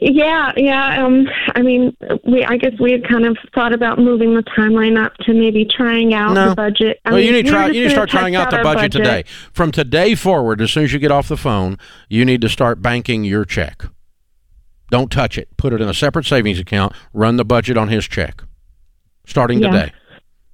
Yeah, 0.00 0.52
yeah. 0.56 1.04
Um, 1.04 1.26
I 1.54 1.62
mean, 1.62 1.96
we. 2.24 2.44
I 2.44 2.56
guess 2.56 2.72
we 2.78 2.92
had 2.92 3.08
kind 3.08 3.24
of 3.26 3.36
thought 3.54 3.72
about 3.72 3.98
moving 3.98 4.34
the 4.34 4.42
timeline 4.42 5.02
up 5.02 5.14
to 5.22 5.32
maybe 5.34 5.64
trying 5.64 6.14
out 6.14 6.32
No. 6.34 6.50
the 6.50 6.54
budget. 6.54 7.00
I 7.04 7.10
well, 7.10 7.20
you 7.20 7.32
need 7.32 7.46
to 7.46 7.50
try. 7.50 7.66
You 7.66 7.72
need 7.72 7.82
to 7.84 7.90
start 7.90 8.08
trying 8.10 8.36
out 8.36 8.50
the 8.50 8.58
our 8.58 8.62
budget, 8.62 8.92
today. 8.92 9.24
From 9.52 9.72
today 9.72 10.14
forward, 10.14 10.60
as 10.60 10.70
soon 10.70 10.84
as 10.84 10.92
you 10.92 10.98
get 10.98 11.10
off 11.10 11.28
the 11.28 11.36
phone, 11.36 11.76
you 12.08 12.24
need 12.24 12.40
to 12.42 12.48
start 12.48 12.80
banking 12.82 13.24
your 13.24 13.44
check. 13.44 13.84
Don't 14.90 15.10
touch 15.10 15.36
it. 15.38 15.48
Put 15.56 15.72
it 15.72 15.80
in 15.80 15.88
a 15.88 15.94
separate 15.94 16.26
savings 16.26 16.58
account. 16.58 16.92
Run 17.12 17.36
the 17.36 17.44
budget 17.44 17.76
on 17.76 17.88
his 17.88 18.06
check, 18.06 18.42
starting 19.26 19.60
Yeah. 19.60 19.70
today. 19.70 19.92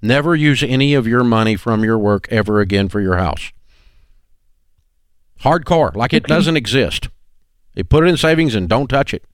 Never 0.02 0.34
use 0.34 0.62
any 0.62 0.94
of 0.94 1.06
your 1.06 1.24
money 1.24 1.56
from 1.56 1.82
your 1.84 1.98
work 1.98 2.26
ever 2.30 2.60
again 2.60 2.88
for 2.88 3.00
your 3.00 3.16
house. 3.16 3.52
Hardcore, 5.42 5.94
like 5.94 6.12
it 6.14 6.24
doesn't 6.24 6.56
exist. 6.56 7.08
They 7.76 7.84
put 7.84 8.04
it 8.04 8.08
in 8.08 8.16
savings 8.16 8.54
and 8.56 8.68
don't 8.68 8.88
touch 8.88 9.14
it. 9.14 9.24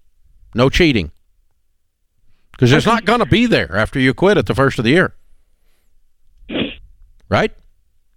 No 0.54 0.68
cheating. 0.68 1.10
Because 2.52 2.70
it's 2.72 2.84
not 2.84 3.06
going 3.06 3.20
to 3.20 3.26
be 3.26 3.46
there 3.46 3.74
after 3.74 3.98
you 3.98 4.12
quit 4.12 4.36
at 4.36 4.44
the 4.46 4.54
first 4.54 4.78
of 4.78 4.84
the 4.84 4.90
year. 4.90 5.14
Right? 7.30 7.52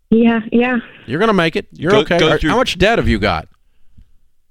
Yeah, 0.10 0.42
yeah. 0.52 0.78
You're 1.06 1.20
going 1.20 1.30
to 1.30 1.34
make 1.34 1.56
it. 1.56 1.68
You're 1.72 1.92
Go- 1.92 2.00
okay. 2.00 2.20
go 2.20 2.38
through- 2.38 2.50
How 2.50 2.58
much 2.58 2.78
debt 2.78 2.98
have 2.98 3.08
you 3.08 3.18
got? 3.20 3.48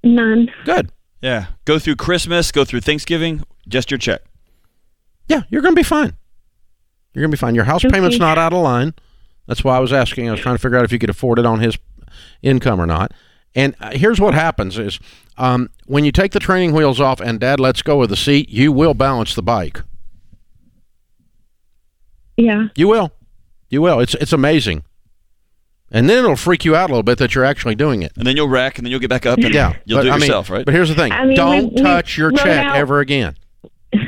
None. 0.03 0.49
Good. 0.65 0.91
Yeah. 1.21 1.47
Go 1.65 1.77
through 1.79 1.95
Christmas, 1.97 2.51
go 2.51 2.65
through 2.65 2.81
Thanksgiving, 2.81 3.43
just 3.67 3.91
your 3.91 3.97
check. 3.97 4.21
Yeah, 5.27 5.41
you're 5.49 5.61
going 5.61 5.73
to 5.75 5.79
be 5.79 5.83
fine. 5.83 6.13
You're 7.13 7.21
going 7.21 7.31
to 7.31 7.37
be 7.37 7.39
fine. 7.39 7.55
Your 7.55 7.63
house 7.63 7.83
Okay. 7.85 7.93
payment's 7.93 8.19
not 8.19 8.37
out 8.37 8.53
of 8.53 8.61
line. 8.61 8.93
That's 9.47 9.63
why 9.63 9.75
I 9.77 9.79
was 9.79 9.93
asking. 9.93 10.27
I 10.27 10.31
was 10.31 10.39
trying 10.41 10.55
to 10.55 10.61
figure 10.61 10.77
out 10.77 10.83
if 10.85 10.91
you 10.91 10.99
could 10.99 11.09
afford 11.09 11.39
it 11.39 11.45
on 11.45 11.59
his 11.59 11.77
income 12.41 12.79
or 12.81 12.85
not. 12.85 13.11
And 13.55 13.73
uh, 13.79 13.91
here's 13.93 14.19
what 14.19 14.33
happens 14.33 14.77
is 14.77 14.99
um, 15.37 15.69
when 15.85 16.03
you 16.03 16.11
take 16.11 16.33
the 16.33 16.39
training 16.39 16.73
wheels 16.73 16.99
off 16.99 17.21
and 17.21 17.39
dad 17.39 17.59
lets 17.59 17.81
go 17.81 18.01
of 18.03 18.09
the 18.09 18.17
seat, 18.17 18.49
you 18.49 18.71
will 18.71 18.93
balance 18.93 19.33
the 19.33 19.41
bike. 19.41 19.81
Yeah. 22.37 22.67
You 22.75 22.87
will. 22.87 23.11
You 23.69 23.81
will. 23.81 23.99
It's 23.99 24.13
it's 24.15 24.33
amazing. 24.33 24.83
And 25.91 26.09
then 26.09 26.19
it'll 26.23 26.35
freak 26.35 26.65
you 26.65 26.75
out 26.75 26.89
a 26.89 26.93
little 26.93 27.03
bit 27.03 27.17
that 27.19 27.35
you're 27.35 27.45
actually 27.45 27.75
doing 27.75 28.01
it. 28.01 28.11
And 28.17 28.25
then 28.27 28.35
you'll 28.35 28.49
wreck, 28.49 28.77
and 28.77 28.85
then 28.85 28.91
you'll 28.91 28.99
get 28.99 29.09
back 29.09 29.25
up, 29.25 29.37
and 29.39 29.53
Yeah. 29.53 29.75
you'll 29.85 29.99
but, 29.99 30.03
do 30.03 30.07
it 30.09 30.11
I 30.11 30.15
mean, 30.15 30.21
yourself, 30.21 30.49
right? 30.49 30.65
But 30.65 30.73
here's 30.73 30.89
the 30.89 30.95
thing. 30.95 31.11
I 31.11 31.25
mean, 31.25 31.35
Don't 31.37 31.63
we- 31.69 31.75
we 31.75 31.81
touch 31.81 32.17
your 32.17 32.31
check 32.31 32.65
out- 32.65 32.75
ever 32.75 32.99
again. 32.99 33.35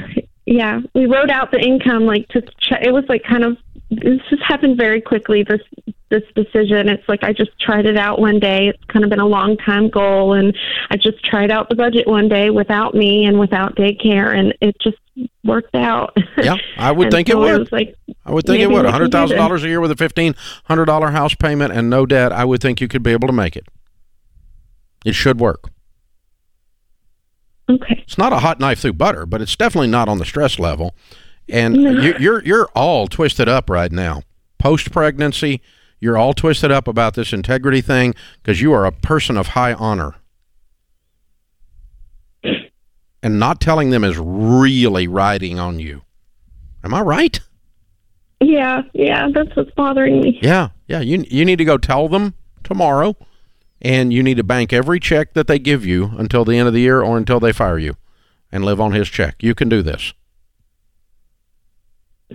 Yeah, 0.50 0.80
we 0.96 1.08
wrote 1.08 1.30
out 1.30 1.52
the 1.52 1.60
income 1.60 2.06
like 2.06 2.30
to 2.30 2.42
check. 2.62 2.80
It 2.82 2.94
was 2.94 3.04
like 3.10 3.22
kind 3.24 3.44
of 3.44 3.58
this 3.90 4.20
just 4.30 4.44
happened 4.44 4.78
very 4.78 5.02
quickly. 5.02 5.44
This 5.44 5.62
this 6.10 6.24
decision. 6.36 6.88
It's 6.90 7.08
like 7.08 7.24
I 7.24 7.34
just 7.34 7.52
tried 7.60 7.86
it 7.86 7.98
out 7.98 8.20
one 8.20 8.40
day. 8.40 8.68
It's 8.70 8.84
kind 8.86 9.04
of 9.04 9.10
been 9.10 9.20
a 9.20 9.26
long 9.28 9.58
time 9.58 9.90
goal, 9.90 10.34
and 10.34 10.56
I 10.90 10.98
just 10.98 11.24
tried 11.26 11.52
out 11.52 11.70
the 11.70 11.76
budget 11.76 12.08
one 12.08 12.30
day 12.30 12.50
without 12.50 12.94
me 12.96 13.26
and 13.26 13.40
without 13.40 13.76
daycare, 13.76 14.38
and 14.38 14.54
it 14.62 14.76
just 14.82 14.98
worked 15.44 15.76
out. 15.76 16.16
Yeah, 16.38 16.56
I 16.78 16.92
would 16.92 17.12
think 17.12 17.30
it 17.30 17.38
would. 17.38 17.72
like 17.72 17.96
I 18.26 18.32
would 18.32 18.46
think 18.46 18.62
it 18.62 18.70
would. 18.70 18.86
A 18.86 18.92
hundred 18.92 19.12
thousand 19.12 19.38
dollars 19.38 19.64
a 19.64 19.68
year 19.68 19.80
with 19.82 19.92
a 19.92 19.96
fifteen 19.96 20.36
hundred 20.66 20.86
dollar 20.86 21.12
house 21.12 21.36
payment 21.36 21.74
and 21.74 21.90
no 21.90 22.06
debt. 22.06 22.32
I 22.32 22.46
would 22.46 22.62
think 22.62 22.80
you 22.82 22.88
could 22.88 23.04
be 23.04 23.12
able 23.12 23.28
to 23.28 23.34
make 23.34 23.56
it. 23.56 23.68
It 25.06 25.14
should 25.14 25.40
work. 25.40 25.70
okay. 27.70 28.02
It's 28.04 28.18
not 28.18 28.34
a 28.34 28.40
hot 28.40 28.60
knife 28.60 28.80
through 28.80 28.94
butter, 28.94 29.26
but 29.26 29.42
it's 29.42 29.56
definitely 29.56 29.88
not 29.90 30.08
on 30.10 30.18
the 30.18 30.26
stress 30.26 30.58
level. 30.60 30.96
And 31.50 31.78
you, 31.78 32.16
you're 32.20 32.44
you're 32.44 32.70
all 32.76 33.08
twisted 33.08 33.48
up 33.48 33.70
right 33.70 33.92
now. 33.92 34.24
Post 34.58 34.92
pregnancy, 34.92 35.62
you're 36.00 36.18
all 36.18 36.34
twisted 36.34 36.72
up 36.72 36.88
about 36.88 37.14
this 37.14 37.34
integrity 37.34 37.82
thing 37.82 38.14
because 38.42 38.62
you 38.62 38.74
are 38.74 38.86
a 38.86 38.92
person 38.92 39.38
of 39.38 39.48
high 39.50 39.74
honor. 39.74 40.16
And 43.24 43.40
not 43.40 43.60
telling 43.60 43.90
them 43.90 44.04
is 44.04 44.18
really 44.18 45.08
riding 45.08 45.60
on 45.60 45.80
you. 45.80 46.04
Am 46.84 46.94
I 46.94 47.02
right? 47.02 47.40
Yeah, 48.40 48.84
yeah. 48.94 49.28
That's 49.34 49.56
what's 49.56 49.72
bothering 49.72 50.22
me. 50.22 50.40
Yeah, 50.42 50.70
yeah. 50.88 51.00
You 51.02 51.26
you 51.28 51.44
need 51.44 51.58
to 51.58 51.66
go 51.66 51.78
tell 51.78 52.08
them 52.08 52.36
tomorrow, 52.64 53.16
and 53.82 54.14
you 54.14 54.22
need 54.22 54.38
to 54.38 54.44
bank 54.44 54.72
every 54.72 55.00
check 55.00 55.34
that 55.34 55.48
they 55.48 55.58
give 55.58 55.86
you 55.86 56.12
until 56.18 56.46
the 56.46 56.58
end 56.58 56.68
of 56.68 56.74
the 56.74 56.82
year 56.82 57.02
or 57.02 57.18
until 57.18 57.40
they 57.40 57.52
fire 57.52 57.80
you, 57.80 57.96
and 58.52 58.64
live 58.64 58.80
on 58.80 58.92
his 58.92 59.10
check. 59.10 59.42
You 59.42 59.56
can 59.56 59.70
do 59.70 59.82
this. 59.82 60.14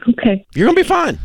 Okay. 0.08 0.46
You're 0.54 0.66
gonna 0.66 0.76
be 0.76 0.82
fine. 0.82 1.18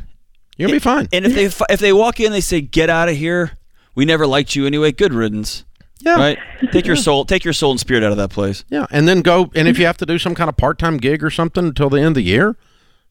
You're 0.58 0.68
gonna 0.68 0.76
be 0.76 0.84
fine. 0.84 1.08
and 1.14 1.26
if 1.26 1.34
they 1.36 1.46
if 1.74 1.80
they 1.80 1.94
walk 1.94 2.20
in, 2.20 2.32
they 2.32 2.42
say, 2.42 2.62
"Get 2.62 2.90
out 2.90 3.10
of 3.10 3.16
here. 3.16 3.52
We 3.96 4.06
never 4.06 4.28
liked 4.28 4.56
you 4.56 4.66
anyway. 4.66 4.92
Good 4.92 5.14
riddance." 5.14 5.64
Yeah, 6.00 6.16
Right? 6.16 6.38
Take 6.72 6.86
your 6.86 6.96
soul, 6.96 7.26
take 7.26 7.44
your 7.44 7.54
soul 7.54 7.72
and 7.72 7.80
spirit 7.80 8.04
out 8.04 8.12
of 8.12 8.18
that 8.18 8.30
place. 8.30 8.64
yeah. 8.70 8.86
And 8.92 9.08
then 9.08 9.22
go. 9.22 9.50
And 9.56 9.68
if 9.68 9.80
you 9.80 9.88
have 9.88 9.98
to 9.98 10.06
do 10.06 10.20
some 10.20 10.36
kind 10.36 10.48
of 10.48 10.56
part 10.56 10.78
time 10.78 10.98
gig 10.98 11.24
or 11.24 11.32
something 11.32 11.66
until 11.66 11.90
the 11.90 11.98
end 11.98 12.10
of 12.10 12.14
the 12.16 12.22
year, 12.22 12.56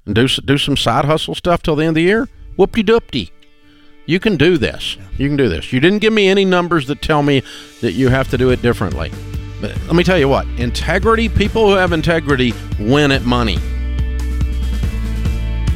and 0.04 0.14
do 0.14 0.28
do 0.28 0.56
some 0.56 0.76
side 0.76 1.04
hustle 1.04 1.34
stuff 1.34 1.62
till 1.62 1.74
the 1.74 1.82
end 1.82 1.90
of 1.90 1.94
the 1.96 2.02
year, 2.02 2.28
whoop 2.56 2.72
de 2.72 2.84
doopty. 2.84 3.30
You 4.08 4.20
can 4.20 4.36
do 4.36 4.56
this. 4.56 4.96
You 5.18 5.26
can 5.28 5.36
do 5.36 5.48
this. 5.48 5.72
You 5.72 5.80
didn't 5.80 5.98
give 5.98 6.12
me 6.12 6.28
any 6.28 6.44
numbers 6.44 6.86
that 6.86 7.02
tell 7.02 7.24
me 7.24 7.42
that 7.80 7.92
you 7.92 8.08
have 8.08 8.28
to 8.30 8.38
do 8.38 8.50
it 8.50 8.62
differently. 8.62 9.10
But 9.60 9.76
let 9.86 9.96
me 9.96 10.04
tell 10.04 10.18
you 10.18 10.28
what 10.28 10.46
integrity, 10.58 11.28
people 11.28 11.68
who 11.68 11.74
have 11.74 11.92
integrity 11.92 12.54
win 12.78 13.10
at 13.10 13.22
money. 13.24 13.58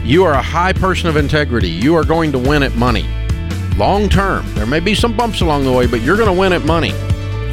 You 0.02 0.24
are 0.24 0.32
a 0.32 0.42
high 0.42 0.72
person 0.72 1.08
of 1.08 1.16
integrity. 1.16 1.68
You 1.68 1.94
are 1.94 2.04
going 2.04 2.32
to 2.32 2.38
win 2.38 2.62
at 2.62 2.74
money. 2.74 3.08
Long 3.76 4.08
term. 4.08 4.44
There 4.54 4.66
may 4.66 4.80
be 4.80 4.94
some 4.94 5.16
bumps 5.16 5.40
along 5.40 5.64
the 5.64 5.72
way, 5.72 5.86
but 5.86 6.00
you're 6.00 6.16
going 6.16 6.34
to 6.34 6.38
win 6.38 6.52
at 6.52 6.64
money. 6.64 6.92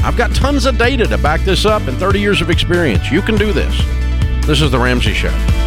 I've 0.03 0.17
got 0.17 0.33
tons 0.33 0.65
of 0.65 0.77
data 0.77 1.05
to 1.07 1.17
back 1.17 1.41
this 1.41 1.65
up 1.65 1.87
and 1.87 1.97
30 1.97 2.19
years 2.19 2.41
of 2.41 2.49
experience. 2.49 3.11
You 3.11 3.21
can 3.21 3.35
do 3.35 3.51
this. 3.51 3.77
This 4.45 4.61
is 4.61 4.71
The 4.71 4.79
Ramsey 4.79 5.13
Show. 5.13 5.66